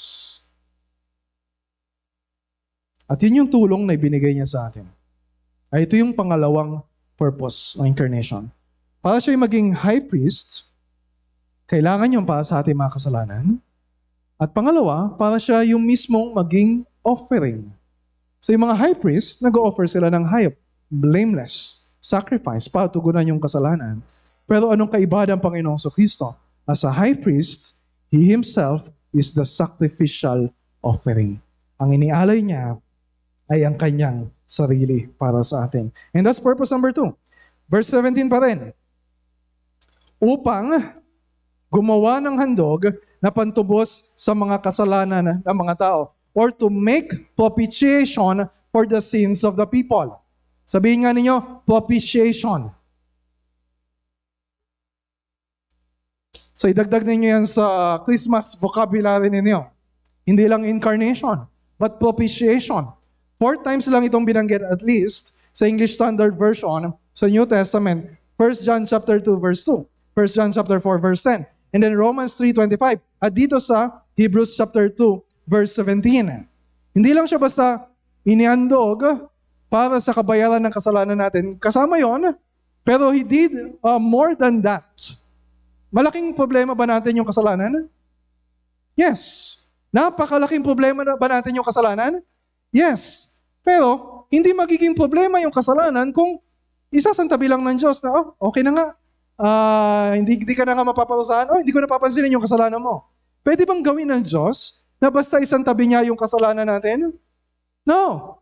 At 3.05 3.21
yun 3.21 3.45
yung 3.45 3.49
tulong 3.53 3.85
na 3.85 3.93
ibinigay 3.93 4.33
niya 4.33 4.49
sa 4.49 4.59
atin 4.65 4.89
ay 5.69 5.85
ito 5.85 5.93
yung 5.93 6.17
pangalawang 6.17 6.81
purpose 7.13 7.77
ng 7.77 7.93
incarnation. 7.93 8.49
Para 9.05 9.21
siya 9.21 9.37
maging 9.37 9.77
high 9.77 10.01
priest, 10.01 10.73
kailangan 11.69 12.09
yung 12.09 12.25
para 12.25 12.41
sa 12.41 12.59
ating 12.59 12.73
mga 12.73 12.97
kasalanan. 12.97 13.61
At 14.41 14.49
pangalawa, 14.51 15.13
para 15.13 15.37
siya 15.37 15.61
yung 15.61 15.85
mismong 15.85 16.33
maging 16.33 16.89
offering. 17.05 17.69
So 18.41 18.53
yung 18.53 18.65
mga 18.65 18.77
high 18.77 18.97
priest, 18.97 19.41
nag-offer 19.45 19.85
sila 19.85 20.09
ng 20.09 20.25
hayop, 20.25 20.57
blameless, 20.89 21.93
sacrifice 22.01 22.65
para 22.65 22.89
tugunan 22.89 23.25
yung 23.25 23.41
kasalanan. 23.41 24.01
Pero 24.49 24.73
anong 24.73 24.89
kaibahan 24.89 25.37
ng 25.37 25.41
Panginoong 25.41 25.77
Kristo? 25.93 26.33
As 26.65 26.81
a 26.81 26.91
high 26.93 27.13
priest, 27.13 27.81
He 28.09 28.27
Himself 28.27 28.89
is 29.13 29.31
the 29.31 29.45
sacrificial 29.45 30.49
offering. 30.81 31.37
Ang 31.77 32.01
inialay 32.01 32.41
niya 32.41 32.81
ay 33.47 33.63
ang 33.63 33.77
kanyang 33.77 34.33
sarili 34.49 35.07
para 35.15 35.39
sa 35.45 35.69
atin. 35.69 35.93
And 36.11 36.25
that's 36.25 36.41
purpose 36.41 36.73
number 36.73 36.91
two. 36.91 37.13
Verse 37.71 37.87
17 37.87 38.27
pa 38.27 38.43
rin. 38.43 38.75
Upang 40.19 40.75
gumawa 41.71 42.19
ng 42.19 42.35
handog 42.35 42.91
na 43.23 43.31
pantubos 43.31 44.17
sa 44.19 44.35
mga 44.35 44.59
kasalanan 44.59 45.39
ng 45.39 45.55
mga 45.55 45.75
tao 45.79 46.11
or 46.33 46.51
to 46.51 46.69
make 46.71 47.35
propitiation 47.35 48.47
for 48.71 48.87
the 48.87 49.03
sins 49.03 49.43
of 49.43 49.59
the 49.59 49.67
people. 49.67 50.15
Sabihin 50.63 51.03
nga 51.03 51.11
ninyo, 51.11 51.67
propitiation. 51.67 52.71
So 56.55 56.69
idagdag 56.69 57.03
ninyo 57.03 57.41
yan 57.41 57.45
sa 57.49 57.97
Christmas 58.05 58.55
vocabulary 58.55 59.27
ninyo. 59.27 59.67
Hindi 60.23 60.45
lang 60.47 60.63
incarnation, 60.63 61.49
but 61.75 61.97
propitiation. 61.97 62.87
Four 63.41 63.65
times 63.65 63.89
lang 63.89 64.05
itong 64.05 64.23
binanggit 64.23 64.61
at 64.61 64.85
least 64.85 65.33
sa 65.51 65.65
English 65.65 65.97
Standard 65.97 66.37
Version 66.37 66.93
sa 67.17 67.25
New 67.25 67.43
Testament. 67.49 68.05
1 68.37 68.61
John 68.61 68.85
chapter 68.85 69.17
2 69.17 69.41
verse 69.41 69.65
2. 69.65 69.81
1 70.13 70.37
John 70.37 70.51
chapter 70.53 70.77
4 70.77 71.01
verse 71.01 71.25
10. 71.25 71.49
And 71.73 71.81
then 71.81 71.97
Romans 71.97 72.37
3.25. 72.37 73.01
At 73.17 73.31
dito 73.33 73.57
sa 73.57 74.05
Hebrews 74.13 74.53
chapter 74.53 74.93
2 74.93 75.30
verse 75.51 75.75
17. 75.75 76.47
Hindi 76.95 77.11
lang 77.11 77.27
siya 77.27 77.35
basta 77.35 77.91
iniandog 78.23 79.03
para 79.67 79.99
sa 79.99 80.15
kabayaran 80.15 80.63
ng 80.63 80.71
kasalanan 80.71 81.19
natin. 81.19 81.59
Kasama 81.59 81.99
yon, 81.99 82.31
pero 82.87 83.11
he 83.11 83.27
did 83.27 83.75
uh, 83.83 83.99
more 83.99 84.31
than 84.31 84.63
that. 84.63 84.87
Malaking 85.91 86.31
problema 86.31 86.71
ba 86.71 86.87
natin 86.87 87.19
yung 87.19 87.27
kasalanan? 87.27 87.91
Yes. 88.95 89.51
Napakalaking 89.91 90.63
problema 90.63 91.03
ba 91.03 91.27
natin 91.27 91.51
yung 91.59 91.67
kasalanan? 91.67 92.23
Yes. 92.71 93.27
Pero, 93.59 94.23
hindi 94.31 94.55
magiging 94.55 94.95
problema 94.95 95.43
yung 95.43 95.51
kasalanan 95.51 96.15
kung 96.15 96.39
isasantabi 96.87 97.51
lang 97.51 97.59
ng 97.59 97.75
Diyos 97.75 97.99
na, 97.99 98.09
oh, 98.15 98.31
okay 98.39 98.63
na 98.63 98.71
nga. 98.71 98.87
Ah, 99.35 100.11
hindi, 100.15 100.39
hindi 100.39 100.55
ka 100.55 100.63
na 100.63 100.79
nga 100.79 100.87
mapaparusahan. 100.87 101.51
Oh, 101.51 101.59
hindi 101.59 101.75
ko 101.75 101.83
napapansinin 101.83 102.31
yung 102.31 102.43
kasalanan 102.43 102.79
mo. 102.79 103.03
Pwede 103.43 103.67
bang 103.67 103.83
gawin 103.83 104.07
ng 104.07 104.23
Diyos 104.23 104.80
na 105.01 105.09
basta 105.09 105.41
isantabi 105.41 105.89
niya 105.89 106.05
yung 106.05 106.15
kasalanan 106.15 106.69
natin? 106.69 107.09
No. 107.81 108.37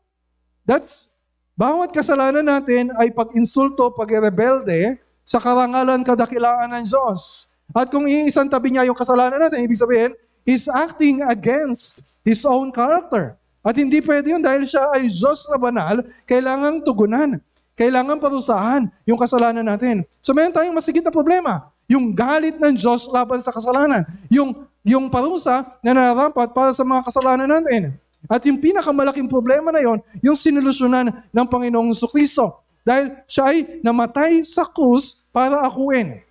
That's, 0.68 1.16
bawat 1.56 1.96
kasalanan 1.96 2.44
natin 2.44 2.92
ay 3.00 3.16
pag-insulto, 3.16 3.96
pag-rebelde 3.96 5.00
sa 5.24 5.40
karangalan 5.40 6.04
kadakilaan 6.04 6.76
ng 6.76 6.86
Diyos. 6.86 7.48
At 7.72 7.88
kung 7.88 8.04
iisantabi 8.04 8.76
niya 8.76 8.92
yung 8.92 8.98
kasalanan 9.00 9.40
natin, 9.40 9.64
ibig 9.64 9.80
sabihin, 9.80 10.12
He's 10.44 10.68
acting 10.68 11.24
against 11.24 12.04
His 12.28 12.44
own 12.44 12.76
character. 12.76 13.40
At 13.64 13.76
hindi 13.80 14.04
pwede 14.04 14.34
yun 14.36 14.44
dahil 14.44 14.68
siya 14.68 14.92
ay 14.92 15.08
Diyos 15.08 15.48
na 15.48 15.56
banal, 15.56 16.04
kailangang 16.28 16.84
tugunan. 16.84 17.40
Kailangan 17.80 18.20
parusahan 18.20 18.92
yung 19.08 19.16
kasalanan 19.16 19.64
natin. 19.64 20.04
So 20.20 20.36
meron 20.36 20.52
tayong 20.52 20.76
masigit 20.76 21.00
na 21.00 21.14
problema. 21.16 21.72
Yung 21.90 22.14
galit 22.14 22.62
ng 22.62 22.78
Diyos 22.78 23.10
laban 23.10 23.42
sa 23.42 23.50
kasalanan. 23.50 24.06
Yung, 24.30 24.70
yung 24.86 25.10
parusa 25.10 25.66
na 25.82 25.92
nararapat 25.92 26.54
para 26.54 26.70
sa 26.70 26.86
mga 26.86 27.02
kasalanan 27.02 27.50
natin. 27.50 27.98
At 28.30 28.46
yung 28.46 28.62
pinakamalaking 28.62 29.26
problema 29.26 29.74
na 29.74 29.82
yon, 29.82 29.98
yung 30.22 30.38
sinolusyonan 30.38 31.10
ng 31.34 31.46
Panginoong 31.50 31.98
Kristo. 32.14 32.62
Dahil 32.86 33.18
siya 33.26 33.50
ay 33.50 33.58
namatay 33.82 34.46
sa 34.46 34.70
krus 34.70 35.26
para 35.34 35.66
akuin. 35.66 36.22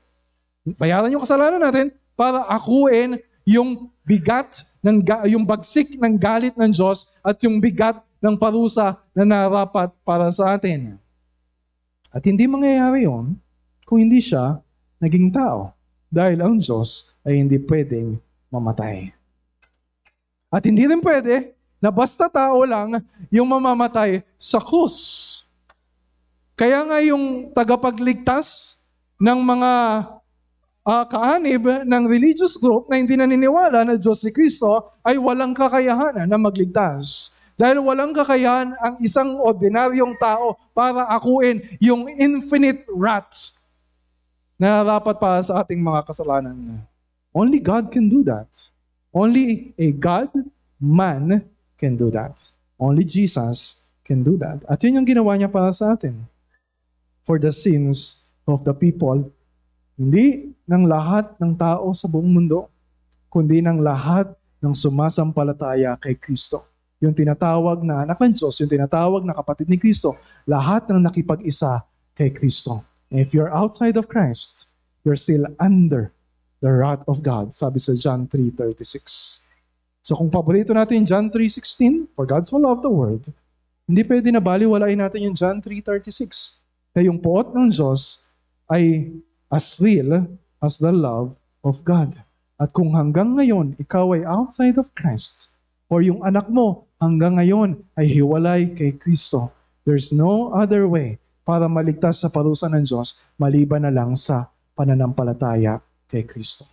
Bayaran 0.79 1.11
yung 1.11 1.25
kasalanan 1.27 1.59
natin 1.59 1.91
para 2.15 2.47
akuin 2.47 3.19
yung 3.49 3.89
bigat 4.05 4.65
ng 4.85 5.01
yung 5.33 5.45
bagsik 5.45 5.97
ng 5.97 6.15
galit 6.21 6.55
ng 6.55 6.71
Diyos 6.71 7.19
at 7.25 7.41
yung 7.43 7.59
bigat 7.59 7.99
ng 8.21 8.37
parusa 8.37 9.01
na 9.17 9.25
narapat 9.25 9.91
para 10.05 10.29
sa 10.29 10.55
atin. 10.55 10.99
At 12.13 12.25
hindi 12.25 12.45
mangyayari 12.49 13.07
yon 13.09 13.37
kung 13.85 14.01
hindi 14.01 14.21
siya 14.21 14.61
naging 14.99 15.31
tao. 15.31 15.73
Dahil 16.09 16.41
ang 16.41 16.59
Diyos 16.59 17.15
ay 17.23 17.41
hindi 17.41 17.61
pwedeng 17.63 18.19
mamatay. 18.49 19.13
At 20.49 20.65
hindi 20.65 20.89
rin 20.89 21.05
pwede 21.05 21.53
na 21.79 21.93
basta 21.93 22.27
tao 22.27 22.65
lang 22.65 22.99
yung 23.29 23.47
mamamatay 23.47 24.25
sa 24.41 24.59
krus. 24.59 24.97
Kaya 26.59 26.83
nga 26.83 26.99
yung 27.05 27.55
tagapagligtas 27.55 28.81
ng 29.21 29.39
mga 29.39 29.73
uh, 30.83 31.05
kaanib 31.07 31.85
ng 31.85 32.03
religious 32.09 32.57
group 32.57 32.89
na 32.89 32.99
hindi 32.99 33.15
naniniwala 33.15 33.85
na 33.85 33.95
Diyos 34.01 34.25
si 34.25 34.33
Kristo 34.33 34.97
ay 35.05 35.21
walang 35.21 35.53
kakayahan 35.53 36.25
na 36.25 36.39
magligtas. 36.41 37.37
Dahil 37.59 37.83
walang 37.83 38.15
kakayahan 38.15 38.73
ang 38.79 38.95
isang 39.03 39.37
ordinaryong 39.39 40.15
tao 40.17 40.57
para 40.73 41.11
akuin 41.11 41.59
yung 41.83 42.07
infinite 42.07 42.87
wrath 42.95 43.58
nararapat 44.59 45.17
para 45.17 45.41
sa 45.41 45.63
ating 45.63 45.79
mga 45.79 46.03
kasalanan. 46.03 46.83
Only 47.31 47.63
God 47.63 47.95
can 47.95 48.11
do 48.11 48.27
that. 48.27 48.51
Only 49.15 49.73
a 49.79 49.95
God, 49.95 50.35
man, 50.77 51.47
can 51.79 51.95
do 51.95 52.11
that. 52.11 52.35
Only 52.75 53.07
Jesus 53.07 53.89
can 54.03 54.27
do 54.27 54.35
that. 54.43 54.67
At 54.67 54.83
yun 54.83 54.99
yung 54.99 55.09
ginawa 55.09 55.39
niya 55.39 55.47
para 55.47 55.71
sa 55.71 55.95
atin. 55.95 56.27
For 57.23 57.39
the 57.39 57.55
sins 57.55 58.29
of 58.43 58.67
the 58.67 58.75
people. 58.75 59.31
Hindi 59.95 60.55
ng 60.67 60.85
lahat 60.89 61.39
ng 61.39 61.55
tao 61.55 61.95
sa 61.95 62.11
buong 62.11 62.27
mundo, 62.27 62.67
kundi 63.31 63.63
ng 63.63 63.79
lahat 63.79 64.31
ng 64.59 64.75
sumasampalataya 64.75 65.95
kay 66.01 66.17
Kristo. 66.17 66.65
Yung 66.99 67.15
tinatawag 67.15 67.87
na 67.87 68.03
anak 68.03 68.19
ng 68.19 68.35
Diyos, 68.35 68.59
yung 68.59 68.71
tinatawag 68.71 69.23
na 69.23 69.37
kapatid 69.37 69.71
ni 69.71 69.79
Kristo, 69.79 70.19
lahat 70.43 70.91
ng 70.91 70.99
nakipag-isa 70.99 71.87
kay 72.17 72.35
Kristo. 72.35 72.88
If 73.09 73.33
you're 73.33 73.49
outside 73.49 73.97
of 73.97 74.05
Christ, 74.05 74.69
you're 75.01 75.17
still 75.17 75.49
under 75.57 76.13
the 76.61 76.69
wrath 76.69 77.09
of 77.09 77.25
God, 77.25 77.57
sabi 77.57 77.81
sa 77.81 77.97
John 77.97 78.29
3.36. 78.29 79.49
So 80.05 80.13
kung 80.13 80.29
paborito 80.29 80.77
natin 80.77 81.09
John 81.09 81.33
3.16, 81.33 82.13
for 82.13 82.29
God 82.29 82.45
so 82.45 82.61
loved 82.61 82.85
the 82.85 82.93
world, 82.93 83.33
hindi 83.89 84.05
pwede 84.05 84.29
na 84.29 84.45
baliwalain 84.45 85.01
natin 85.01 85.25
yung 85.25 85.33
John 85.33 85.65
3.36. 85.65 86.61
Na 86.93 87.01
yung 87.01 87.17
poot 87.17 87.49
ng 87.57 87.73
Diyos 87.73 88.29
ay 88.69 89.09
as 89.49 89.81
real 89.81 90.29
as 90.61 90.77
the 90.77 90.93
love 90.93 91.41
of 91.65 91.81
God. 91.89 92.21
At 92.61 92.77
kung 92.77 92.93
hanggang 92.93 93.41
ngayon 93.41 93.81
ikaw 93.81 94.13
ay 94.13 94.21
outside 94.29 94.77
of 94.77 94.93
Christ, 94.93 95.57
or 95.89 96.05
yung 96.05 96.21
anak 96.21 96.53
mo 96.53 96.85
hanggang 97.01 97.41
ngayon 97.41 97.81
ay 97.97 98.05
hiwalay 98.05 98.69
kay 98.77 98.93
Kristo, 98.93 99.49
there's 99.89 100.13
no 100.13 100.53
other 100.53 100.85
way 100.85 101.17
para 101.49 101.65
maligtas 101.65 102.21
sa 102.21 102.29
parusa 102.29 102.69
ng 102.69 102.85
Diyos 102.85 103.25
maliban 103.41 103.81
na 103.81 103.89
lang 103.89 104.13
sa 104.13 104.53
pananampalataya 104.77 105.81
kay 106.05 106.21
Kristo. 106.29 106.69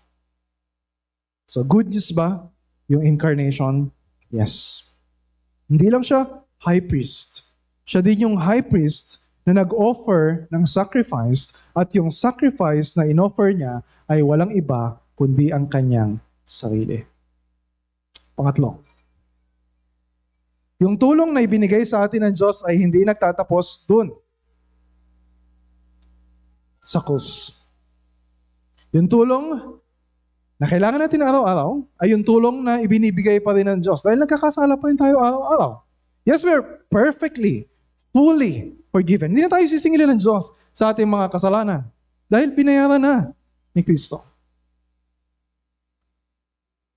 So 1.48 1.64
good 1.64 1.88
news 1.88 2.12
ba 2.12 2.52
yung 2.92 3.00
incarnation? 3.08 3.88
Yes. 4.28 4.84
Hindi 5.72 5.88
lang 5.88 6.04
siya 6.04 6.28
high 6.60 6.84
priest. 6.84 7.56
Siya 7.88 8.04
din 8.04 8.28
yung 8.28 8.36
high 8.36 8.68
priest 8.68 9.24
na 9.48 9.64
nag-offer 9.64 10.52
ng 10.52 10.68
sacrifice 10.68 11.56
at 11.72 11.96
yung 11.96 12.12
sacrifice 12.12 13.00
na 13.00 13.08
inoffer 13.08 13.56
niya 13.56 13.80
ay 14.12 14.20
walang 14.28 14.52
iba 14.52 15.00
kundi 15.16 15.56
ang 15.56 15.72
kanyang 15.72 16.20
sarili. 16.44 17.00
Pangatlo, 18.36 18.84
yung 20.84 21.00
tulong 21.00 21.32
na 21.32 21.40
ibinigay 21.40 21.88
sa 21.88 22.04
atin 22.04 22.28
ng 22.28 22.34
Diyos 22.36 22.60
ay 22.68 22.76
hindi 22.76 23.08
nagtatapos 23.08 23.88
dun 23.88 24.12
sa 26.86 27.02
krus. 27.02 27.66
Yung 28.94 29.10
tulong 29.10 29.58
na 30.56 30.66
kailangan 30.70 31.02
natin 31.02 31.26
araw-araw 31.26 31.82
ay 32.00 32.14
yung 32.14 32.22
tulong 32.22 32.62
na 32.62 32.80
ibinibigay 32.80 33.42
pa 33.42 33.52
rin 33.58 33.66
ng 33.66 33.82
Diyos. 33.82 34.06
Dahil 34.06 34.22
nagkakasala 34.22 34.78
pa 34.78 34.86
rin 34.88 34.96
tayo 34.96 35.18
araw-araw. 35.20 35.82
Yes, 36.24 36.46
we're 36.46 36.64
perfectly, 36.88 37.68
fully 38.14 38.78
forgiven. 38.94 39.34
Hindi 39.34 39.44
na 39.44 39.52
tayo 39.52 39.66
sisingilin 39.66 40.16
ng 40.16 40.22
Diyos 40.22 40.54
sa 40.72 40.94
ating 40.94 41.10
mga 41.10 41.34
kasalanan. 41.34 41.90
Dahil 42.30 42.54
binayaran 42.54 43.02
na 43.02 43.36
ni 43.76 43.82
Kristo. 43.84 44.22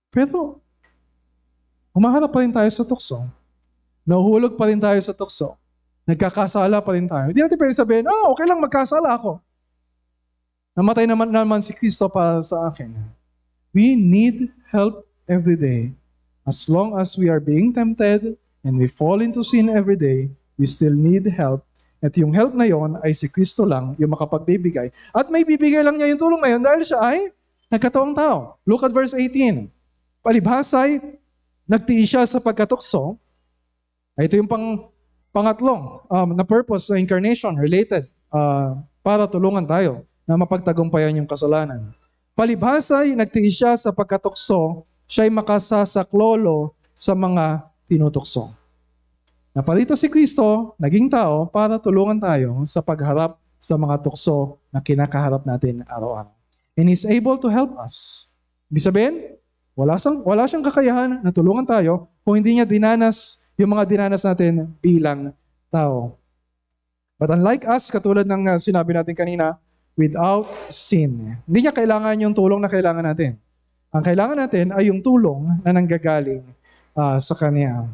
Pero, 0.08 0.62
humaharap 1.92 2.30
pa 2.30 2.40
rin 2.46 2.54
tayo 2.54 2.70
sa 2.70 2.86
tukso. 2.86 3.26
Nahuhulog 4.06 4.56
pa 4.56 4.70
rin 4.70 4.80
tayo 4.80 4.96
sa 5.02 5.12
tukso. 5.12 5.58
Nagkakasala 6.08 6.80
pa 6.80 6.90
rin 6.96 7.04
tayo. 7.04 7.28
Hindi 7.28 7.44
natin 7.44 7.58
pwede 7.60 7.74
sabihin, 7.76 8.06
oh, 8.08 8.32
okay 8.32 8.48
lang 8.48 8.62
magkasala 8.62 9.18
ako. 9.18 9.42
Namatay 10.78 11.10
naman 11.10 11.26
naman 11.26 11.58
si 11.58 11.74
Kristo 11.74 12.06
para 12.06 12.38
sa 12.38 12.70
akin. 12.70 12.94
We 13.74 13.98
need 13.98 14.54
help 14.70 15.10
every 15.26 15.58
day. 15.58 15.90
As 16.46 16.70
long 16.70 16.94
as 16.94 17.18
we 17.18 17.26
are 17.26 17.42
being 17.42 17.74
tempted 17.74 18.38
and 18.62 18.78
we 18.78 18.86
fall 18.86 19.18
into 19.18 19.42
sin 19.42 19.66
every 19.74 19.98
day, 19.98 20.30
we 20.54 20.70
still 20.70 20.94
need 20.94 21.26
help. 21.34 21.66
At 21.98 22.14
yung 22.14 22.30
help 22.30 22.54
na 22.54 22.62
yon 22.62 22.94
ay 23.02 23.10
si 23.10 23.26
Kristo 23.26 23.66
lang 23.66 23.98
yung 23.98 24.14
makapagbibigay. 24.14 24.94
At 25.10 25.26
may 25.34 25.42
bibigay 25.42 25.82
lang 25.82 25.98
niya 25.98 26.14
yung 26.14 26.22
tulong 26.22 26.38
na 26.38 26.54
yun 26.54 26.62
dahil 26.62 26.86
siya 26.86 27.02
ay 27.02 27.34
nagkatawang 27.74 28.14
tao. 28.14 28.54
Look 28.62 28.86
at 28.86 28.94
verse 28.94 29.18
18. 29.18 29.66
Palibhasay, 30.22 31.18
nagtiis 31.66 32.06
siya 32.06 32.22
sa 32.22 32.38
pagkatukso. 32.38 33.18
Ito 34.14 34.38
yung 34.38 34.46
pang, 34.46 34.94
pangatlong 35.34 36.06
um, 36.06 36.28
na 36.38 36.46
purpose 36.46 36.86
sa 36.86 36.94
incarnation 36.94 37.58
related 37.58 38.06
uh, 38.30 38.78
para 39.02 39.26
tulungan 39.26 39.66
tayo 39.66 40.06
na 40.28 40.36
mapagtagumpayan 40.36 41.16
yung 41.16 41.24
kasalanan. 41.24 41.88
Palibhasay, 42.36 43.16
nagtiis 43.16 43.56
siya 43.56 43.72
sa 43.80 43.88
pagkatukso, 43.88 44.84
siya'y 45.08 45.32
makasasaklolo 45.32 46.76
sa 46.92 47.16
mga 47.16 47.64
tinutukso. 47.88 48.52
Napalito 49.56 49.96
si 49.96 50.12
Kristo, 50.12 50.76
naging 50.76 51.08
tao, 51.08 51.48
para 51.48 51.80
tulungan 51.80 52.20
tayo 52.20 52.60
sa 52.68 52.84
pagharap 52.84 53.40
sa 53.56 53.74
mga 53.80 54.04
tukso 54.04 54.60
na 54.68 54.84
kinakaharap 54.84 55.42
natin 55.48 55.82
araw-araw. 55.88 56.30
And 56.76 56.86
He's 56.92 57.08
able 57.08 57.40
to 57.40 57.48
help 57.48 57.74
us. 57.80 58.28
Ibig 58.70 58.84
sabihin, 58.84 59.14
wala 59.74 59.96
siyang, 59.96 60.22
wala 60.22 60.44
siyang 60.44 60.62
kakayahan 60.62 61.24
na 61.24 61.32
tulungan 61.32 61.66
tayo 61.66 62.06
kung 62.22 62.36
hindi 62.36 62.60
niya 62.60 62.68
dinanas 62.68 63.42
yung 63.58 63.74
mga 63.74 63.88
dinanas 63.88 64.22
natin 64.22 64.70
bilang 64.78 65.34
tao. 65.72 66.14
But 67.18 67.34
unlike 67.34 67.66
us, 67.66 67.90
katulad 67.90 68.28
ng 68.30 68.46
uh, 68.46 68.62
sinabi 68.62 68.94
natin 68.94 69.16
kanina, 69.18 69.58
without 69.98 70.46
sin. 70.70 71.34
Hindi 71.42 71.58
niya 71.66 71.74
kailangan 71.74 72.14
yung 72.22 72.30
tulong 72.30 72.62
na 72.62 72.70
kailangan 72.70 73.02
natin. 73.02 73.34
Ang 73.90 74.04
kailangan 74.06 74.38
natin 74.38 74.66
ay 74.70 74.94
yung 74.94 75.02
tulong 75.02 75.58
na 75.66 75.74
nanggagaling 75.74 76.46
uh, 76.94 77.18
sa 77.18 77.34
Kanya. 77.34 77.90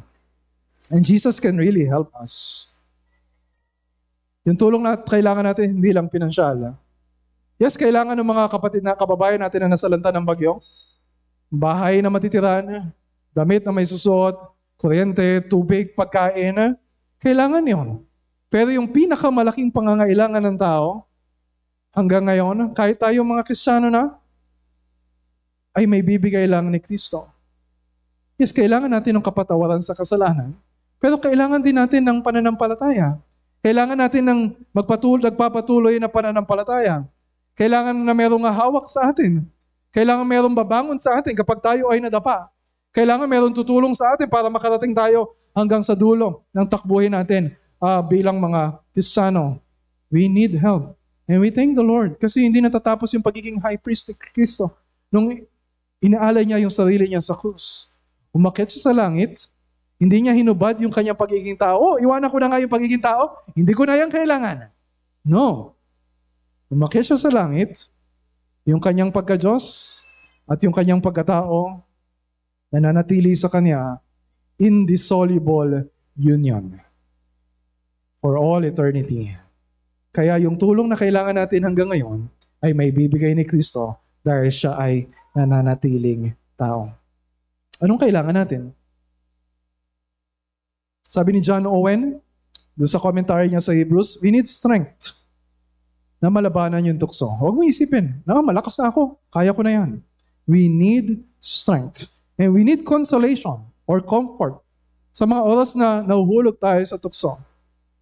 And 0.92 1.00
Jesus 1.00 1.40
can 1.40 1.56
really 1.56 1.88
help 1.88 2.12
us. 2.20 2.68
Yung 4.44 4.60
tulong 4.60 4.84
na 4.84 5.00
kailangan 5.00 5.40
natin, 5.40 5.80
hindi 5.80 5.88
lang 5.96 6.12
pinansyal. 6.12 6.76
Yes, 7.56 7.80
kailangan 7.80 8.12
ng 8.12 8.28
mga 8.28 8.44
kapatid 8.52 8.84
na 8.84 8.92
kababayan 8.92 9.40
natin 9.40 9.64
na 9.64 9.72
nasalanta 9.72 10.12
ng 10.12 10.26
bagyo. 10.28 10.60
Bahay 11.48 12.04
na 12.04 12.12
matitirahan, 12.12 12.92
damit 13.32 13.64
na 13.64 13.72
may 13.72 13.88
susuot, 13.88 14.36
kuryente, 14.76 15.40
tubig, 15.48 15.96
pagkain. 15.96 16.76
Kailangan 17.16 17.64
yon. 17.64 18.04
Pero 18.52 18.68
yung 18.68 18.92
pinakamalaking 18.92 19.72
pangangailangan 19.72 20.44
ng 20.44 20.56
tao, 20.60 21.08
hanggang 21.94 22.26
ngayon, 22.26 22.74
kahit 22.74 22.98
tayo 22.98 23.22
mga 23.22 23.46
Kristiyano 23.46 23.88
na, 23.88 24.18
ay 25.74 25.86
may 25.86 26.02
bibigay 26.02 26.44
lang 26.44 26.66
ni 26.68 26.82
Kristo. 26.82 27.30
Yes, 28.34 28.50
kailangan 28.50 28.90
natin 28.90 29.14
ng 29.14 29.24
kapatawaran 29.24 29.80
sa 29.80 29.94
kasalanan, 29.94 30.58
pero 30.98 31.18
kailangan 31.22 31.62
din 31.62 31.78
natin 31.78 32.02
ng 32.02 32.18
pananampalataya. 32.18 33.18
Kailangan 33.64 33.96
natin 33.96 34.22
ng 34.26 34.40
magpatuloy, 34.74 35.24
nagpapatuloy 35.24 35.94
na 35.96 36.10
pananampalataya. 36.10 37.06
Kailangan 37.54 37.94
na 37.94 38.12
merong 38.12 38.44
hawak 38.50 38.90
sa 38.90 39.08
atin. 39.08 39.46
Kailangan 39.94 40.26
merong 40.26 40.52
babangon 40.52 40.98
sa 40.98 41.22
atin 41.22 41.32
kapag 41.38 41.62
tayo 41.62 41.88
ay 41.94 42.02
nadapa. 42.02 42.50
Kailangan 42.90 43.30
merong 43.30 43.54
tutulong 43.54 43.94
sa 43.94 44.12
atin 44.12 44.26
para 44.26 44.50
makarating 44.50 44.92
tayo 44.92 45.38
hanggang 45.54 45.80
sa 45.86 45.94
dulo 45.94 46.42
ng 46.50 46.66
takbuhin 46.66 47.14
natin 47.14 47.54
uh, 47.78 48.02
bilang 48.02 48.42
mga 48.42 48.82
Kristiyano. 48.90 49.62
We 50.10 50.26
need 50.26 50.58
help. 50.58 50.98
And 51.24 51.40
we 51.40 51.48
thank 51.48 51.72
the 51.72 51.84
Lord 51.84 52.20
kasi 52.20 52.44
hindi 52.44 52.60
natatapos 52.60 53.08
yung 53.16 53.24
pagiging 53.24 53.56
high 53.60 53.80
priest 53.80 54.12
ni 54.12 54.14
Kristo. 54.16 54.68
Nung 55.08 55.32
inaalay 56.04 56.44
niya 56.44 56.60
yung 56.60 56.72
sarili 56.72 57.08
niya 57.08 57.24
sa 57.24 57.32
krus. 57.32 57.96
Umakit 58.34 58.76
siya 58.76 58.90
sa 58.90 58.92
langit, 58.92 59.48
hindi 59.96 60.20
niya 60.20 60.36
hinubad 60.36 60.76
yung 60.84 60.92
kanyang 60.92 61.16
pagiging 61.16 61.56
tao. 61.56 61.80
Oh, 61.80 61.96
iwanan 61.96 62.28
ko 62.28 62.36
na 62.36 62.52
nga 62.52 62.60
yung 62.60 62.68
pagiging 62.68 63.00
tao. 63.00 63.40
Hindi 63.56 63.72
ko 63.72 63.88
na 63.88 63.96
yan 63.96 64.12
kailangan. 64.12 64.68
No. 65.24 65.72
Umakit 66.68 67.08
siya 67.08 67.16
sa 67.16 67.32
langit, 67.32 67.88
yung 68.68 68.80
kanyang 68.80 69.12
pagka-Diyos 69.12 70.02
at 70.44 70.60
yung 70.60 70.72
kanyang 70.76 71.00
pagkatao 71.00 71.84
nananatili 72.68 73.32
sa 73.36 73.48
kanya 73.48 74.00
indissoluble 74.58 75.88
union 76.16 76.80
for 78.18 78.40
all 78.40 78.64
eternity. 78.64 79.43
Kaya 80.14 80.38
yung 80.38 80.54
tulong 80.54 80.86
na 80.86 80.94
kailangan 80.94 81.34
natin 81.34 81.66
hanggang 81.66 81.90
ngayon 81.90 82.30
ay 82.62 82.70
may 82.70 82.94
bibigay 82.94 83.34
ni 83.34 83.42
Kristo 83.42 83.98
dahil 84.22 84.46
siya 84.46 84.78
ay 84.78 85.10
nananatiling 85.34 86.30
tao. 86.54 86.86
Anong 87.82 87.98
kailangan 87.98 88.30
natin? 88.38 88.70
Sabi 91.02 91.34
ni 91.34 91.40
John 91.42 91.66
Owen, 91.66 92.22
doon 92.78 92.90
sa 92.90 93.02
commentary 93.02 93.50
niya 93.50 93.58
sa 93.58 93.74
Hebrews, 93.74 94.22
we 94.22 94.30
need 94.30 94.46
strength 94.46 95.18
na 96.22 96.30
malabanan 96.30 96.86
yung 96.86 96.98
tukso. 96.98 97.26
Huwag 97.26 97.54
mo 97.58 97.66
isipin, 97.66 98.22
na 98.22 98.38
malakas 98.38 98.78
na 98.78 98.94
ako, 98.94 99.18
kaya 99.34 99.50
ko 99.50 99.66
na 99.66 99.82
yan. 99.82 99.90
We 100.46 100.70
need 100.70 101.26
strength. 101.42 102.22
And 102.38 102.54
we 102.54 102.62
need 102.62 102.86
consolation 102.86 103.66
or 103.86 103.98
comfort 103.98 104.62
sa 105.14 105.26
mga 105.26 105.42
oras 105.42 105.74
na 105.78 106.02
nahuhulog 106.02 106.58
tayo 106.58 106.82
sa 106.86 106.98
tukso. 106.98 107.38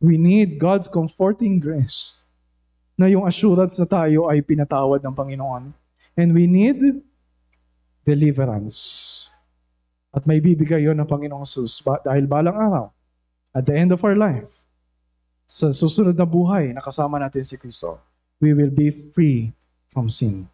We 0.02 0.18
need 0.18 0.58
God's 0.58 0.90
comforting 0.90 1.62
grace. 1.62 2.22
na 2.96 3.08
yung 3.08 3.24
assurance 3.24 3.74
na 3.80 3.88
tayo 3.88 4.28
ay 4.28 4.44
pinatawad 4.44 5.00
ng 5.02 5.14
Panginoon. 5.14 5.72
And 6.14 6.28
we 6.30 6.44
need 6.44 7.02
deliverance. 8.04 8.78
At 10.12 10.28
may 10.28 10.38
bibigay 10.38 10.84
yon 10.84 11.00
ng 11.00 11.08
Panginoong 11.08 11.42
Jesus 11.42 11.80
dahil 12.04 12.28
balang 12.28 12.54
araw, 12.54 12.86
at 13.52 13.64
the 13.64 13.74
end 13.74 13.90
of 13.90 14.00
our 14.04 14.16
life, 14.16 14.68
sa 15.48 15.72
susunod 15.72 16.16
na 16.16 16.28
buhay 16.28 16.72
na 16.72 16.80
kasama 16.84 17.18
natin 17.18 17.44
si 17.44 17.56
Kristo, 17.56 17.98
we 18.40 18.52
will 18.52 18.72
be 18.72 18.92
free 18.92 19.52
from 19.88 20.08
sin. 20.08 20.48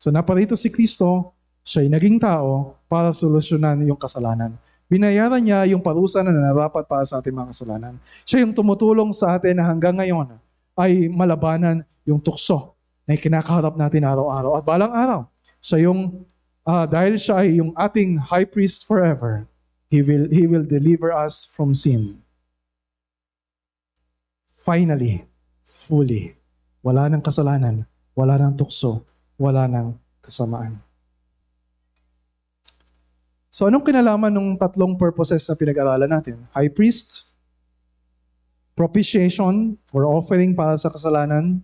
So 0.00 0.08
naparito 0.12 0.56
si 0.56 0.68
Kristo, 0.72 1.32
siya 1.64 1.84
ay 1.84 1.92
naging 1.92 2.20
tao 2.20 2.76
para 2.88 3.12
solusyonan 3.12 3.84
yung 3.84 4.00
kasalanan. 4.00 4.56
Binayaran 4.90 5.38
niya 5.38 5.70
yung 5.70 5.78
parusa 5.78 6.18
na 6.26 6.34
narapat 6.34 6.82
para 6.90 7.06
sa 7.06 7.22
ating 7.22 7.30
mga 7.30 7.54
kasalanan. 7.54 7.94
Siya 8.26 8.42
yung 8.42 8.50
tumutulong 8.50 9.14
sa 9.14 9.38
atin 9.38 9.54
na 9.54 9.70
hanggang 9.70 9.94
ngayon 9.94 10.34
ay 10.74 11.06
malabanan 11.06 11.86
yung 12.02 12.18
tukso 12.18 12.74
na 13.06 13.14
kinakaharap 13.14 13.78
natin 13.78 14.02
araw-araw. 14.02 14.58
At 14.58 14.66
balang 14.66 14.90
araw, 14.90 15.30
siya 15.62 15.86
yung, 15.86 16.26
ah, 16.66 16.90
dahil 16.90 17.22
siya 17.22 17.46
ay 17.46 17.62
yung 17.62 17.70
ating 17.78 18.18
high 18.18 18.42
priest 18.42 18.82
forever, 18.82 19.46
He 19.86 20.02
will, 20.02 20.26
He 20.26 20.50
will 20.50 20.66
deliver 20.66 21.14
us 21.14 21.46
from 21.46 21.70
sin. 21.70 22.26
Finally, 24.66 25.22
fully. 25.62 26.34
Wala 26.82 27.06
ng 27.06 27.22
kasalanan, 27.22 27.86
wala 28.18 28.42
ng 28.42 28.58
tukso, 28.58 29.06
wala 29.38 29.70
ng 29.70 29.94
kasamaan. 30.18 30.82
So 33.60 33.68
anong 33.68 33.84
kinalaman 33.84 34.32
ng 34.32 34.56
tatlong 34.56 34.96
purposes 34.96 35.44
na 35.44 35.52
pinag-aralan 35.52 36.08
natin? 36.08 36.48
High 36.56 36.72
priest, 36.72 37.36
propitiation 38.72 39.76
for 39.84 40.08
offering 40.08 40.56
para 40.56 40.72
sa 40.80 40.88
kasalanan, 40.88 41.60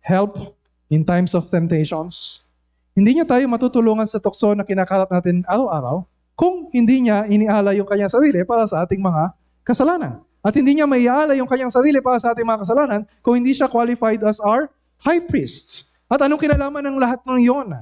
help 0.00 0.56
in 0.88 1.04
times 1.04 1.36
of 1.36 1.44
temptations. 1.52 2.48
Hindi 2.96 3.20
niya 3.20 3.28
tayo 3.28 3.44
matutulungan 3.52 4.08
sa 4.08 4.16
tukso 4.16 4.56
na 4.56 4.64
kinakarap 4.64 5.12
natin 5.12 5.44
araw-araw 5.44 6.08
kung 6.32 6.72
hindi 6.72 7.04
niya 7.04 7.28
iniala 7.28 7.76
yung 7.76 7.84
kanyang 7.84 8.16
sarili 8.16 8.40
para 8.40 8.64
sa 8.64 8.88
ating 8.88 9.04
mga 9.04 9.36
kasalanan. 9.60 10.24
At 10.40 10.56
hindi 10.56 10.80
niya 10.80 10.88
maiala 10.88 11.36
yung 11.36 11.52
kanyang 11.52 11.68
sarili 11.68 12.00
para 12.00 12.16
sa 12.16 12.32
ating 12.32 12.48
mga 12.48 12.64
kasalanan 12.64 13.00
kung 13.20 13.36
hindi 13.36 13.52
siya 13.52 13.68
qualified 13.68 14.24
as 14.24 14.40
our 14.40 14.72
high 15.04 15.20
priest. 15.20 16.00
At 16.08 16.16
anong 16.16 16.40
kinalaman 16.40 16.80
ng 16.80 16.96
lahat 16.96 17.20
ng 17.28 17.36
iyon 17.44 17.76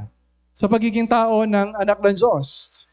sa 0.50 0.66
pagiging 0.66 1.06
tao 1.06 1.46
ng 1.46 1.78
anak 1.78 2.02
ng 2.02 2.18
Diyos? 2.18 2.83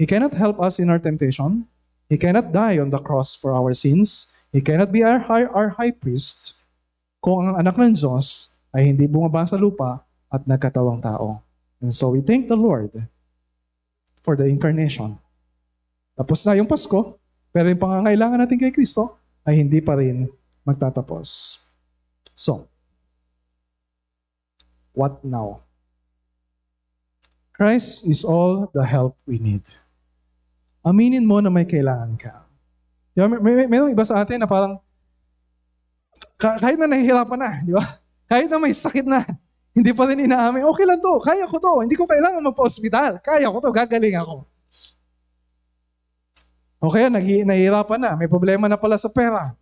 He 0.00 0.08
cannot 0.08 0.32
help 0.32 0.56
us 0.64 0.80
in 0.80 0.88
our 0.88 0.96
temptation. 0.96 1.68
He 2.08 2.16
cannot 2.16 2.56
die 2.56 2.80
on 2.80 2.88
the 2.88 2.96
cross 2.96 3.36
for 3.36 3.52
our 3.52 3.76
sins. 3.76 4.32
He 4.48 4.64
cannot 4.64 4.88
be 4.88 5.04
our 5.04 5.20
high, 5.20 5.44
our 5.44 5.76
high 5.76 5.92
priest 5.92 6.64
kung 7.20 7.52
ang 7.52 7.60
anak 7.60 7.76
ng 7.76 7.92
Diyos 7.92 8.56
ay 8.72 8.88
hindi 8.88 9.04
bumaba 9.04 9.44
sa 9.44 9.60
lupa 9.60 10.00
at 10.32 10.48
nagkatawang 10.48 11.04
tao. 11.04 11.44
And 11.84 11.92
so 11.92 12.16
we 12.16 12.24
thank 12.24 12.48
the 12.48 12.56
Lord 12.56 12.96
for 14.24 14.40
the 14.40 14.48
incarnation. 14.48 15.20
Tapos 16.16 16.48
na 16.48 16.56
yung 16.56 16.64
Pasko, 16.64 17.20
pero 17.52 17.68
yung 17.68 17.84
pangangailangan 17.84 18.40
natin 18.40 18.56
kay 18.56 18.72
Kristo 18.72 19.20
ay 19.44 19.60
hindi 19.60 19.84
pa 19.84 20.00
rin 20.00 20.32
magtatapos. 20.64 21.60
So, 22.32 22.72
what 24.96 25.20
now? 25.20 25.60
Christ 27.52 28.08
is 28.08 28.24
all 28.24 28.72
the 28.72 28.88
help 28.88 29.20
we 29.28 29.36
need. 29.36 29.68
Aminin 30.80 31.28
mo 31.28 31.40
na 31.44 31.52
may 31.52 31.68
kailangan 31.68 32.16
ka. 32.16 32.34
Di 33.12 33.20
ba? 33.20 33.26
May, 33.28 33.40
may, 33.40 33.66
may 33.68 33.92
iba 33.92 34.04
sa 34.06 34.24
atin 34.24 34.40
na 34.40 34.48
parang 34.48 34.80
ka- 36.40 36.56
kahit 36.56 36.80
na 36.80 36.88
nahihirapan 36.88 37.38
na, 37.38 37.50
di 37.60 37.72
ba? 37.76 37.84
Kahit 38.24 38.48
na 38.48 38.56
may 38.56 38.72
sakit 38.72 39.04
na, 39.04 39.26
hindi 39.76 39.92
pa 39.92 40.08
rin 40.08 40.24
inaamin, 40.24 40.64
okay 40.64 40.86
lang 40.88 40.98
to, 40.98 41.20
kaya 41.20 41.44
ko 41.44 41.56
to, 41.60 41.84
hindi 41.84 41.94
ko 41.94 42.08
kailangan 42.08 42.40
magpa-hospital, 42.48 43.20
kaya 43.20 43.46
ko 43.52 43.58
to, 43.60 43.70
gagaling 43.70 44.16
ako. 44.16 44.48
O 46.80 46.88
kaya 46.88 47.12
nahihirapan 47.12 48.00
na, 48.00 48.10
may 48.16 48.30
problema 48.30 48.64
na 48.64 48.80
pala 48.80 48.96
sa 48.96 49.12
pera. 49.12 49.52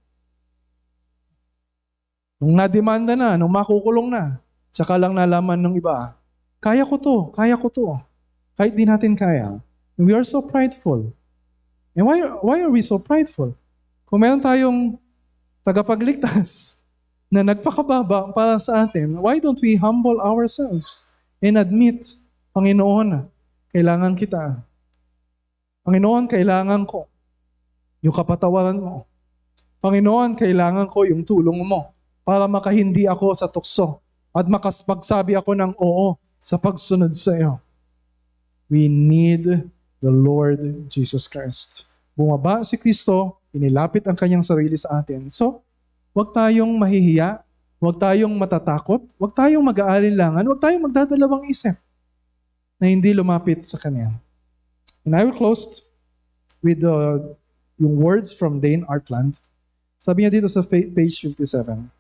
Nung 2.39 2.55
nademanda 2.55 3.19
na, 3.19 3.35
nung 3.35 3.51
makukulong 3.51 4.07
na, 4.07 4.39
saka 4.71 4.95
lang 4.95 5.11
nalaman 5.11 5.59
ng 5.59 5.75
iba, 5.83 6.15
kaya 6.63 6.87
ko 6.87 6.95
to, 6.95 7.17
kaya 7.35 7.59
ko 7.59 7.67
to. 7.67 7.99
Kahit 8.55 8.75
di 8.75 8.87
natin 8.87 9.19
kaya. 9.19 9.59
We 9.99 10.15
are 10.15 10.23
so 10.23 10.39
prideful. 10.47 11.11
And 11.99 12.07
why, 12.07 12.23
why 12.39 12.63
are 12.63 12.71
we 12.71 12.87
so 12.87 13.03
prideful? 13.03 13.59
Kung 14.07 14.23
meron 14.23 14.39
tayong 14.39 14.95
tagapagligtas 15.67 16.79
na 17.35 17.43
nagpakababa 17.43 18.31
para 18.31 18.55
sa 18.63 18.87
atin, 18.87 19.19
why 19.19 19.43
don't 19.43 19.59
we 19.59 19.75
humble 19.75 20.23
ourselves 20.23 21.19
and 21.43 21.59
admit, 21.59 22.15
Panginoon, 22.55 23.27
kailangan 23.75 24.15
kita. 24.15 24.63
Panginoon, 25.83 26.31
kailangan 26.31 26.87
ko 26.87 27.11
yung 27.99 28.15
kapatawaran 28.15 28.79
mo. 28.79 29.03
Panginoon, 29.83 30.39
kailangan 30.39 30.87
ko 30.87 31.11
yung 31.11 31.27
tulong 31.27 31.59
mo 31.67 31.91
para 32.23 32.47
makahindi 32.47 33.11
ako 33.11 33.35
sa 33.35 33.51
tukso 33.51 33.99
at 34.31 34.47
makaspagsabi 34.47 35.35
ako 35.35 35.59
ng 35.59 35.73
oo 35.75 36.15
sa 36.39 36.55
pagsunod 36.55 37.11
sa 37.11 37.35
iyo. 37.35 37.59
We 38.71 38.87
need 38.87 39.75
the 39.99 40.11
Lord 40.11 40.61
Jesus 40.91 41.27
Christ. 41.27 41.91
Bumaba 42.15 42.67
si 42.67 42.75
Kristo, 42.75 43.39
inilapit 43.55 44.07
ang 44.07 44.19
kanyang 44.19 44.43
sarili 44.43 44.75
sa 44.75 44.99
atin. 45.03 45.31
So, 45.31 45.63
huwag 46.15 46.35
tayong 46.35 46.71
mahihiya, 46.75 47.43
huwag 47.79 47.97
tayong 47.99 48.35
matatakot, 48.35 49.07
huwag 49.19 49.33
tayong 49.35 49.63
mag-aalinlangan, 49.63 50.43
huwag 50.43 50.61
tayong 50.63 50.83
magdadalawang 50.91 51.47
isip 51.47 51.79
na 52.79 52.87
hindi 52.91 53.11
lumapit 53.15 53.63
sa 53.63 53.79
Kanya. 53.79 54.15
And 55.03 55.15
I 55.15 55.27
will 55.27 55.35
close 55.35 55.91
with 56.63 56.83
the, 56.83 57.23
yung 57.79 57.99
words 57.99 58.35
from 58.35 58.59
Dane 58.59 58.87
Artland. 58.87 59.39
Sabi 59.99 60.23
niya 60.23 60.31
dito 60.31 60.47
sa 60.51 60.63
page 60.67 61.23
57, 61.23 61.91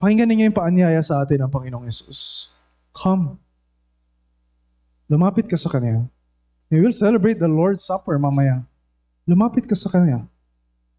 Pakinggan 0.00 0.32
ninyo 0.32 0.48
yung 0.48 0.56
paanyaya 0.56 0.96
sa 1.04 1.20
atin 1.20 1.44
ng 1.44 1.52
Panginoong 1.52 1.84
Yesus. 1.84 2.48
Come. 2.96 3.36
Lumapit 5.12 5.44
ka 5.44 5.60
sa 5.60 5.68
Kanya. 5.68 6.08
We 6.72 6.80
will 6.80 6.96
celebrate 6.96 7.36
the 7.36 7.52
Lord's 7.52 7.84
Supper 7.84 8.16
mamaya. 8.16 8.64
Lumapit 9.28 9.68
ka 9.68 9.76
sa 9.76 9.92
Kanya. 9.92 10.24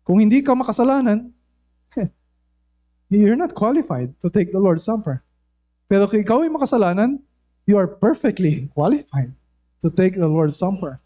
Kung 0.05 0.21
hindi 0.21 0.45
ka 0.45 0.53
makasalanan, 0.53 1.33
you're 3.09 3.33
not 3.33 3.57
qualified 3.57 4.13
to 4.21 4.29
take 4.29 4.53
the 4.53 4.61
Lord's 4.61 4.85
Supper. 4.85 5.25
Pero 5.89 6.05
kung 6.05 6.21
ikaw 6.21 6.45
ay 6.45 6.53
makasalanan, 6.53 7.17
you 7.65 7.81
are 7.81 7.89
perfectly 7.89 8.69
qualified 8.77 9.33
to 9.81 9.89
take 9.89 10.13
the 10.13 10.29
Lord's 10.29 10.61
Supper. 10.61 11.01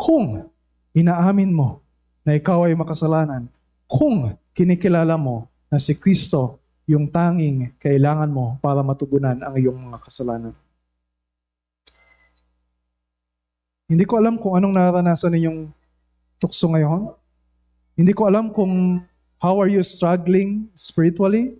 Kung 0.00 0.48
inaamin 0.96 1.52
mo 1.52 1.84
na 2.24 2.40
ikaw 2.40 2.64
ay 2.64 2.72
makasalanan, 2.72 3.52
kung 3.84 4.32
kinikilala 4.56 5.20
mo 5.20 5.52
na 5.68 5.76
si 5.76 5.92
Kristo 5.92 6.56
yung 6.86 7.10
tanging 7.10 7.74
kailangan 7.82 8.30
mo 8.30 8.62
para 8.62 8.78
matugunan 8.80 9.34
ang 9.42 9.54
iyong 9.58 9.74
mga 9.74 9.98
kasalanan. 10.06 10.54
Hindi 13.90 14.06
ko 14.06 14.18
alam 14.18 14.38
kung 14.38 14.54
anong 14.54 14.74
naranasan 14.74 15.34
ninyong 15.34 15.70
tukso 16.38 16.70
ngayon. 16.70 17.10
Hindi 17.98 18.14
ko 18.14 18.30
alam 18.30 18.54
kung 18.54 19.02
how 19.42 19.58
are 19.58 19.70
you 19.70 19.82
struggling 19.82 20.70
spiritually. 20.78 21.58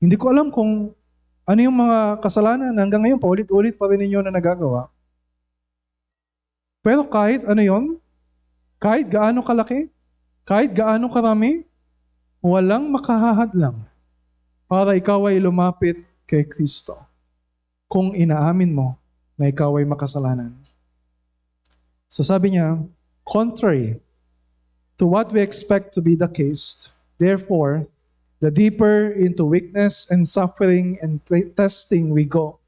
Hindi 0.00 0.16
ko 0.16 0.32
alam 0.32 0.48
kung 0.48 0.92
ano 1.44 1.60
yung 1.60 1.76
mga 1.76 2.24
kasalanan 2.24 2.72
na 2.72 2.84
hanggang 2.84 3.04
ngayon 3.04 3.20
paulit-ulit 3.20 3.76
pa 3.76 3.88
rin 3.92 4.00
ninyo 4.00 4.24
na 4.24 4.32
nagagawa. 4.32 4.88
Pero 6.80 7.04
kahit 7.08 7.44
ano 7.44 7.60
yon, 7.60 7.84
kahit 8.80 9.08
gaano 9.08 9.40
kalaki, 9.44 9.88
kahit 10.44 10.72
gaano 10.72 11.08
karami, 11.08 11.64
walang 12.44 12.92
makahahadlang 12.92 13.88
para 14.64 14.96
ikaw 14.96 15.28
ay 15.28 15.40
lumapit 15.40 16.00
kay 16.24 16.44
Kristo 16.44 16.96
kung 17.90 18.16
inaamin 18.16 18.72
mo 18.72 18.96
na 19.36 19.48
ikaw 19.50 19.76
ay 19.78 19.86
makasalanan. 19.86 20.54
So 22.08 22.22
sabi 22.22 22.54
niya, 22.54 22.78
contrary 23.26 23.98
to 24.98 25.04
what 25.06 25.34
we 25.34 25.42
expect 25.42 25.94
to 25.94 26.00
be 26.00 26.14
the 26.14 26.30
case, 26.30 26.94
therefore, 27.18 27.86
the 28.38 28.50
deeper 28.50 29.10
into 29.10 29.44
weakness 29.44 30.06
and 30.10 30.28
suffering 30.28 30.98
and 31.02 31.20
testing 31.56 32.10
we 32.10 32.24
go, 32.24 32.58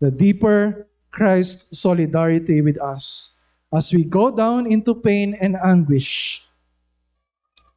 the 0.00 0.10
deeper 0.10 0.86
Christ's 1.10 1.78
solidarity 1.78 2.62
with 2.62 2.80
us. 2.80 3.38
As 3.72 3.92
we 3.92 4.04
go 4.04 4.34
down 4.34 4.66
into 4.66 4.94
pain 4.94 5.36
and 5.38 5.56
anguish, 5.62 6.46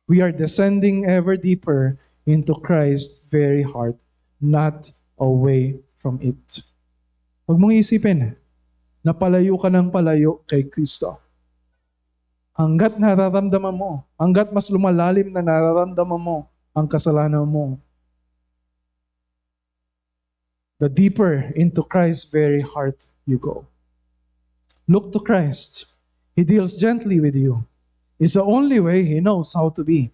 we 0.07 0.21
are 0.21 0.31
descending 0.31 1.05
ever 1.05 1.35
deeper 1.35 1.97
into 2.25 2.53
Christ's 2.53 3.20
very 3.31 3.63
heart, 3.63 3.95
not 4.37 4.91
away 5.15 5.79
from 5.97 6.19
it. 6.19 6.59
Huwag 7.47 7.57
mong 7.57 7.73
isipin 7.79 8.35
na 9.01 9.15
palayo 9.15 9.55
ka 9.55 9.71
ng 9.71 9.87
palayo 9.89 10.43
kay 10.45 10.67
Kristo. 10.67 11.17
Hanggat 12.51 12.99
nararamdaman 12.99 13.73
mo, 13.73 14.03
hanggat 14.19 14.51
mas 14.51 14.67
lumalalim 14.67 15.31
na 15.31 15.41
nararamdaman 15.41 16.19
mo 16.19 16.51
ang 16.75 16.85
kasalanan 16.85 17.47
mo, 17.47 17.79
the 20.81 20.89
deeper 20.89 21.53
into 21.55 21.81
Christ's 21.85 22.25
very 22.25 22.61
heart 22.61 23.07
you 23.25 23.37
go. 23.37 23.65
Look 24.87 25.13
to 25.13 25.19
Christ. 25.19 25.85
He 26.35 26.43
deals 26.43 26.75
gently 26.75 27.19
with 27.19 27.35
you. 27.35 27.67
It's 28.19 28.33
the 28.33 28.43
only 28.43 28.79
way 28.79 29.05
he 29.05 29.19
knows 29.19 29.53
how 29.53 29.69
to 29.69 29.83
be. 29.83 30.11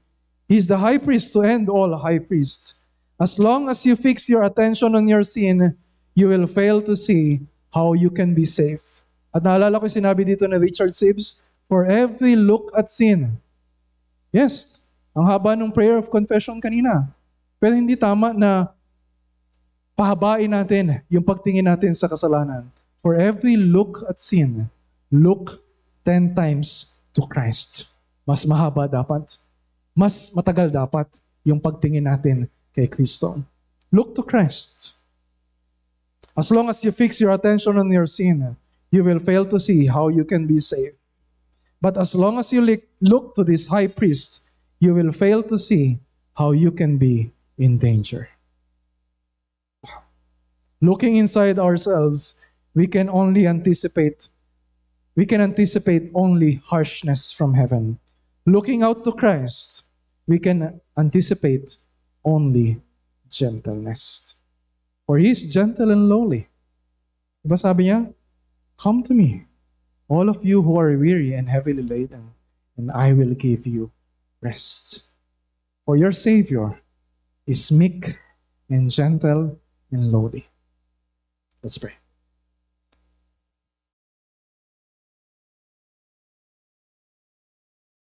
He's 0.47 0.67
the 0.67 0.77
high 0.77 0.97
priest 0.97 1.33
to 1.33 1.41
end 1.41 1.69
all 1.69 1.95
high 1.97 2.19
priests. 2.19 2.75
As 3.17 3.41
long 3.41 3.65
as 3.65 3.81
you 3.81 3.97
fix 3.97 4.29
your 4.29 4.45
attention 4.45 4.93
on 4.93 5.09
your 5.09 5.25
sin, 5.25 5.73
you 6.13 6.29
will 6.29 6.45
fail 6.45 6.85
to 6.85 6.93
see 6.93 7.41
how 7.73 7.97
you 7.97 8.13
can 8.13 8.37
be 8.37 8.45
safe. 8.45 9.01
At 9.33 9.41
naalala 9.41 9.81
ko 9.81 9.89
sinabi 9.89 10.21
dito 10.21 10.45
ni 10.45 10.57
Richard 10.61 10.93
Sibbs, 10.93 11.41
for 11.65 11.89
every 11.89 12.37
look 12.37 12.69
at 12.77 12.93
sin. 12.93 13.41
Yes, 14.29 14.85
ang 15.17 15.25
haba 15.25 15.57
ng 15.57 15.73
prayer 15.73 15.97
of 15.97 16.13
confession 16.13 16.61
kanina. 16.61 17.09
Pero 17.57 17.73
hindi 17.73 17.97
tama 17.97 18.37
na 18.37 18.69
pahabain 19.97 20.47
natin 20.47 21.01
yung 21.09 21.25
pagtingin 21.25 21.65
natin 21.65 21.97
sa 21.97 22.05
kasalanan. 22.05 22.69
For 23.01 23.17
every 23.17 23.57
look 23.57 24.05
at 24.05 24.21
sin, 24.21 24.69
look 25.09 25.57
10 26.05 26.37
times 26.37 27.01
to 27.17 27.25
Christ. 27.25 27.97
Mas 28.29 28.45
mahaba 28.45 28.85
dapat. 28.85 29.41
Mas 29.97 30.29
matagal 30.37 30.69
dapat 30.69 31.09
yung 31.41 31.57
pagtingin 31.57 32.05
natin 32.05 32.45
kay 32.77 32.85
Kristo. 32.85 33.41
Look 33.91 34.13
to 34.13 34.21
Christ. 34.21 34.93
As 36.37 36.53
long 36.53 36.69
as 36.69 36.85
you 36.85 36.93
fix 36.93 37.19
your 37.19 37.33
attention 37.33 37.73
on 37.81 37.89
your 37.91 38.05
sin, 38.05 38.55
you 38.91 39.03
will 39.03 39.17
fail 39.17 39.45
to 39.49 39.59
see 39.59 39.87
how 39.87 40.09
you 40.09 40.23
can 40.23 40.45
be 40.45 40.59
saved. 40.59 40.95
But 41.81 41.97
as 41.97 42.13
long 42.13 42.37
as 42.37 42.53
you 42.53 42.61
look 43.01 43.33
to 43.33 43.43
this 43.43 43.65
high 43.65 43.87
priest, 43.87 44.45
you 44.79 44.93
will 44.93 45.11
fail 45.11 45.41
to 45.49 45.57
see 45.57 45.97
how 46.37 46.51
you 46.51 46.71
can 46.71 46.97
be 47.01 47.33
in 47.57 47.79
danger. 47.81 48.29
Looking 50.79 51.17
inside 51.17 51.57
ourselves, 51.57 52.39
we 52.75 52.85
can 52.85 53.09
only 53.09 53.47
anticipate 53.47 54.29
we 55.17 55.25
can 55.25 55.41
anticipate 55.41 56.11
only 56.13 56.61
harshness 56.63 57.31
from 57.33 57.55
heaven. 57.55 57.97
Looking 58.45 58.83
out 58.83 59.03
to 59.03 59.11
Christ, 59.11 59.89
we 60.27 60.37
can 60.37 60.79
anticipate 60.95 61.77
only 62.27 62.83
gentleness. 63.31 64.35
For 65.07 65.17
he 65.17 65.31
is 65.31 65.47
gentle 65.47 65.91
and 65.91 66.11
lowly. 66.11 66.51
Diba 67.39 67.55
sabi 67.55 67.87
niya? 67.87 68.11
Come 68.75 69.01
to 69.07 69.15
me, 69.15 69.47
all 70.11 70.27
of 70.27 70.43
you 70.43 70.61
who 70.61 70.75
are 70.75 70.91
weary 70.99 71.31
and 71.33 71.47
heavily 71.47 71.81
laden, 71.81 72.35
and 72.75 72.91
I 72.91 73.15
will 73.15 73.33
give 73.33 73.65
you 73.65 73.89
rest. 74.43 75.15
For 75.87 75.95
your 75.95 76.11
Savior 76.11 76.83
is 77.47 77.71
meek 77.71 78.19
and 78.69 78.91
gentle 78.91 79.57
and 79.89 80.11
lowly. 80.11 80.51
Let's 81.63 81.79
pray. 81.79 81.95